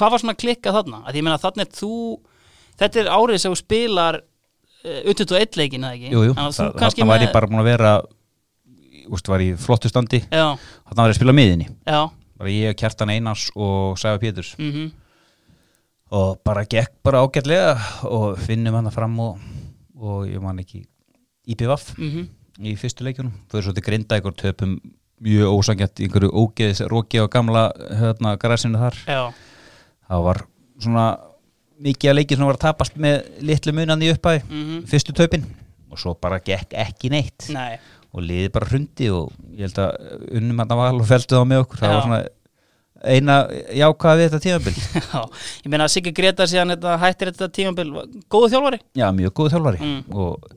[0.00, 1.02] hvað var svona klikkað þarna?
[1.06, 1.92] Að ég meina þarna er þú
[2.80, 4.20] þetta er árið sem þú spilar
[4.84, 6.14] uh, 21 leikin, eða ekki?
[6.14, 7.92] jú, jú, Þannig að þú það, kannski þarna var ég bara búin að vera
[9.10, 10.22] úst, var í flottu standi.
[10.30, 10.46] Já,
[10.88, 11.70] þarna var ég að spila miðinni
[12.40, 14.54] bara ég, Kjartan Einars og Sæfa Péturs.
[14.58, 14.90] Mhm,
[16.16, 17.76] og bara gekk bara ágætlega
[18.08, 19.38] og finnum hann fram og,
[19.94, 20.86] og ég man ekki
[21.46, 22.24] IPVF mhm.
[22.64, 23.34] í fyrstu leikjunum.
[23.50, 24.78] Fyrir svo til grinda ykkur töpum
[25.20, 27.68] mjög ósangjart einhverju ógeðis róki á gamla
[28.00, 28.96] hérna græsinu þar.
[29.04, 29.22] Já,
[30.08, 30.42] það var
[30.80, 31.06] svona
[31.80, 33.16] mikið að leikið sem var að tapast með
[33.50, 35.46] litlu munan í uppæði mhm, fyrstu töpin
[35.90, 37.48] og svo bara gekk ekki neitt.
[37.54, 37.80] Nei.
[38.14, 41.64] Og liði bara hrundi og ég held að unnum hann val og feldu það með
[41.64, 41.80] okkur.
[41.80, 41.94] Það Já.
[41.96, 42.20] var svona
[43.00, 43.36] eina
[43.80, 44.74] jákvæða við þetta tímabil.
[45.10, 45.20] Já,
[45.64, 47.88] ég meina að Siggi Greta síðan þetta, hættir þetta tímabil
[48.30, 48.80] góðu þjálfari?
[48.98, 49.80] já, mjög góð þjálfari.
[49.86, 50.02] Mm.
[50.20, 50.50] og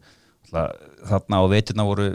[0.53, 2.09] þarna á veiturna voru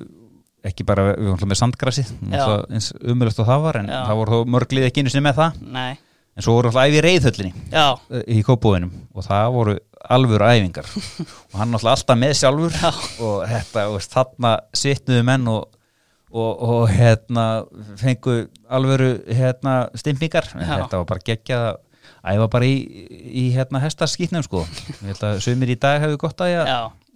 [0.68, 3.98] ekki bara við vorum alltaf með sandgrassi eins umöðlust og það var en Já.
[4.08, 5.60] það voru mörglið ekki einu sinni með það.
[5.74, 5.98] Nei,
[6.38, 7.86] en svo voru alltaf æfi reyðhöllinni já,
[8.30, 9.74] í kópóinum og það voru
[10.08, 10.86] alvöru æfingar.
[11.52, 12.76] Og hann alltaf alltaf með sjálfur.
[12.78, 12.92] Já.
[13.24, 15.66] og þetta, veist, þarna sittnuðu menn og,
[16.30, 17.46] og, og hérna
[17.98, 19.80] fengu alvöru hérna
[20.62, 20.84] Já.
[20.84, 21.82] þetta var bara geggjað að
[22.28, 22.78] æfa bara í,
[23.42, 24.64] í hérna hestaskýtnum sko.
[25.18, 26.56] Að sumir í dag hefur gott að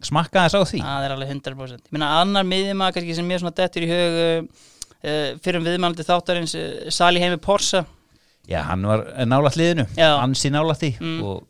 [0.02, 0.82] smakka þess á því.
[0.82, 4.62] Það er alveg 100% Ég meina annar miðjumæður kannski sem mér dettur í hug uh,
[5.06, 7.84] uh, fyrir viðmælandi þáttarins uh, Sali Heimi Porsa
[8.48, 9.86] já, hann var nálægt liðinu.
[9.98, 10.92] Ansi nálægt því.
[11.00, 11.22] Mm.
[11.24, 11.42] og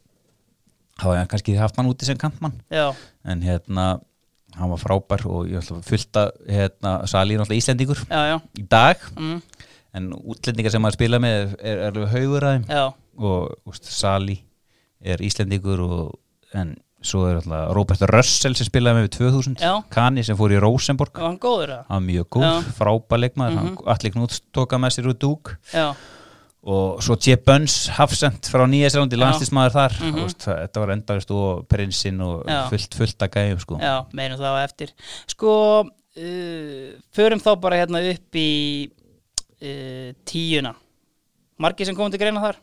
[1.01, 2.57] þá hefði hann kannski haft hann úti sem kantmann.
[2.73, 2.91] Já,
[3.25, 3.87] en hérna
[4.59, 9.05] hann var frábær og ég ætla að fullta hérna, er náttúrulega Íslendingur já, í dag.
[9.17, 9.43] Mm,
[9.97, 12.67] en útlendingar sem maður spila með er, er alveg haugur að þeim.
[12.69, 12.85] Já,
[13.23, 14.39] og úst, Sali
[15.03, 16.17] er Íslendingur og,
[16.57, 19.73] en svo er alltaf Robert Russell sem spilaði með við 2000 Já.
[19.93, 23.57] Kani sem fór í Rosenborg og hann var mjög góð, frábær leikmaður.
[23.57, 23.63] Mhm.
[23.65, 25.57] hann allir knútt tóka með sér úr dúk.
[25.73, 25.93] Já,
[26.63, 27.35] og svo J.
[27.43, 29.23] Buns Hafsend frá Nýjæsrandi, Já.
[29.25, 29.97] landslismæður þar.
[30.07, 32.69] Mm þetta var endarist og prinsinn og Já.
[32.71, 33.79] fullt, fullt að gæjum sko.
[33.83, 34.93] já, meirum það á eftir.
[35.27, 38.91] Sko, uh, förum þá bara hérna upp í
[39.63, 40.75] uh, tíuna.
[41.59, 42.61] Margir sem komum til greina þar?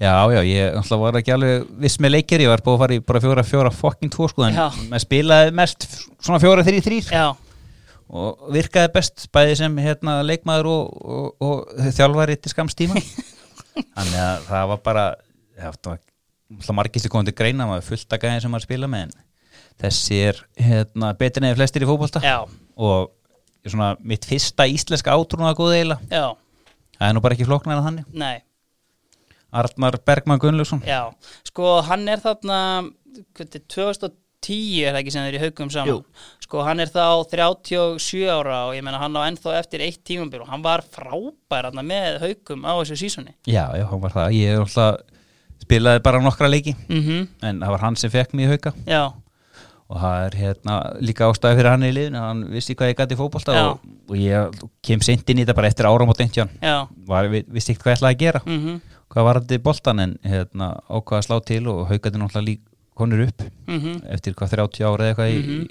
[0.00, 2.96] Já, já, ég alltaf var ekki alveg viss með leikir, ég var búið að fara
[2.96, 4.56] í bara fjóra, fjóra fucking tvo sko, en
[4.88, 5.84] maður spilaði mest
[6.24, 7.26] svona fjóra, þrý, þrýr Já,
[8.10, 12.98] og virkaði best bæði sem hérna, leikmaður og, og, og þjálfari til skamstíma
[13.96, 15.04] þannig að það var bara
[15.70, 19.16] þá margistu komið til greina maður fullt að gæði sem maður spila með en
[19.80, 22.22] þessi er hérna, betur neðið flestir í fókbólta
[22.80, 23.10] og
[23.64, 27.84] svona, mitt fyrsta íslenska átrúna að góða eila það er nú bara ekki flokna en
[27.86, 28.08] þannig.
[28.12, 28.42] Nei.
[29.50, 31.10] Artmar Bergman Gunnljófsson Já,
[31.48, 32.58] sko hann er þarna
[33.38, 34.12] 2012
[34.44, 36.00] tíu er það ekki sem þeir eru í haugum saman Jú.
[36.44, 40.44] sko hann er þá 37 ára og ég menna hann á ennþá eftir eitt tímumbyr
[40.44, 44.36] og hann var frábær hann, með haugum á þessu sísoni Já, já, hann var það,
[44.38, 45.00] ég er alltaf
[45.60, 47.26] spilaði bara nokkra leiki mm -hmm.
[47.48, 49.12] en það var hann sem fekk mig í hauga já.
[49.90, 53.18] og það er hérna líka ástæði fyrir hann í liðin, hann vissi hvað ég gæti
[53.18, 56.50] fókbalta og, og ég kem sent inn í þetta bara eftir ára mot einn tjón
[57.52, 58.80] vissi ekkert hvað ég ætlaði að gera mm -hmm.
[59.08, 62.69] hvað var þetta í boltan en hérna, ákvaða slá til og haugaði náttúrulega líka
[63.00, 64.00] konur upp -hmm.
[64.14, 65.68] eftir hvað 30 ára eða eitthvað Mhm.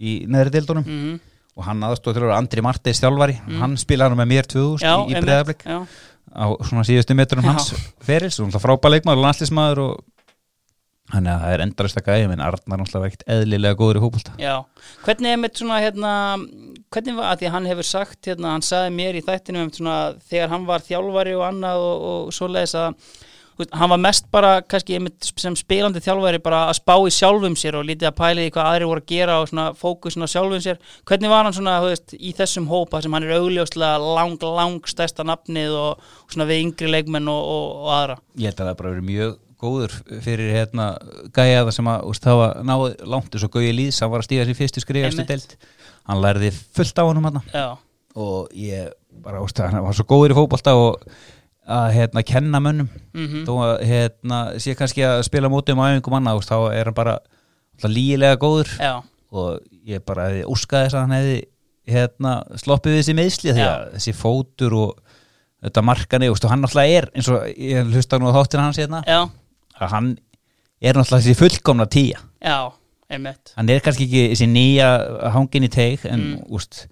[0.00, 0.86] í, í neðri deildunum.
[0.86, 1.18] Mm
[1.60, 4.86] og hann aðstóð til að vera Andri Marteis þjálfari hann spilaði hann með mér 2000
[4.86, 5.12] Já, í,
[5.66, 5.78] já,
[6.30, 7.50] á svona síðustu metrum Já.
[7.50, 7.72] hans
[8.06, 10.04] ferils og náttúrulega frábæð leikmaður og landslismadur og
[11.10, 14.02] þannig að það er endarist að gæja en Arnar náttúrulega var ekkert eðlilega góður í
[14.04, 14.34] fótbolta.
[14.38, 14.54] Já.
[15.04, 16.12] Hvernig er með svona hérna
[16.94, 19.96] hvernig var, að því hann hefur sagt hérna, hann sagði mér í þættinu um svona
[20.30, 22.94] þegar hann var þjálfari og annað og, og svoleiðis að
[23.72, 24.98] hann var mest bara kannski
[25.40, 28.70] sem spilandi þjálfari bara að spá í sjálfum sér og lítið að pæli í hvað
[28.70, 30.80] aðri voru að gera og svona fókusin á sjálfum sér.
[31.08, 34.90] Hvernig var hann svona þú veist, í þessum hópa sem hann er augljóslega lang, lang
[34.90, 38.18] stærsta nafnið og, svona við yngri leikmenn og, og, og aðra?
[38.40, 40.86] Ég held að það bara verið mjög góður fyrir hérna
[41.36, 44.46] gæjaða sem að úst, hafa náð langt eins og Gauði Lýðs hann var að stíga
[44.48, 45.52] sér fyrstu skrifastu deild.
[46.08, 47.66] Hann lærði fullt á hann Já,
[48.16, 48.88] og ég
[49.20, 51.04] bara úst, hann var svo góður í fótbolta og
[51.68, 52.88] að hérna kenna mönnum.
[53.14, 56.84] Mhm, þó að hérna sé kannski að spila mótum á æfingum annað, úst, þá er
[56.90, 57.18] hann bara
[57.76, 58.72] alltaf lígilega góður.
[58.80, 59.02] Já,
[59.32, 61.38] og ég bara hefði úskaði þess að hann hefði
[61.90, 64.98] hérna, sloppið þessi meðsli því að þessi fótur og
[65.62, 69.00] þetta markani, og hann alltaf er eins og ég hlusta nú á þáttina hans hérna
[69.06, 69.20] já,
[69.80, 70.10] að hann
[70.80, 72.72] er náttúrulega þessi fullkomna tíja já,
[73.10, 74.88] hann er kannski ekki þessi nýja
[75.34, 76.44] hangin í teig en Mm.
[76.50, 76.86] úst,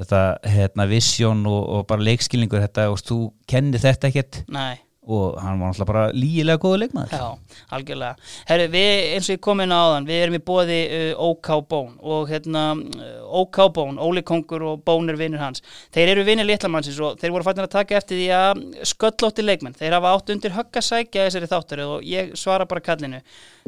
[0.00, 4.78] þetta hérna vision og, og bara leikskilningur þetta, úst, þú kennir þetta ekkert Nei
[5.10, 8.28] og hann var náttúrulega bara lígilega góða leikmaður Já, algjörlega.
[8.50, 11.50] Herru, við eins og ég kom inn á áðan, við erum í bóði uh, OK
[11.70, 15.64] Bón og hérna uh, OK Bón, Óli Kongur og Bón er vinnur hans.
[15.94, 19.78] Þeir eru vinnir litlamannsins og þeir voru fættin að taka eftir því að sköllótti leikmenn.
[19.80, 23.22] Þeir hafa átt undir högg að sækja þessari þáttur og ég svara bara kallinu.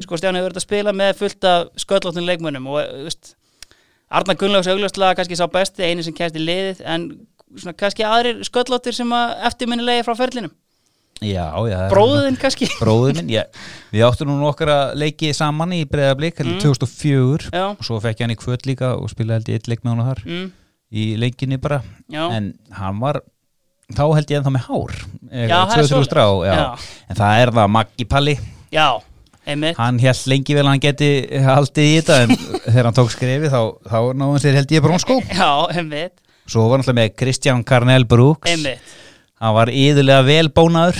[0.04, 3.34] Sko Stjáni hefur verið að spila með fullt af sköllóttin leikmennum og uh, veist,
[4.12, 7.06] Arna Gunnlaugs augljóslega kannski sá besti, eini sem kæst í liðið en
[7.56, 10.52] svona kannski aðrir sköllóttir sem að eftirminnilegi frá ferlinum.
[11.22, 12.66] já, já, Bróðin kannski.
[12.82, 13.60] bróðir minn, ég,
[13.92, 16.56] við áttum nú nokkra leiki saman í breyðablík mm.
[16.64, 19.70] 2004 Já, og svo fekk ég hann í kvöld líka og spilaði held ég eitt
[19.70, 20.48] leik með hann þar mm,
[20.92, 21.78] í leikinni bara
[22.10, 22.24] já.
[22.26, 23.20] en hann var
[23.92, 24.96] þá held ég ennþá með hár
[25.30, 26.52] Já, það er 2-3 strá, já.
[26.58, 26.66] Já.
[27.06, 28.36] en það er það Maggi Palli
[28.72, 28.86] Já,
[29.47, 29.78] einmitt.
[29.78, 31.12] Hann held lengi vel að hann geti
[31.47, 32.34] haldið í þetta en
[32.66, 36.14] þegar hann tók skrefi þá, þá náðum sér held ég brónskó Já, einmitt,
[36.47, 38.51] svo var hann alltaf með Kristján Karnel Brooks.
[38.51, 38.99] Einmitt
[39.43, 40.99] hann var yðurlega vel bónaður.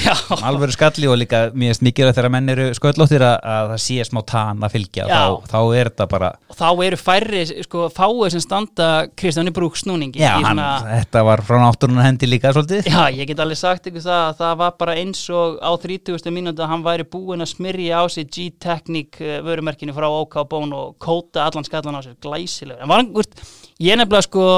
[0.49, 4.21] Alvöru skalli og líka finnst mikilvægt þegar menn eru sköllóttir að, að það sé smá
[4.27, 5.07] tan að fylgja.
[5.07, 9.79] Þá, þá er þetta bara Og þá eru færri, sko, fáið sem standa Kristjáni Brúk
[9.81, 10.21] snúningi.
[10.21, 12.91] Já, hann, svona, þetta var frá náttúrunar hendi líka svolítið.
[12.93, 16.29] Já, ég get alveg sagt ykkur það að það var bara eins og á 30.
[16.35, 20.77] mínúti að hann væri búinn að smyrja á sig G-Technic eh, vörumerkinu frá OK Bón
[20.77, 22.85] og kóta allan skallan á sig, glæsilegur.
[22.85, 23.39] En var úrst,
[23.81, 24.49] ég nefnilega sko,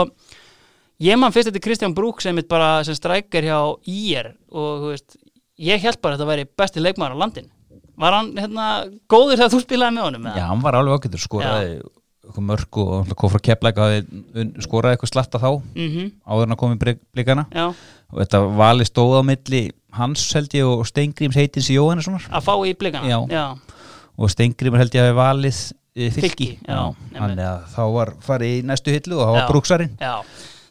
[1.03, 3.59] ég man fyrst þetta Kristján Brúk sem er bara sem strækir hjá
[3.91, 5.17] IR og veist,
[5.59, 7.51] ég held bara að þetta væri besti leikmaður á landin
[7.99, 8.69] var hann hérna
[9.11, 10.39] góður þegar þú spilaði með honum eða?
[10.41, 11.77] Já, hann var alveg ágættur, skoraði
[12.25, 13.89] eitthvað mörg og hann kom frá keppleika
[14.65, 17.45] skoraði eitthvað slatta þá Mhm, áður en að koma í blikana.
[17.53, 19.61] Já, og þetta vali stóð á milli
[19.95, 23.07] hans held ég og Steingríms heitins í Jóhannessonar að fá í blikana?
[23.07, 23.19] Já.
[23.31, 23.45] já,
[24.19, 25.61] og Steingrímur held ég að hafi valið
[25.95, 29.39] eh, fylki, Fylki, þannig að þá var farið í næstu hillu og það Já.
[29.39, 29.95] var brúksarinn.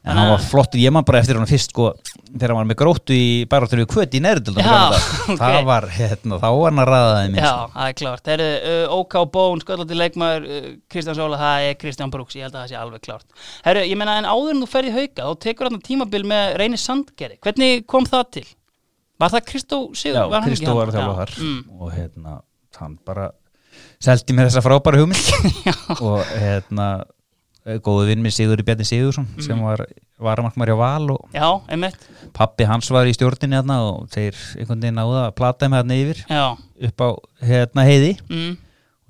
[0.03, 1.85] En hann var flottur, ég man bara eftir hann fyrst sko,
[2.33, 4.73] þegar hann var með gróttu í baráttur við kvöt í neðrildum Já,
[5.31, 5.37] ok.
[5.39, 8.31] það var, hérna, þá var hann að ræða þeim Já, það er klart.
[8.33, 12.57] Herru, uh, OK Bón, sköllandi leikmaður, uh, Kristján Sóla, það er Kristján Brúks, ég held
[12.57, 13.47] að það sé alveg klart.
[13.69, 16.81] Herru, ég meina, en áður en þú ferði hauka, þá tekur hann tímabil með Reyni
[16.83, 17.39] Sandgeri.
[17.47, 18.45] Hvernig kom það til?
[19.23, 20.19] Var það Kristó Sigur?
[20.33, 22.41] Já, Kristó var þar Mm, og hérna,
[22.79, 23.29] hann bara
[24.03, 25.61] seldi mér þessa frábæra hugmynd
[26.03, 26.87] og hérna
[27.65, 29.41] góðu vinn minn Sigurði Bjarni Sigursson Mm.
[29.45, 29.85] sem var
[30.19, 31.61] varamarkmar í Val og já,
[32.33, 35.97] pappi hans var í stjórninni hérna og þeir einhvern veginn náða að plata með hérna
[36.03, 36.25] yfir.
[36.29, 36.57] Já,
[36.87, 37.09] upp á
[37.43, 38.11] hérna heiði.
[38.29, 38.57] Mm,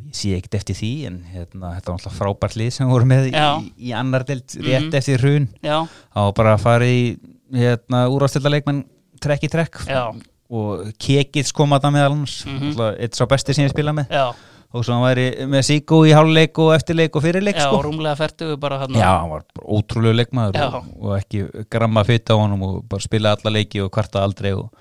[0.09, 3.31] ég sé ekkert eftir því en hérna, þetta var alltaf frábært lið sem voru með
[3.31, 4.93] í, í, annar delt rétt Mhm.
[4.95, 5.49] eftir hrun.
[5.63, 7.17] Þá bara fara í
[7.53, 8.85] hérna, úrástildarleikmenn
[9.21, 9.85] trekk í trekk.
[9.87, 10.13] Já,
[10.49, 12.73] og Kekits kom að það meðal hans Mhm.
[12.75, 14.09] mm eitt sá besti sem ég spila með.
[14.09, 14.33] Já,
[14.73, 17.81] og svo hann væri með Sigo í háluleik og eftirleik og fyrirleik já, sko.
[17.85, 18.97] rúmlega ferdu bara hann.
[18.97, 20.65] Já, hann var ótrúlegu leikmaður Já.
[20.79, 24.55] og, og ekki gramma fytt á honum og bara spila alla leiki og kvarta aldrei
[24.57, 24.71] og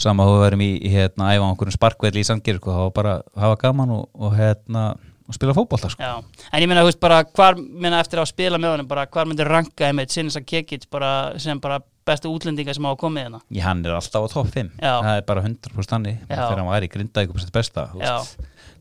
[0.00, 3.14] sama þú verðum í, í hérna, æfa einhverjum sparkvelli í Sandgerð sko, það var bara
[3.20, 4.88] að hafa gaman og, og hérna
[5.28, 6.02] og spila fótbolta sko.
[6.02, 6.16] Já,
[6.48, 9.28] en ég meina, þú veist, bara hvar, meina, eftir að spila með honum, bara hvar
[9.28, 11.78] myndir ranka einmitt Sinisa Kekic bara sem bara
[12.08, 13.40] bestu útlendinga sem á að komið hérna?
[13.52, 14.94] Ég, hann er alltaf á topp 5 Já.
[14.98, 15.18] það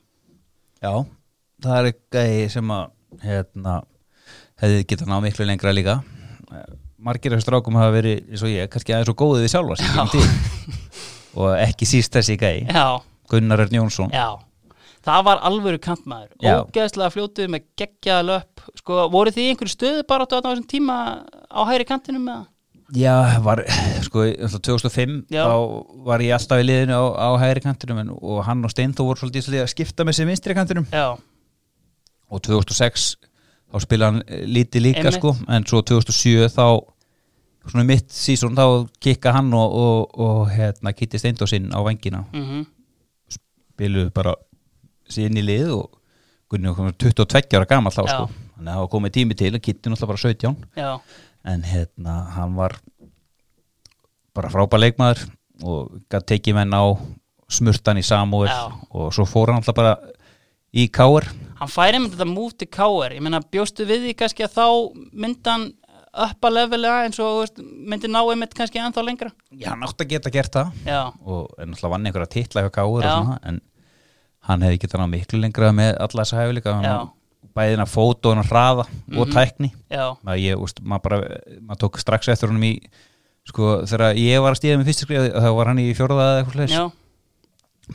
[0.80, 0.93] Já,
[1.64, 2.86] það er gæði sem að
[3.24, 3.82] hérna,
[4.60, 6.00] hefði getað ná miklu lengra líka
[7.00, 9.76] margir af strákum hafa verið eins og ég, kannski aðeins og góðið við sjálfa
[11.39, 13.00] og ekki síst þessi gæði Já,
[13.32, 14.36] Gunnar Örn Jónsson já.
[15.06, 16.32] Það var alvöru kantmaður.
[16.43, 18.64] Ógeðslega fljótuð með geggjaða löp.
[18.82, 20.95] Sko, voru þið einhverju stöðu bara á þessum tíma
[21.47, 22.47] á hægri kantinum með það?
[22.97, 23.62] Já, var,
[24.02, 25.43] sko, alltaf 2005 Já.
[25.45, 25.58] þá
[26.08, 29.22] var ég alltaf í liðinu á, á hægri kantinum en, og hann og Steinþó voru
[29.22, 31.14] svolítið að skipta með sem vinstri kantinum Já,
[32.30, 33.12] og 2006
[33.70, 35.20] þá spilaði hann lítið líka Einmitt.
[35.20, 36.66] sko en svo 2007 þá
[37.70, 38.66] svona mitt sísón þá
[39.04, 42.66] kikka hann og, og, og hérna Kitty Steindósinn á vengina mhm,
[43.38, 44.34] spiluðu bara
[45.14, 45.88] síðan í lið og
[46.49, 48.24] Gunni var komin 22 ára gamall þá sko.
[48.55, 50.89] Þannig að það var komið tími til og Kitty náttúrulega bara 17 já,
[51.53, 52.76] en hérna hann var
[54.36, 55.28] bara frábær leikmaður
[55.68, 56.84] og gæti tekið menn á
[57.49, 58.66] smurtan í Samúel Já.
[58.89, 59.93] og svo fór hann alltaf bara
[60.74, 61.28] í Káur
[61.60, 64.68] hann færi einmitt þetta move til KR ég meina bjóstu við því kannski að þá
[65.26, 65.70] myndan
[66.10, 69.32] uppa levelega eins og veist, myndi ná einmitt kannski ennþá lengra?
[69.51, 70.72] Já, hann átti að geta gert það.
[70.88, 73.60] Já, og náttúrulega vann einhverja titla hjá svona, en
[74.50, 76.76] hann hefði getað ná miklu lengra með alla þessa hæfileika
[77.56, 78.86] bæðina fót og hann hraða
[79.18, 79.34] og Mhm.
[79.34, 79.70] tækni.
[80.38, 81.18] Ég, úst, maður bara,
[81.66, 82.74] maður tók strax eftir honum í,
[83.47, 86.43] sko, þegar ég var að stíða með fyrstu skrifa, þá var hann í fjórða eða
[86.43, 86.95] eitthvað slags,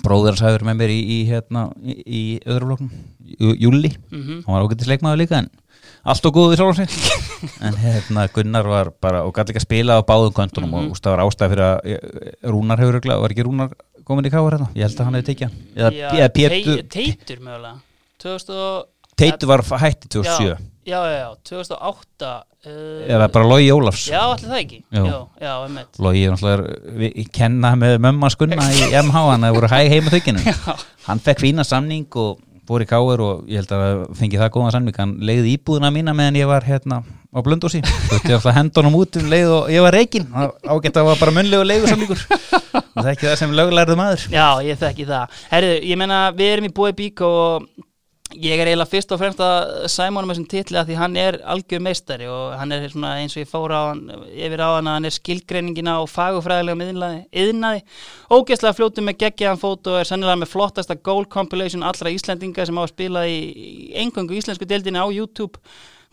[0.03, 2.91] bróður hans verið með mér í, í hérna, í, í öðru flokkum,
[3.39, 5.49] Jú- Júli mhm, hann var ágættis leikmaður líka en
[6.05, 6.91] allt og góð við sjálfum sig
[7.69, 10.75] en hérna Gunnar var bara og gæti ekki að spila á báðum köntunum Mhm.
[10.75, 13.71] og úst, það var ástæð fyrir að eh, Rúnar hefur var ekki Rúnar
[14.09, 15.59] komin í káar hérna, ég held að hann hefði tekið hann.
[15.75, 17.75] Eða, Pétur, Tei- Teitur mögulega.
[18.25, 18.87] 2000 og
[19.19, 22.31] Teitur var hætti 2007 já, já, já, já, 2008
[22.67, 24.07] uh, eða bara Logi Ólafs.
[24.11, 24.81] Já, allir það ekki.
[26.03, 30.09] Logi er náttúrulega kenna með mömmu að skunna í MH hann það voru hæg heim
[30.09, 30.57] á þaukinu
[31.09, 34.75] hann fekk fína samning og fór í káir og ég held að fengi það góðan
[34.79, 34.97] samning.
[34.99, 37.03] Hann leiði íbúðuna mína meðan ég var hérna
[37.35, 41.01] á blöndósi þú veist ég alltaf hendunum út um leið og ég var reikin ágætt
[41.01, 44.29] að var bara munnlegu leigusamlingur og það er ekki það sem löglærðu maður.
[44.35, 45.43] Já, ég þekki það.
[45.51, 47.69] Herðu, ég meina, við erum í búið bík og
[48.33, 51.37] ég er eiginlega fyrst og fremst að sæma honum þessum titli að því hann er
[51.55, 54.97] algjör meistari og hann er eins og ég fór á hann yfir á hann að
[54.97, 57.85] hann er skilgreiningin á fagufræðilega yðnaði
[58.33, 62.81] ógeðslega fljótu með geggjaðan fót og er sennilega með flottasta goal compilation allra Íslendinga sem
[62.81, 63.39] á að spila í,
[64.03, 65.61] engöngu íslensku deildinni á YouTube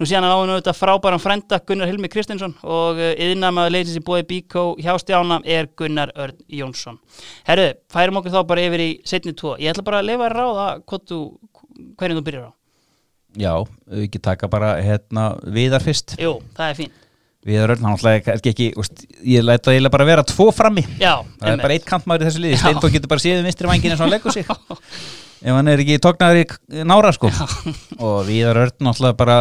[0.02, 4.24] Nú síðan á hann auðvitað frábæran frænda Gunnar Hilmi Kristinsson og yðnamaður leysins í bóði
[4.32, 6.98] Bíkó hjá Stjána er Gunnar Örn Jónsson.
[7.46, 9.54] Herru, færum okkur þá bara yfir í setni tvo.
[9.62, 12.52] Ég ætla bara að lefa að ráða hvernig þú byrjar á.
[13.38, 13.54] já,
[14.02, 16.92] ekki taka bara hérna viðar fyrst Jú, það er fín.
[17.48, 21.46] við erum hann alltaf ekki, úst, ég læta eiginlega bara vera tvo frammi Já, það
[21.46, 21.64] er einmitt.
[21.64, 22.62] bara eitt kantmaður í þessu liði Já.
[22.66, 24.46] Steindó getur bara um vinstri vangin eins og hann leggur sig
[25.48, 29.38] ef hann er ekki tóknaður í nára sko og við erum öll alltaf bara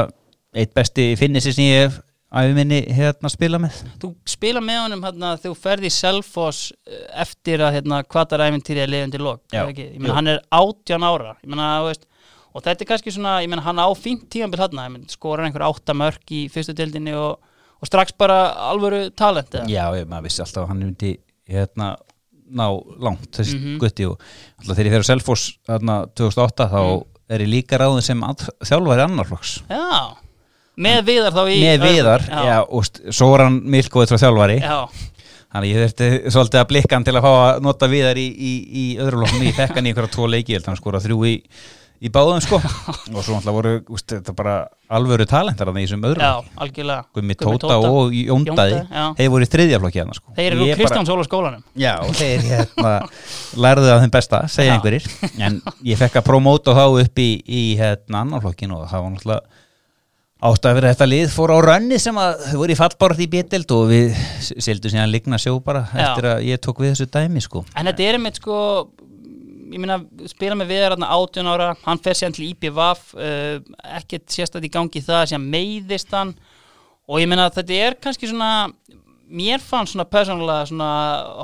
[0.54, 1.98] eitt besti finnissi sem ég hef
[2.30, 5.94] æfi minni hérna að spila með Þú spila með honum hérna þegar þú ferði í
[5.94, 9.64] Selfoss eh, eftir að hérna kvatar æfintýri að liðandi lok Já.
[9.66, 9.98] er Jú.
[9.98, 12.06] meina hann er 18 ára þú veist,
[12.54, 15.94] og þetta er kannski svona ég meina hann á fínt tímanbíl hérna skorar einhver átta
[15.94, 17.38] mörk í fyrstu deildinni og,
[17.82, 18.40] og strax bara
[18.70, 19.66] alvöru talent eða?
[19.70, 21.12] já, ég, maður vissi alltaf að hann myndi
[21.50, 21.96] hérna
[22.50, 22.66] ná
[22.98, 23.78] langt þessi Mhm.
[23.78, 24.18] gutti og
[24.58, 27.04] alltaf þegar ég fer á Selfoss hérna 2008 þá Mm.
[27.30, 30.14] er ég líka ráðin sem að, þjálfari annarflokks Já,
[30.76, 34.60] með viðar þá í með viðar, já, já, og hann milkóið frá þjálfari.
[34.62, 34.78] Já,
[35.50, 38.54] Þannig ég þurfti svolítið að blikka hann til að fá að nota viðar í, í,
[38.70, 41.00] í öðru loknum ég fekk hann í einhverja tvo leiki, ég held að hann skora
[41.02, 41.32] þrjú í,
[42.06, 42.60] í báðum sko.
[43.16, 44.52] Og svo alltaf voru, úst, þetta bara
[44.94, 46.54] alvöru talentar í þessum öðru já, flokki.
[46.62, 47.02] algjörlega.
[47.18, 49.04] Gummi Tóta og já.
[49.18, 50.34] þeir voru í þriðja flokki hann sko.
[50.38, 51.64] Þeir eru úr Kristjánsóla skólanum.
[51.82, 52.92] Já, og þeir hérna,
[53.66, 54.76] lærðu af þeim besta, segja Já.
[54.78, 55.10] einhverjir.
[55.34, 55.58] En
[55.90, 59.66] ég fekk að promóta þá upp í, í hérna annar flokkin og það var náttúrulega
[60.40, 63.74] ástæða fyrir þetta lið fór á rönni sem að þau voru í fallbárat í bétild
[63.76, 64.14] og við
[64.48, 66.00] sildum síðan ligna sjó bara Já.
[66.06, 68.56] eftir að ég tók við þessu dæmi sko En þetta er einmitt sko
[69.70, 73.60] ég meina, spila með viðar hérna 18 ára, hann fer síðan til IPVAF uh,
[74.00, 76.32] ekkert sérstætt í gangi það síðan meiðist hann
[77.10, 78.50] og ég meina þetta er kannski svona
[79.30, 80.90] mér fann svona persónulega svona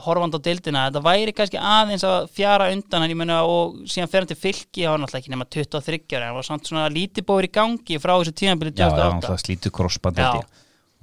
[0.05, 4.11] horfand á deildina, þetta væri kannski aðeins að fjara undan hann, ég meina og síðan
[4.13, 6.87] fer hann til fylki, hann var náttúrulega ekki nema 23 ára, hann var samt svona
[6.93, 10.23] lítið bóður í gangi frá þessu tíðanbili Já, það var 2008 náttúrulega slítið krossband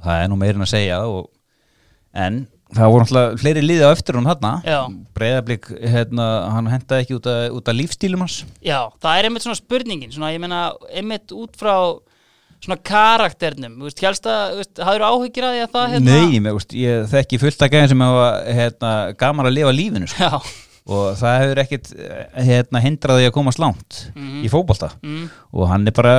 [0.03, 1.29] það er nú meirinn að segja og,
[2.25, 4.29] en það voru náttúrulega fleiri liði á eftir hún
[4.65, 4.79] Já.
[5.15, 7.29] Breiðablík, hérna, hann hendaði ekki út
[7.69, 8.39] af, lífstílum hans.
[8.65, 11.75] Já, það er einmitt svona spurningin svona, ég meina, einmitt út frá
[12.63, 16.39] svona karakternum, þú veist, helst að veist, hafður áhyggjur að því að það hérna Nei,
[16.45, 18.27] með, úst, ég þekki fullt að gæðin sem hefa
[18.59, 20.41] hérna, gaman að lifa lífinu sko.
[20.83, 21.89] Og það hefur ekkit
[22.43, 24.41] hérna, hindraði að komast langt Mhm.
[24.43, 26.15] í fótbolta mm, og hann er bara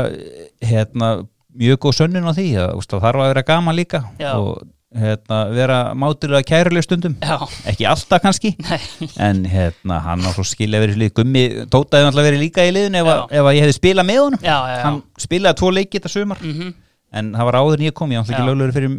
[0.64, 1.10] hérna,
[1.54, 4.32] mjög góð sönnun á því að það þarf að vera gaman líka Já.
[4.40, 4.62] og
[4.98, 7.16] hérna, vera mátulega kæruleg stundum.
[7.22, 7.36] Já,
[7.70, 8.78] ekki alltaf kannski nei,
[9.22, 12.72] en hérna, hann á svo skilja verið lið gummi, Tóta hefði alltaf verið líka í
[12.74, 14.42] liðinu ef, ef ég hefði spilað með honum.
[14.44, 14.82] Já, já, já.
[14.86, 16.72] hann spilaði tvo leiki þetta sumar Mm
[17.14, 18.94] en það var áður en ég kom, ég var alltaf ekki löglegur fyrir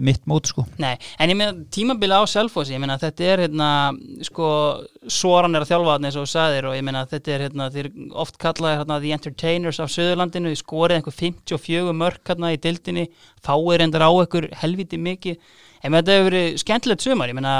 [0.00, 0.64] mitt mót sko.
[0.80, 3.68] Nei, en ég meina tímabili á Selfossi, ég meina þetta er hérna,
[4.24, 4.48] sko,
[5.12, 7.68] Soran er að þjálfa þarna eins og þú sagðir og ég meina þetta er hérna,
[7.74, 7.90] þeir
[8.24, 13.06] oft kallaði hérna The Entertainers af Söðurlandinu, þið skorið einhver 54 mörk hérna í dildinni,
[13.44, 15.40] fáir endar á einhver helviti mikið,
[15.82, 17.56] en þetta hefur verið skemmtilegt sumar, ég meina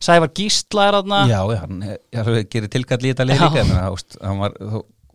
[0.00, 1.98] Sævar Gísla er þarna, Já, hann er,
[2.50, 3.66] gerir tilkall í þetta leið líka
[4.24, 4.56] hann var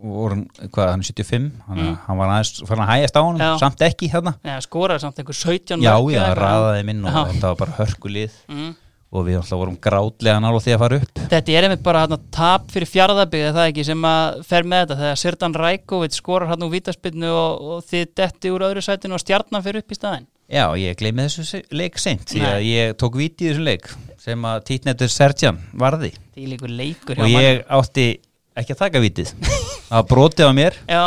[0.06, 0.38] þó- voru,
[0.70, 1.98] hvað, hann er 75 hann, Mm.
[2.06, 3.58] hann var aðeins, fann að hægast á hann Já.
[3.60, 7.26] samt ekki hérna ja, skoraði samt einhver 17 Já, já, raðaði minn og Já.
[7.34, 8.76] þetta var bara hörkulið Mm.
[9.16, 12.20] og við alltaf vorum grátlega nála því að fara upp Þetta er einmitt bara hérna,
[12.32, 16.62] tap fyrir fjárðabygð það ekki sem að fer með þetta þegar Sirdan Rækovic skorar hann
[16.62, 20.28] úr vítaspinnu og, og þið detti úr öðru sætinu og stjarnan fyrir upp í staðinn
[20.46, 23.88] Já, ég gleymi þessu leik seint að ég tók viti í þessum leik
[24.22, 28.20] sem að títnetur Serjan varði er og ég átti
[28.60, 30.78] ekki að taka vitið það var brotið á mér.
[30.90, 31.04] Já,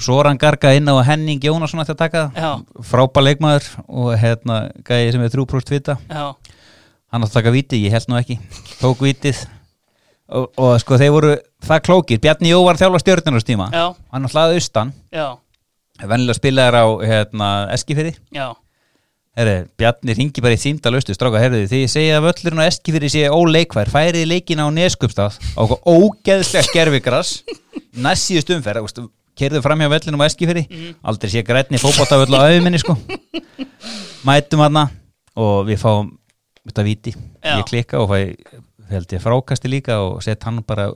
[0.00, 2.64] svo var hann gargað inn á Henning Jónasson að taka það.
[2.90, 5.98] Frábær leikmaður og hérna gæði sem er 3% vita.
[6.10, 6.56] Já,
[7.14, 8.38] hann að taka vitið, ég held nú ekki.
[8.80, 9.44] Tók vitið
[10.26, 11.34] og, og sko þeir voru
[11.66, 14.94] það klókir, Bjarni Jó var þjálfa stjórnarnastíma hann hlaði austan.
[16.02, 18.50] Vennilega spilaðar á hérna, Eskifyrði já
[19.36, 22.68] Herri, Bjarni ringi bara í símdal austu stráka, herriði, því ég segja að völlurinn á
[22.70, 27.32] Eskifyrði sé óleikvær, færið leikina á Neskupstað á ógeðslega skerfikras
[28.00, 29.02] næssíðust umferð,
[29.36, 30.64] kerðu fram hjá völlunum á Eskifyrði,
[31.04, 32.96] aldrei sé grætni fótballtaföll á auðminni sko.
[34.24, 34.86] Mætum hana
[35.36, 36.14] og við fáum
[36.64, 37.12] þetta viti,
[37.44, 37.58] Já.
[37.58, 38.18] ég klikka og fæ
[38.88, 40.88] held ég frákasti líka og sett hann bara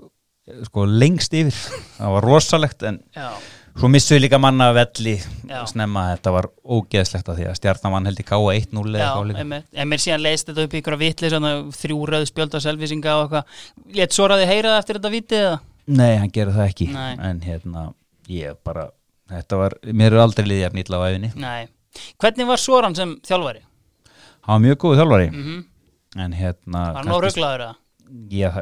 [0.64, 1.52] sko lengst yfir.
[1.98, 3.34] Það var rosalegt en Já,
[3.80, 5.14] Svo missum við líka manna velli
[5.48, 5.62] Já.
[5.70, 9.28] snemma að þetta var ógeðslegt að því að stjarnamann held í K1-0 eða já, eitthvað
[9.30, 9.40] líka.
[9.40, 12.60] einmitt En mér síðan leist þetta upp í ykkur vitli svona þrjú röð spjöld á
[12.60, 15.54] selvisinga og eitthvað Létt Soraði heyra það eftir þetta vitið eða?
[15.96, 17.14] Nei, hann gerði það ekki Nei.
[17.30, 17.84] en hérna,
[18.28, 18.84] ég bara
[19.32, 21.60] þetta var, mér er aldrei liðið jafn illa á æfinni Nei
[22.20, 23.64] Hvernig var Soran sem þjálfari?
[24.44, 25.64] hann var mjög góð þjálfari Mm
[26.20, 27.74] en hérna Var hann órugglaður eða?
[28.34, 28.54] ég,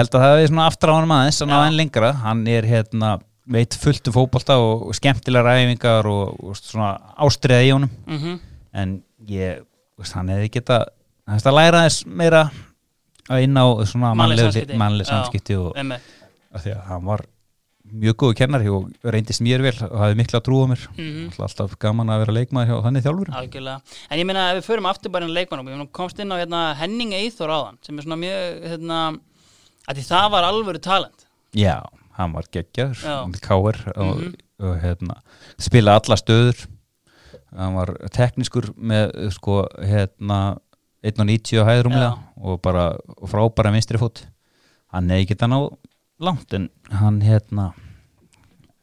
[0.00, 1.08] held að það er svona aftur á hann
[1.52, 1.66] að Já.
[1.70, 3.10] enn lengra hann er hérna,
[3.46, 8.38] veit fullt um fótbolta og, og skemmtilegar æfingar og, og svona ástriða í honum Mm
[8.76, 9.62] en ég,
[9.96, 10.82] veist, hann hefði geta
[11.26, 12.42] hann hefði að læra þess meira
[13.30, 15.56] að inn á svona Mannleg samskipti.
[15.56, 17.24] og af því að hann var
[17.86, 21.30] mjög góðu kennari og reyndist mér vel og hafði mikla trú á mér Mhm.
[21.46, 23.80] alltaf gaman að vera leikmaður hjá þannig þjálfur Algjörlega.
[24.10, 25.24] En ég meina ef við förum aftur bara
[25.72, 29.18] ég meina komst inn á hérna, Henning Eithor áðan sem er svona mjög, hérna,
[30.10, 31.26] það var alvöru talent.
[31.54, 31.80] Já,
[32.16, 34.34] hann var geggjaður káir og, Mhm.
[34.60, 35.18] og hérna,
[35.58, 36.66] spila alla stöður.
[37.56, 40.58] Hann var teknískur með sko hérna
[41.04, 42.12] 1.90 á hæðrúmlega
[42.42, 42.86] og bara
[43.20, 44.24] og frábæra vinstri fót.
[44.92, 45.76] Hann er ekki þannig á
[46.20, 47.72] langt en hann hérna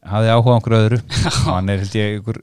[0.05, 1.01] hafði áhuga á einhverju öðru.
[1.47, 2.39] Og hann er held ég einhver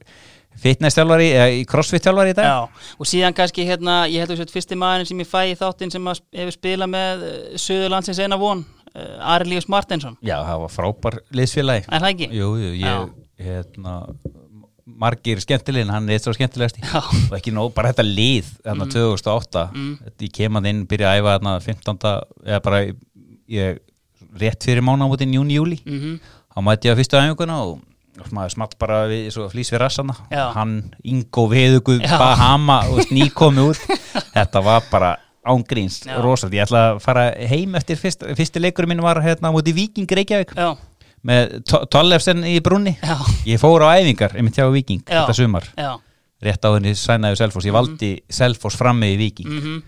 [0.61, 2.49] fitness-þjálfari eða í crossfit-þjálfari í dag.
[2.49, 5.57] Já, og síðan kannski hérna, ég held að þessi fyrsti maðurinn sem ég fæ í
[5.61, 8.65] þáttinn sem hefur spilað með uh, Suðurlandsins eina von,
[8.95, 10.17] uh, Arilíus Martinsson.
[10.25, 12.31] Já, það var frábær liðsfélagi Er það ekki?
[12.39, 13.95] Jú, jú, ég hérna
[15.01, 16.99] margir skemmtilegin, hann er eitt svo skemmtilegasti Já.
[17.31, 19.93] og ekki nóg, bara þetta lið þarna 2008, Mm.
[20.27, 22.11] ég kem að inn byrja að æfa þarna 15.
[22.45, 22.81] eða bara
[23.49, 23.79] ég,
[24.41, 26.19] rétt fyrir mánaðamótin júni, júli, Mm
[26.51, 30.17] þá mætti ég að fyrstu æfinguna og maður smalt bara við, svo flýs við rassana
[30.29, 30.49] Já.
[30.53, 32.01] hann, Ingo Veðugu.
[32.03, 33.79] Bahama og nýkomi út
[34.35, 35.13] þetta var bara
[35.49, 39.79] ángríns rosalt, ég ætla að fara heim eftir fyrst, fyrsti leikurinn minn var hérna mútið
[39.79, 40.53] Víking Reykjavík.
[40.57, 40.75] Já,
[41.25, 43.17] með To- Tollefsen í brunni já,
[43.49, 45.23] ég fór á æfingar, einmitt hjá Viking Já.
[45.25, 45.95] þetta sumar, já.
[46.43, 49.81] rétt á henni sænaði Selfoss, ég valdi Selfoss frammi í Viking Mm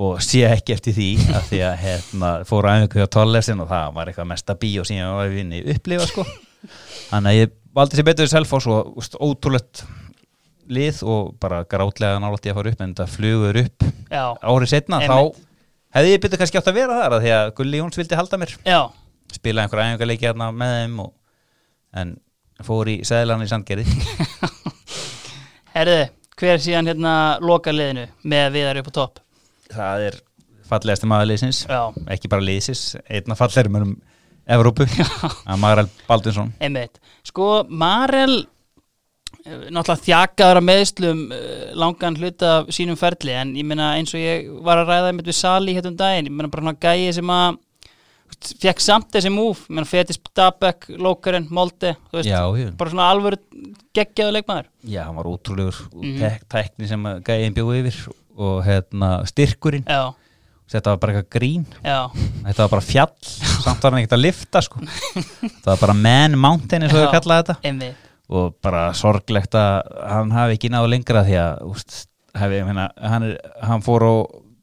[0.00, 3.66] og sé ekki eftir því að því að hérna, fór á æfingu hjá Tollefsen og
[3.68, 6.22] það var eitthvað mesta bíó sem ég var að vinni upplifa sko.
[7.10, 9.82] Þannig að ég valdi sér betur í Selfoss og ótrúlegt
[10.70, 15.00] lið og bara grátlega nálætti að fara upp en þetta flugur upp Já, árið setna
[15.02, 15.10] Einmitt.
[15.40, 18.18] þá hefði ég betur kannski átt að vera þar af því að Gulli Jóns vildi
[18.18, 18.54] halda mér.
[18.66, 18.80] Já,
[19.34, 21.12] spila einhver æfingarleiki hérna með þeim og,
[22.02, 22.14] en
[22.66, 23.86] fór í seðlan í Sandgerði.
[25.74, 25.98] Herðu,
[26.40, 29.20] hver síðan hérna loka liðinu með viðar upp á topp?
[29.70, 30.16] það er
[30.70, 31.60] fallegasti maður liðsins.
[31.70, 31.82] Já,
[32.14, 33.98] ekki bara liðsins, einna fallegri mönnum
[34.50, 34.82] Evrópu,
[35.50, 36.98] að Marel Baldunsson einmitt.
[37.26, 38.40] Sko, Marel
[39.46, 44.50] náttúrulega þjakaður að meðslum eh, langan hluta sínum ferli en ég meina eins og ég
[44.66, 47.58] var að ræða við Sali hérna um daginn, ég meina bara svona gæi sem að
[48.62, 52.40] fekk samt þessi múf, ég meina Fetis Stabæk, Lókarinn, Molde þú veist, já,
[52.78, 53.40] bara svona alvöru
[53.96, 54.68] geggjaðu leikmaður.
[54.86, 56.04] Já, hann var ótrúlegur Mhm.
[56.04, 56.18] mm.
[56.20, 59.84] tek, tekni sem gæðin bjóð yfir og hérna, styrkurinn.
[59.88, 60.12] Já,
[60.70, 61.64] þetta var bara eitthvað grín.
[61.82, 61.98] Já,
[62.46, 63.16] þetta var bara fjall,
[63.64, 64.78] samt var hann ekkert að lifta sko.
[64.84, 67.58] það var bara man mountain eins og þau kallaði þetta.
[67.64, 71.96] einmitt og bara sorglegt að hann hafi ekki náðu lengra því að úst,
[72.38, 74.14] hafi, meina, hann, er, hann fór á,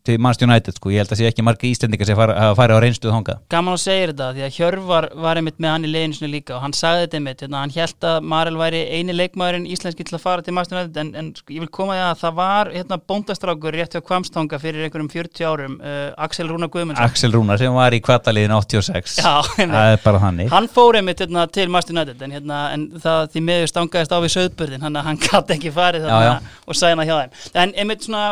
[0.08, 0.92] til Manchester United sko.
[0.94, 3.82] ég held að sé ekki marga íslendingar sem fara, farið á reynstuð þangað gaman að
[3.84, 7.06] segja þetta því að Hjörvar var einmitt með hann í sinni líka og hann sagði
[7.06, 10.56] þetta einmitt, hérna, hann held að Marel væri eini leikmaðurinn íslenski til að fara til
[10.56, 13.98] Master United en, en sko, ég vil koma því að það var hérna, bóndastrákur rétt
[13.98, 18.02] hjá Kvamstanga fyrir einhverjum 40 árum uh, Axel Rúna Guðmundsson Axel Rúnar sem var í
[18.04, 19.76] kvartaliðin 86 Já, einmitt.
[19.76, 23.32] það er bara þannig hann fór einmitt hérna, til Master United en, hérna, en það
[23.36, 26.36] því miður stangaðist á við söðburðin hann, hann gæti ekki farið Já, já.
[26.68, 28.28] og sæna hjá þeim en einmitt svona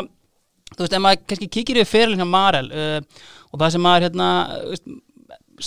[0.74, 3.00] þú veist, ef maður kannski kíkir yfir fyrirlin hjá Marel uh,
[3.52, 4.30] og það sem maður hérna,
[4.72, 4.88] veist,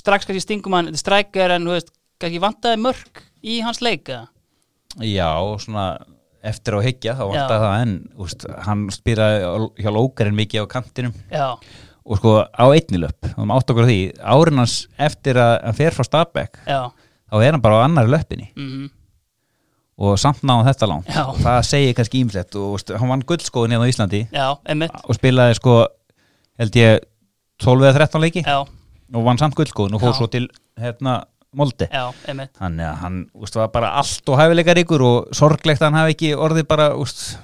[0.02, 4.26] strax kannski stingum hann, þetta strækjar en veist, kannski vantaði mörg í hans leik eða?
[5.04, 5.28] já,
[5.62, 5.90] svona
[6.48, 7.28] eftir á hyggja þá Já.
[7.32, 7.92] vantar það en
[8.24, 11.14] úst, hann spýraði hjá lókarinn mikið á kantinum.
[11.30, 11.48] Já,
[12.08, 15.76] og sko á einni löpp og átt okkur á því, árin hans eftir að hann
[15.76, 16.80] fer frá Stabæk já,
[17.28, 18.48] þá er hann bara á annari löppinni.
[18.56, 18.86] Mhm,
[19.98, 21.08] og samt náðum þetta langt.
[21.10, 21.24] Já.
[21.42, 24.20] það segir kannski ímsett og hann vann guldskóðin hérna á Íslandi.
[24.30, 25.78] Já, og spilaði sko
[26.58, 27.00] held ég
[27.64, 28.44] 12 eða 13 leiki.
[28.46, 30.12] Já, og vann samt guldskóðin og Já.
[30.20, 30.46] svo til
[30.78, 31.20] hérna
[31.56, 31.88] Molde.
[31.88, 36.14] Þannig að hann úst, var bara allt og hæfileika ríkur og sorglegt að hann hafi
[36.14, 37.38] ekki orðið bara úst,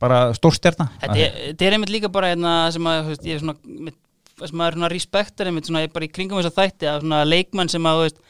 [0.00, 0.90] bara stórstjarna.
[1.00, 3.56] Þetta er, þetta er einmitt líka bara hérna sem að, veist, ég er svona,
[3.88, 3.96] mitt,
[4.44, 7.72] sem maður svona respektar einmitt svona bara í kringum þess að þætti að svona leikmann
[7.72, 8.20] sem að, veist,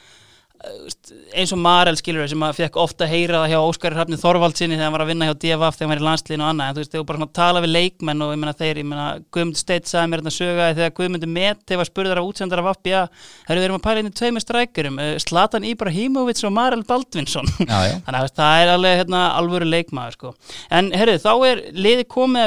[0.61, 4.77] eins og Marel skilur sem að fekk ofta að heyra það hjá Óskari Hrafni Þorvaldsinni
[4.77, 6.75] þegar hann var að vinna hjá DFF þegar hann var í landsliðinu og annað, en
[6.75, 9.07] þú veist, þegar þú bara svona tala við leikmenn og ég meina þeir, ég meina
[9.33, 12.77] Guðmund Steit sagði mér þetta sögaði þegar Guðmundur Met þegar var spurður af útsendara af
[12.77, 13.03] FBA
[13.47, 17.49] þegar við erum að pæla inn í tveimur strækjurum Slatan Ibrahimovic og Marel Baldvinsson.
[17.57, 20.35] Þannig að það er alveg hérna, alvöru leikmaður sko.
[20.69, 22.45] En herru, þá er liði komið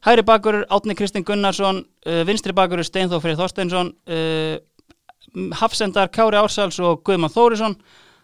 [0.00, 4.54] Hæri bakur Átni Kristinn Gunnarsson uh, Vinstri bakur Steinþór Freyr Þorsteinsson uh,
[5.60, 7.76] Hafsendar Kári Ársals og Guðmann Þórisson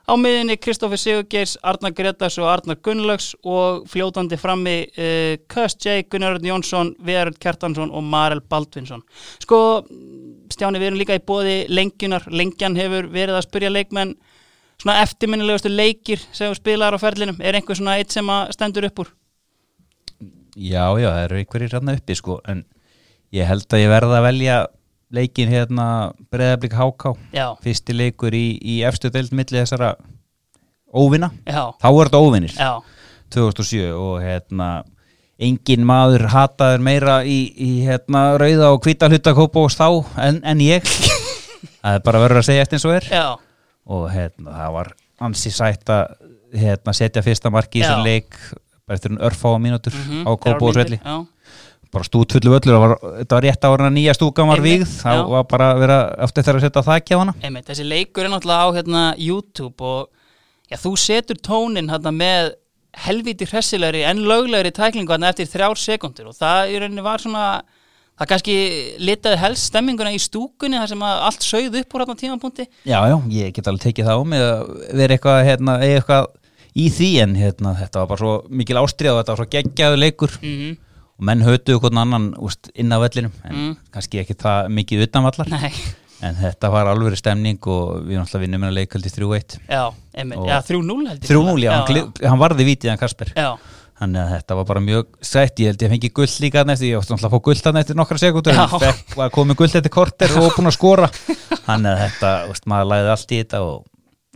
[0.08, 6.06] á miðinni Kristoffer Sigurgeirs Arnar Gretars og Arnar Gunnlaugs og fljótandi frammi uh, Köst J.
[6.08, 9.04] Gunnar Örn Jónsson Viðaröld Kjartansson og Marel Baldvinsson
[9.44, 9.60] sko
[10.46, 14.14] Stjáni, við erum líka í bóði lengjunar, lengjan hefur verið að spyrja leikmenn
[14.80, 18.88] svona eftirminnilegustu leikir sem þú spilar á ferlinum, er einhver svona eitt sem að stendur
[18.88, 19.14] upp úr?
[20.56, 22.64] Já, já, það eru einhverjir rann uppi sko, en
[23.36, 24.58] ég held að ég verða að velja
[25.16, 25.86] leikin hérna
[26.32, 29.94] Breiðablík HK já, fyrsti leikur í, í efstu deild milli þessara
[30.96, 32.72] óvinna já, þá er þetta óvinnir já.
[33.34, 34.70] 2007 og hérna
[35.42, 39.88] engin maður hataður meira í, í hérna rauða og hvita hluta kópós þá
[40.22, 40.86] en, en ég.
[41.86, 43.08] Það er bara verður að segja eftir eins og er.
[43.10, 43.26] Já,
[43.92, 44.88] og hérna það var
[45.26, 46.16] ansi sætt að
[46.56, 48.38] hérna, setja fyrsta marki í þessum leik
[48.86, 51.16] bara eftir en örfáa mínútur mhm, á kópósvelli já,
[51.90, 55.10] bara stútfullu völlur, það var, þetta var rétt ára nýja stúkan var Einmitt, vígð, þá
[55.10, 55.22] já.
[55.32, 57.34] var bara að vera eftir þeirra að setja þakki á hana.
[57.42, 62.52] Einmitt, þessi leikur er náttúrulega á hérna YouTube og já, þú setur tónin hérna með
[63.06, 67.46] helviti hressilegri en löglegri tæklingu hérna eftir þrjár sekundur og það í rauninni var svona
[68.16, 68.56] það kannski
[69.02, 72.70] litaði helst stemminguna í stúkunni þar sem allt sögð upp úr hérna tímapunkti.
[72.88, 76.30] Já, já, ég get alveg tekið það á mig að vera eitthvað, hérna, eitthvað
[76.76, 80.02] í því en hérna, þetta var bara svo mikil ástrið og þetta var svo geggjaðu
[80.02, 80.36] leikur.
[80.42, 80.74] Mm
[81.16, 83.76] og menn hötuðu hvern annan úst, inn á vellinum en Mm.
[83.90, 85.70] kannski ekki það mikið utanvallar Nei,
[86.20, 90.36] en þetta var alveg stemning og við náttúrulega vinnum en að leikaldi 3-1 já, einmitt,
[90.42, 93.32] Og- já, 3-0 held ég 3-0, já, hann, hann varði vítið hann Kasper.
[93.34, 93.56] Já,
[93.96, 96.98] Þannig að þetta var bara mjög sætt, ég held ég fengi gull líka eftir, ég
[97.00, 100.36] átti náttúrulega að fá gull þarna eftir nokkra sekundur, en var komið gull eftir korter
[100.36, 101.08] og búin að skora.
[101.64, 103.86] Þannig að þetta, veist, maður læði allt í þetta og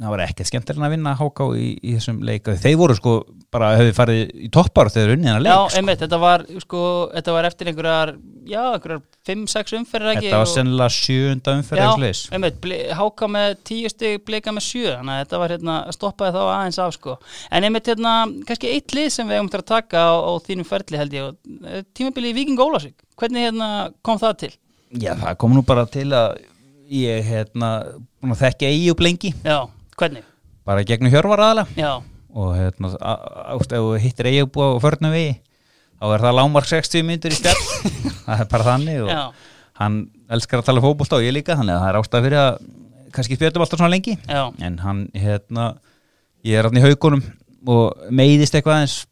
[0.01, 2.55] það var ekkert skemmtilega að vinna HK í, í þessum leika.
[2.61, 3.15] Þeir voru sko
[3.53, 5.71] bara hefði farið í toppar þegar unnið hennar já, leik.
[5.71, 5.79] sko.
[5.81, 6.83] einmitt, þetta var sko,
[7.15, 8.13] þetta var eftir einhverjar
[8.49, 12.23] já, einhverjar 5-6 umferðir ekki Þetta var og- sennilega sjöunda umferð eða sliðis.
[12.25, 12.69] Já, einmitt,
[13.01, 16.79] háka með tíu stig, bleika með sjö þannig að þetta var hérna, stoppaði þá aðeins
[16.87, 17.19] af sko.
[17.51, 18.15] en einmitt hérna,
[18.47, 21.35] kannski eitt lið sem við eigum til að taka á, á þínum ferli held ég
[21.67, 24.53] eh, tímabili í Víking Ólasvík hvernig hérna kom það til?
[24.97, 26.39] Já, það kom nú bara til að
[26.91, 27.85] ég, hérna,
[28.25, 29.67] að þekka eigi upp lengi, Já,
[30.01, 30.25] hvernig?
[30.71, 31.77] bara gegnum hjörvar aðalega.
[31.81, 31.93] Já,
[32.37, 32.91] og hérna,
[33.57, 35.31] ást, ef þú hittir eigubúa og förnum við
[36.01, 37.63] þá er það lámark 60 myndur í spjall
[38.27, 39.23] það er bara þannig og já,
[39.81, 39.97] hann
[40.31, 42.61] elskar að tala fótbolta og ég líka þannig að það er ástæð fyrir að
[43.17, 44.15] kannski spjöldum alltaf svona lengi.
[44.31, 45.65] Já, en hann, hérna
[46.47, 47.25] ég er hann í haugunum
[47.69, 49.10] og meiðist eitthvað aðeins Já,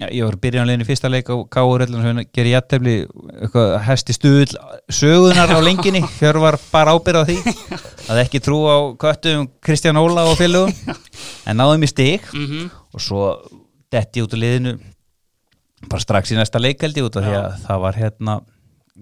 [0.00, 4.56] ég var byrjanlegin í fyrsta leik á Káur sem gerir jættefli eitthvað hesti stuðl
[4.90, 7.36] sögunar á lenginni Hjörvar bara ábyrða því
[8.10, 10.72] að ekki trú á köttum Kristján Óla og félögum.
[11.46, 12.26] En náðum í stig.
[12.34, 13.28] Mhm, og svo
[13.94, 14.74] detti út úr liðinu
[15.88, 18.34] bara strax í næsta leikaldi út af því að það var hérna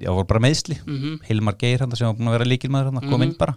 [0.02, 1.18] já, voru bara meðsli mhm.
[1.28, 3.28] Hilmar Geir hann sem var búin að vera líkilmaður hann kom Mhm.
[3.30, 3.56] inn bara.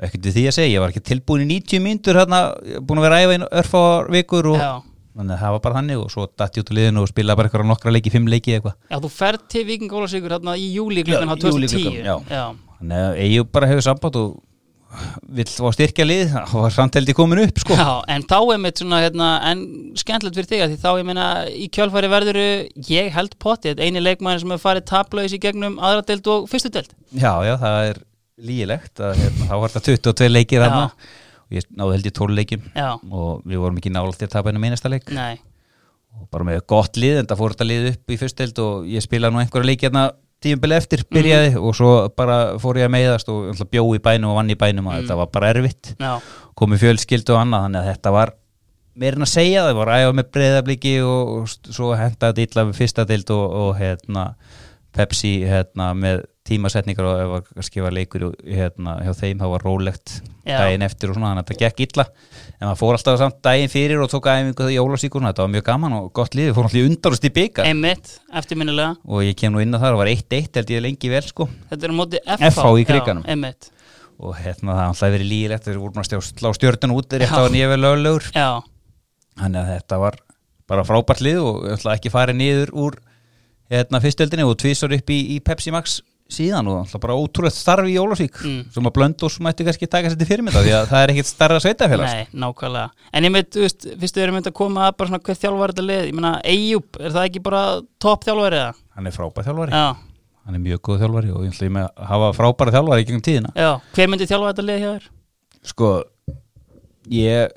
[0.00, 2.38] Og ekkert við því að segja, ég var ekki tilbúin í 90 mínútur hérna,
[2.84, 3.82] búin að vera æfa í örfá
[4.12, 4.70] vikur og Já,
[5.16, 7.50] þannig að það var bara þannig og svo datti út úr liðinu og spilaði bara
[7.50, 11.04] eitthvað nokkra leiki, fimm leiki eitthvað já, þú ferð til Víking Ólasvíkur hérna í júli
[11.06, 12.14] klukkan á 2010 júlí klukkan, já.
[12.30, 14.38] já, þannig að Eyjub bara hefur samband og
[15.30, 18.82] vill að styrkja lið það var samteldi komin upp sko Já, en þá er mitt
[18.82, 19.64] svona, hérna, en
[19.98, 22.40] skemmtilegt fyrir þig að því þá, ég meina, í kjálfæri verður
[22.90, 26.72] ég held pottið, eini leikmæður sem hefur farið taplaus í gegnum aðra deild og fyrstu
[26.74, 26.94] deild.
[27.14, 28.02] Já, já, það er
[28.40, 30.64] lígilegt að hérna, þá var þetta 22 leikir Já.
[30.66, 31.08] þarna og
[31.56, 34.52] ég náði held ég 12 leikjum Já, og við vorum ekki nálægt til að tapa
[34.52, 35.10] einu minnasta leik.
[35.14, 35.38] Nei,
[36.16, 39.04] og bara með gott lið, en það fór þetta lið upp í fyrsteld og ég
[39.04, 43.28] spilaði nú einhverja leiki hérna tímabili eftir, byrjaði og svo bara fór ég að meiðast
[43.28, 45.92] og náttúrulega bjó í bænum og vann í bænum og þetta var bara erfitt.
[46.00, 46.14] Já,
[46.56, 48.32] komið fjölskyldu og annað, þannig að þetta var
[49.00, 52.66] meirinn að segja, það var að æfa með breyðabliki og, og svo henda þetta illa
[52.70, 54.26] við fyrsta deild og, og hérna
[54.96, 60.14] Pepsi hérna með tímasetningar og ef kannski var leikur hérna, hjá þeim, það var rólegt
[60.44, 60.56] Já.
[60.58, 62.06] daginn eftir og svona, þannig að þetta gekk illa.
[62.58, 65.66] En maður fór alltaf samt daginn fyrir og tók æfingu í jólasíkur, þetta var mjög
[65.70, 67.68] gaman og gott liði, fór alltaf í undarust í byggar
[69.04, 71.46] og ég kem nú inn að það og var 1-1 held ég lengi vel sko.
[71.70, 72.66] Er á FH.
[72.80, 72.88] Í
[73.34, 73.70] einmitt,
[74.20, 77.44] og hérna það alltaf verið lígilegt þeir voru búin að slá stjörnun út rétt á
[77.80, 78.26] löglegur.
[78.34, 78.60] Já,
[79.40, 80.20] þannig að þetta var
[80.70, 82.98] bara frábært lið og ekki farið niður úr
[83.70, 86.00] hérna fyrstöldinni og tvísar upp í, í Pepsi Max
[86.30, 88.60] síðan og ætla bara ótrúlegt starf í Jólasvík Mm.
[88.74, 91.58] sem að Blöndós mætti kannski taka sér til fyrirmynda því að það er ekkit starra
[91.60, 92.90] sveitafélags nei, nákvæmlega.
[93.12, 95.74] En ég veit, þú veist, fyrstu erum við að koma að bara svona hvað þjálfari
[95.74, 97.62] þetta lið, ég meina, Eyjup, er það ekki bara
[98.00, 98.74] topp þjálfari eða?
[98.96, 99.86] hann er frábært þjálfari, Já,
[100.46, 103.08] hann er mjög góð þjálfari og ég ætla ég með að hafa frábæra þjálfari í
[103.10, 105.08] gegnum tíðina já, hver myndi þjálfa þetta lið hjá þér?
[105.70, 105.88] sko
[107.10, 107.50] ég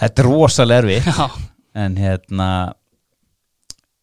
[0.00, 1.26] þetta er rosalega erfi Já,
[1.84, 2.48] en hérna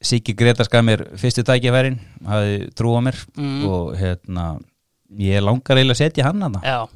[0.01, 1.97] Siggi Greta skað mér fyrstu tækifærin
[2.27, 3.65] hafði trú á mér Mm.
[3.67, 4.59] og hérna
[5.19, 6.87] ég langar eiginlega að setja hann hana já,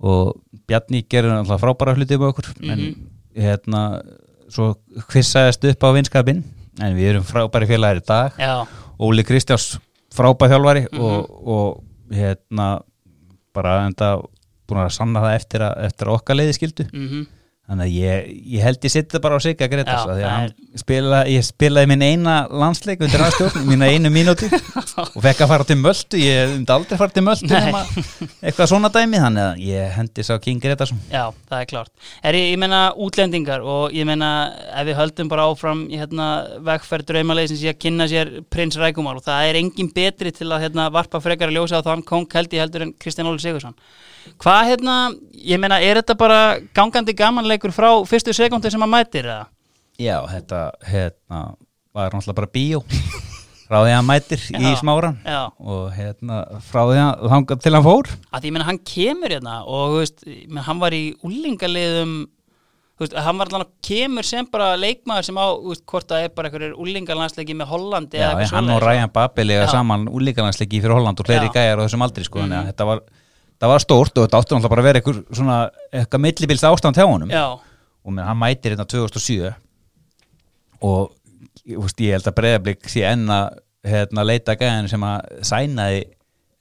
[0.00, 0.36] og
[0.66, 2.70] Bjarni gerir alltaf frábæra hluti um okkur Mhm.
[2.70, 4.02] en hérna
[4.48, 4.74] svo
[5.10, 6.42] kvissaðist upp á vinskapin
[6.80, 8.66] en við erum frábæri félagir í dag já,
[8.98, 9.78] Óli Kristjáns
[10.14, 11.00] frábær þjálfari Mhm.
[11.00, 12.80] og, og hérna
[13.52, 14.16] bara enda
[14.66, 17.26] búin að sanna það eftir að, eftir að okkar leiði skildu mhm,
[17.70, 21.20] Þannig að ég, ég held ég sitta bara á sig að greita þess að spila,
[21.30, 24.48] ég spilaði minn eina landsleik undir aðstjórn, mína einu mínúti
[25.14, 29.20] og fekk að fara til Möldu, ég myndi aldrei fara til Möldu eitthvað svona dæmi,
[29.22, 30.98] þannig að ég hendi sá King Gretarsson.
[31.12, 31.94] Já, það er klárt.
[32.26, 34.32] Er ég, ég meina útlendingar og ég meina
[34.74, 36.28] ef við höldum bara áfram í hérna
[36.66, 40.50] vegferð draumalegin sem sé að kynna sér prins Rækumál og það er engin betri til
[40.50, 43.42] að hérna varpa frekar að ljósa á þann kong held ég heldur en Kristján Óli
[43.46, 43.78] Sigursson.
[44.40, 44.94] Hvað hérna,
[45.32, 46.40] ég meina er þetta bara
[46.76, 47.14] gangandi
[47.60, 49.48] gamanleikur frá fyrstu sekundu sem að mætir eða?
[50.00, 51.40] Já, þetta hérna,
[51.92, 52.80] var náttúrulega bara bíó
[53.68, 55.52] frá því að hann mætir í Já, smáran já.
[55.60, 58.10] og hérna, frá því að þangað til hann fór.
[58.32, 62.14] Að ég meina hann kemur hérna og veist, meina, hann var í úlingaliðum
[63.00, 66.50] veist, hann var allan kemur sem bara leikmaður sem á, veist, hvort það er bara
[66.50, 68.88] einhverjir úlingalandsleiki með Hollandi Já, eða hann og svoleiðis.
[68.88, 69.64] Ryan Babel Já.
[69.70, 71.54] saman úlíkalansleiki fyrir Holland og fleiri Já.
[71.60, 73.04] gæjar á þessum aldri sko, að þetta var,
[73.60, 75.56] þetta var stórt og þetta áttur náttúrulega bara að vera eitthvað svona
[75.92, 77.28] eitthvað millibils ástand hjá honum.
[77.28, 79.50] Já, og menn, hann mætir hérna 2007
[80.80, 81.10] og
[81.66, 86.00] veist, ég held að breyðablík sé enn að hérna, leita gæjan sem að sænaði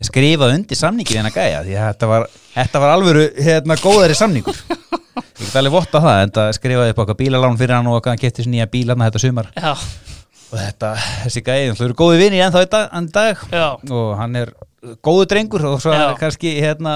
[0.04, 4.16] skrifa undir samningi við hennar gæja því að þetta var, þetta var alvöru hérna, góðari
[4.16, 4.60] samningur.
[5.40, 8.20] Ég get alveg votta það en það skrifaði upp okkar bílalán fyrir hann og hann
[8.20, 9.50] getið sér nýja bílarna þetta sumar.
[9.56, 9.72] Já,
[10.50, 10.94] og þetta,
[11.26, 13.44] þessi gæði, þú eru góði vinni ennþá í dag, enn dag.
[13.56, 14.52] Já, og hann er
[15.04, 16.14] góðu drengur og svo Já.
[16.20, 16.94] kannski hérna,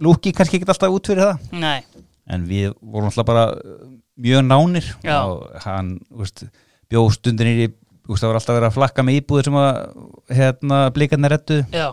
[0.00, 1.80] lúki kannski ekki alltaf út fyrir það nei
[2.30, 3.80] en við vorum alltaf bara uh,
[4.20, 5.18] mjög nánir Já.
[5.26, 6.44] og hann úst,
[6.90, 7.66] bjó stundin í
[8.10, 9.80] úst, það var alltaf verið að flakka með íbúðir sem að
[10.40, 11.88] hérna, blikarnir rettu Já,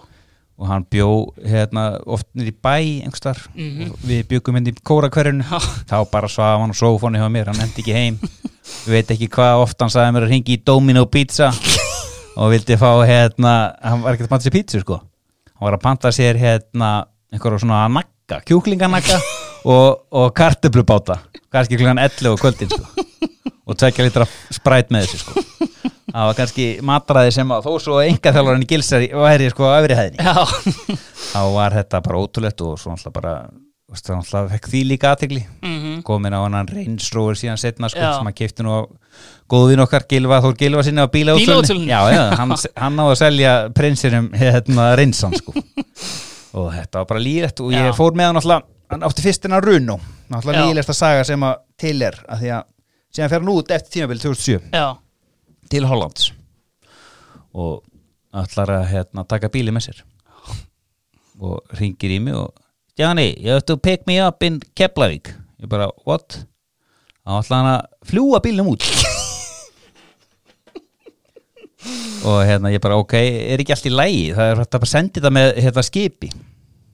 [0.58, 1.08] og hann bjó
[1.46, 3.92] hérna, oft í bæ einhverstar Mhm.
[3.94, 5.60] og við byggum inn í kórakverjun Já.
[5.90, 8.18] þá bara svaf hann og sófónu hjá mér hann endi ekki heim
[8.88, 11.52] ég veit ekki hvað oft hann sagði mér að ringi í Domino Pizza
[12.38, 15.00] og vildi fá hérna hann var ekki að panta sér pítsu sko.
[15.58, 16.92] Hann var að panta sér hérna
[17.34, 19.18] einhverja svona nakka, kjúklinganakka
[19.74, 21.20] og, og kartöflubáta.
[21.54, 23.06] Kannski klukkan 11 á kvöldin sko.
[23.68, 25.46] Og tvekja litra spræt með þessu sko.
[26.08, 29.98] Það var kannski matræði sem að þó svo enga þjálfarinn í gilsari væri sko öfri
[29.98, 30.98] hæðinni.
[31.34, 33.34] Þá var þetta bara ótrúlegt og svo alltaf bara
[33.92, 38.18] alltaf fekk því líka aðtegli mhm, komin á hann reynsróður síðan setna sko, Já.
[38.18, 38.80] sem að keipti nú á
[39.52, 41.08] góðvin okkar Gilva Þór Gilva sinni á
[42.12, 45.54] já, hann, hann á að selja prinsinum hérna reynsan sko.
[46.58, 47.94] Og þetta var bara líðrætt og ég Já.
[47.94, 49.98] fór með hann alltaf hann átti fyrstina Runo
[50.32, 50.40] Já.
[50.64, 52.64] líðræsta saga sem að til er að því að
[53.14, 54.88] síðan fer hann út eftir tímabil 2007 Já,
[55.70, 56.32] til Hollands
[57.58, 57.84] og
[58.38, 60.02] ætlar að hérna, taka bíli með sér.
[61.38, 62.54] Og ringir í mig og
[62.98, 65.30] Johnny, you have to pick me up in Keflavík.
[65.62, 66.40] Ég bara, what?
[67.28, 68.86] Þá ætla hann að fljúa bílnum út.
[72.28, 74.92] Og hérna ég bara, ok er ekki allt í lægi, það er hægt að bara
[74.92, 76.30] sendi það með hérna, skipi.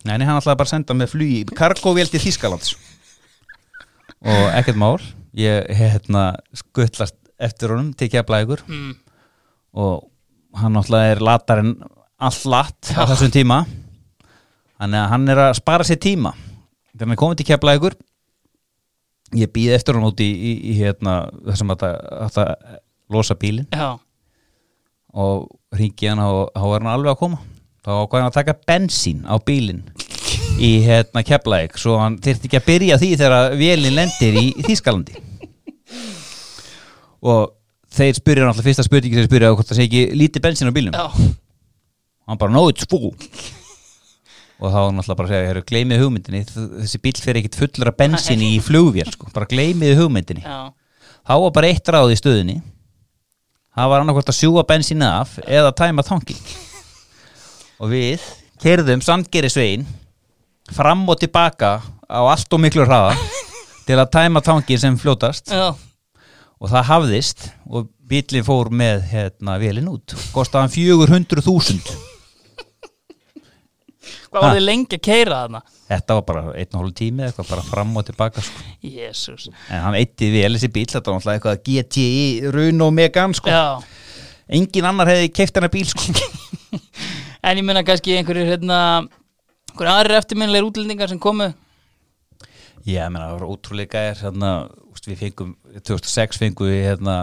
[0.03, 2.73] Nei, hann ætlaði bara að senda með flugi kargóvél til Þískalands
[4.23, 4.97] og ekkert mál.
[5.34, 8.61] Ég hérna skuttlast eftir honum til Keflavíkur.
[8.68, 8.91] Mm,
[9.80, 10.03] og
[10.60, 11.73] hann náttúrulega er latar en
[12.22, 13.64] allt lat á þessum tíma.
[14.77, 16.34] Þannig að hann er að spara sér tíma.
[16.93, 17.97] Þegar hann er komið til Keflavíkur
[19.38, 21.85] ég býð eftir hann út í, í, í hérna, þessum að
[22.35, 22.51] það
[23.14, 23.69] losa bílinn.
[23.73, 23.97] Já,
[25.14, 27.41] og ringi hann og þá var hann alveg að koma.
[27.84, 29.84] Þá ákvað hann að taka bensín á bílinn
[30.61, 31.76] í hérna Keflavík.
[31.81, 35.19] Svo hann þyrfti ekki að byrja því þegar vélinn lendir í Þýskalandi.
[37.23, 37.51] Og
[37.93, 41.05] þeir spyrja náttúrulega fyrsta spurningi þeir spyrja hvort það sé ekki lítið bensín á já,
[42.27, 43.14] hann bara no it's full
[44.62, 46.44] og þá náttúrulega bara segja, heru, gleymið hugmyndinni.
[46.50, 50.46] Þessi bíl fer ekkit fullur af bensinni í flugvél sko, bara gleymið hugmyndinni.
[50.46, 50.70] Já,
[51.24, 52.62] þá var bara eitt ráð í stöðinni
[53.74, 56.40] það var annarkvort að sjúga bensinni af eða tæma tankin
[57.82, 58.22] og við
[58.62, 59.88] kerðum sandgerisvegin
[60.74, 63.18] fram og tilbaka á allt og miklu hraða
[63.88, 65.52] til að tæma tankin sem fljótast.
[65.52, 65.74] Já,
[66.62, 70.16] og það hafðist og bílinn fór með hérna velin út.
[70.32, 72.12] Kostaði hann 400.000
[74.30, 75.64] hvað var þið lengi að keira þarna?
[75.94, 78.64] þetta var bara einn og hálf tími eitthvað bara fram og tilbaka sko.
[78.84, 83.50] Jésús, en hann eitti vel þessi bíl þetta var náttúrulega eitthvað GTI Runo Megan sko.
[83.50, 83.84] já
[84.54, 86.08] engin annar hefði keift hennar bíl sko.
[87.44, 91.50] En ég meina kannski einhverjir hérna einhverjir aðrir eftirminnilegir útlendingar sem komu
[92.84, 94.52] Já, ég meina, það var ótrúlega gæðir hérna,
[95.08, 95.52] við fengum,
[95.88, 97.16] 2006 fengum við hérna,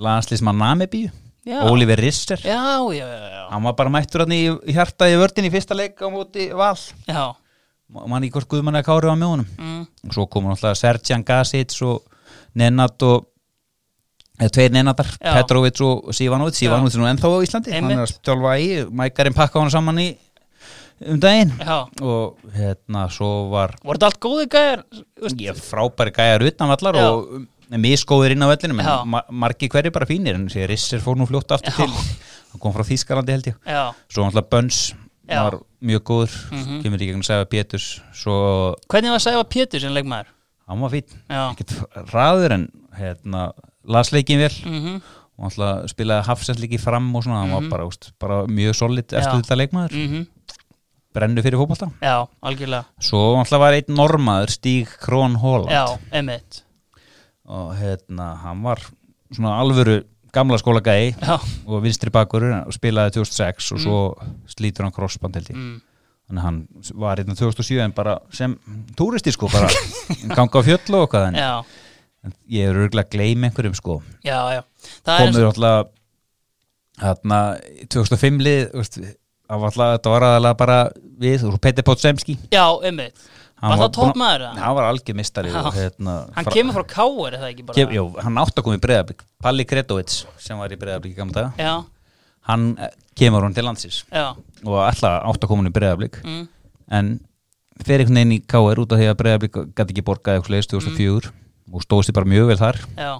[0.00, 1.10] landslýsmann Namibíu.
[1.46, 2.58] Oliver Risser Já,
[2.92, 6.00] já, já, hann var bara mættur hann í í hjarta í vördin í fyrsta leik
[6.02, 6.74] á móti val
[7.06, 7.34] já.
[7.88, 9.86] mann í hvort Guðmann að kári á mjónum Mm.
[10.08, 12.02] og svo kom náttúrulega Serjan Gasic og
[12.54, 13.26] Nenad og
[14.40, 15.32] eða tveir Nenatar, Já.
[15.38, 17.90] Petrovic og Sivanovic, Sivanovic er nú ennþá á Íslandi Einmitt.
[17.96, 20.08] hann er að stjálfa í, mækarinn pakka hann saman í
[21.06, 24.82] um daginn Já, og hérna svo var voru þetta allt góði gæjar?
[25.60, 27.06] frábæri gæjar utan vallar Já.
[27.12, 29.02] og misgóðir inn á vellinum Já.
[29.02, 31.76] en ma margi hverju bara fínir en þessi Risser fór nú fljótt aftur Já.
[31.76, 31.90] til.
[32.52, 33.56] Hann kom frá Þýskalandi held ég.
[33.66, 34.94] Já, svo náttúrulega Bönns
[35.26, 36.82] var mjög góður Mhm.
[36.84, 40.26] kemur í gegnum Sæfa Péturs svo hvernig var Sæfa Pétur sem leikmaður?
[40.68, 41.74] hann var fín ekkert
[42.10, 42.68] hraður en
[42.98, 43.52] hérna
[43.84, 44.50] las leikin vel.
[44.64, 45.02] Mhm,
[45.38, 49.06] og náttúrulega spilaði hafsend líki fram og svona hann var bara, úst, bara mjög solid
[49.12, 49.92] eftir þetta leikmaður.
[49.92, 50.26] Mhm,
[51.14, 51.90] brennu fyrir fótbolta.
[52.02, 52.84] Já, algjörlega.
[53.00, 56.62] Svo náttúrulega var einn normaður Stíg Krón Hóland Já, emitt
[57.46, 58.82] og hérna hann var
[59.30, 60.00] svona alvöru
[60.34, 61.14] gamla skóla gæi
[61.66, 63.98] og vinstri bakur og spilaði 2006 og svo
[64.50, 65.56] slítur hann crossband held ég.
[65.56, 65.76] Mm,
[66.28, 66.60] þannig að hann
[67.06, 68.56] var hérna 2007 en bara sem
[68.98, 69.70] túristi sko bara
[70.36, 71.52] ganga á fjöll og okkar en já,
[72.26, 74.00] en ég er örgulega að gleyma einhverjum sko.
[74.26, 74.62] Já, já.
[75.06, 75.94] Komur alltaf
[77.00, 77.40] hérna
[77.92, 78.68] 2005 lið
[79.46, 80.78] það var alltaf, þetta var aðalega bara
[81.20, 83.00] við og Petir Potsemski Já, Hann
[83.56, 84.42] Var var það toppmaður?
[84.46, 84.64] eða?
[84.64, 87.76] hann var algjör mistari hérna, Hann kemur frá Káur, er það ekki bara?
[87.78, 91.16] kem, jú, hann átt að koma í breyðablík Palli Kretovits sem var í breyðablík í
[91.16, 91.52] gamla daga.
[91.56, 92.10] Já,
[92.50, 94.26] hann eh, kemur hún til landsins já,
[94.60, 96.44] og alltaf átt að koma hún í breyðablík mm,
[97.00, 97.14] en
[97.80, 100.76] fer einhvern veginn í KR út af því að breyðablík gæti ekki borgað eitthvað leiðist
[100.76, 101.32] 2004
[101.72, 102.78] og stóðst þið bara mjög vel þar.
[102.96, 103.10] Já.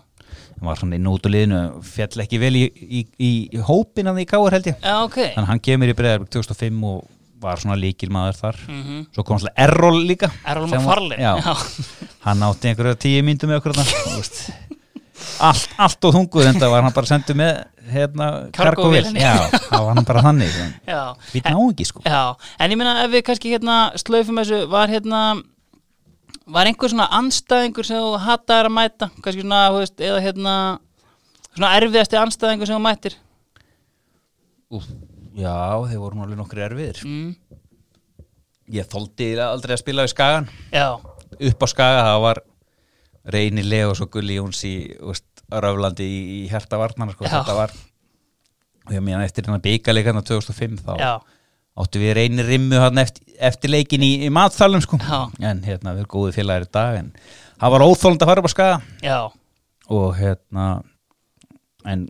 [0.56, 4.28] Hann var svona úr liðinu fjall ekki vel í, í, í, í hópin hann í
[4.28, 4.78] KR held ég.
[4.80, 5.18] Já, ok.
[5.18, 7.02] Þannig að hann kemur í breyðablík 2005 og
[7.46, 8.60] var svona líkil maður þar.
[8.68, 11.56] Mm svo kom alltaf Errol líka Errol McFarlane.
[12.26, 13.78] Hann átti einhverja tíu myndum með okkur
[15.40, 17.58] allt, allt og þunguð en það var hann bara sendur með
[17.92, 18.26] hérna,
[19.16, 19.34] já,
[19.68, 20.54] það var hann bara þannig
[21.32, 22.02] við ná ekki sko.
[22.04, 22.22] Já
[22.58, 25.20] En ég meina ef við kannski hérna slöfum þessu Var hérna
[26.46, 29.08] Var einhver svona anstæðingur sem þú hataðir að mæta?
[29.22, 30.54] Kannski svona, veist, eða hérna
[31.52, 33.16] Svona erfiðasti anstæðingur sem þú mættir?
[34.76, 34.86] Úf,
[35.36, 35.56] já,
[35.90, 37.02] þeir voru alveg nokkri erfiðir.
[37.06, 37.34] Mm,
[38.76, 40.48] ég þoldi aldrei að spila við Skagan.
[40.74, 40.88] Já,
[41.50, 42.42] upp á Skaga, það var
[43.36, 44.76] Reyni Leos og Gulli Jóns í
[45.50, 47.74] Röflandi í, í Herta Varnar sko, þetta var
[48.86, 51.12] og ég meina eftir hérna byggaleikarna 2005 þá já,
[51.82, 54.98] áttu við Reyni Rimmu eftir, eftir leikin í, í matþalum sko.
[55.42, 57.10] En hérna við erum góði félagir í dag en
[57.58, 58.78] það var óþólnd að fara upp á Skaga.
[59.04, 59.18] Já.
[59.96, 60.68] Og hérna
[61.86, 62.06] en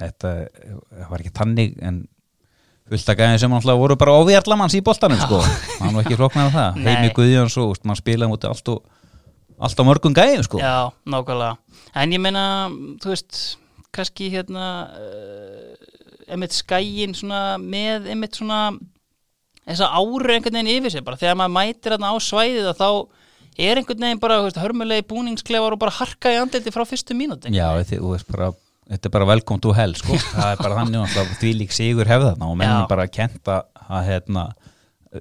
[0.00, 0.34] þetta
[1.10, 2.04] var ekki tannig en
[2.90, 5.40] fullt að gæði sem alltaf voru bara ofjarlamanns í boltanum sko,
[5.78, 6.80] það var ekki floknar af það.
[6.86, 8.80] Heimi Guðjóns og maður spilaði mútið allt og
[9.60, 10.60] allt á mörgum gæðum sko.
[10.62, 11.80] Já, nákvæmlega.
[12.00, 12.44] En ég meina,
[13.02, 13.40] þú veist
[13.94, 15.90] kannski hérna uh,
[16.30, 18.60] einmitt skæin svona með einmitt svona
[19.66, 22.88] þessa áru einhvern veginn yfir sig bara þegar maður mætir þarna á svæðið að þá
[23.60, 27.68] er einhvern veginn bara hörmulegi búningsklefar og bara harka í andliti frá fyrstu mínúti Já,
[27.90, 28.52] þú veist bara
[28.90, 30.18] þetta er bara velkom to hell sko.
[30.34, 33.62] Það er bara þannig að því lík sigur hefða þarna og mennum bara að kenta
[33.86, 34.46] að hérna,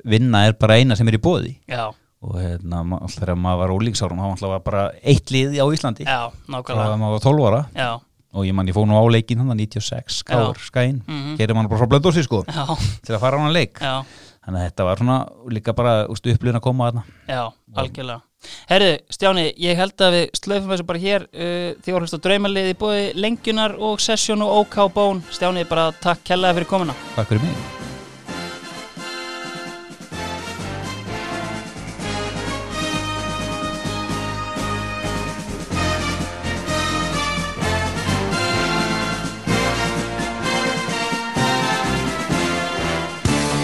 [0.10, 1.90] vinna er bara eina sem er í bóði Já,
[2.26, 2.84] og hérna,
[3.16, 6.08] þegar maður var ólíksárum þá var bara eitt lið á Íslandi.
[6.08, 7.62] Já, þá nákvæmlega maður var 12 ára.
[7.78, 7.92] Já,
[8.30, 11.38] og ég man ég fóð nú á leikin hann 96 skáur skæin, mm.
[11.38, 11.54] -hmm.
[11.56, 13.80] mann bara frá blöndósi sko til að fara á hann leik.
[13.80, 14.04] Já.
[14.46, 15.18] Þannig að þetta var svona
[15.50, 17.04] líka bara upplýðin að koma þarna.
[17.28, 18.22] Já, algjörlega.
[18.70, 22.72] Herðu, Stjáni, ég held að við slöfum þessu bara hér uh, því hlust á draumalið
[22.72, 25.24] í bóði lengjunar og sessjón og OK bón.
[25.34, 26.98] Stjáni, bara takk kærlega fyrir komuna.
[27.18, 27.89] Takk fyrir mig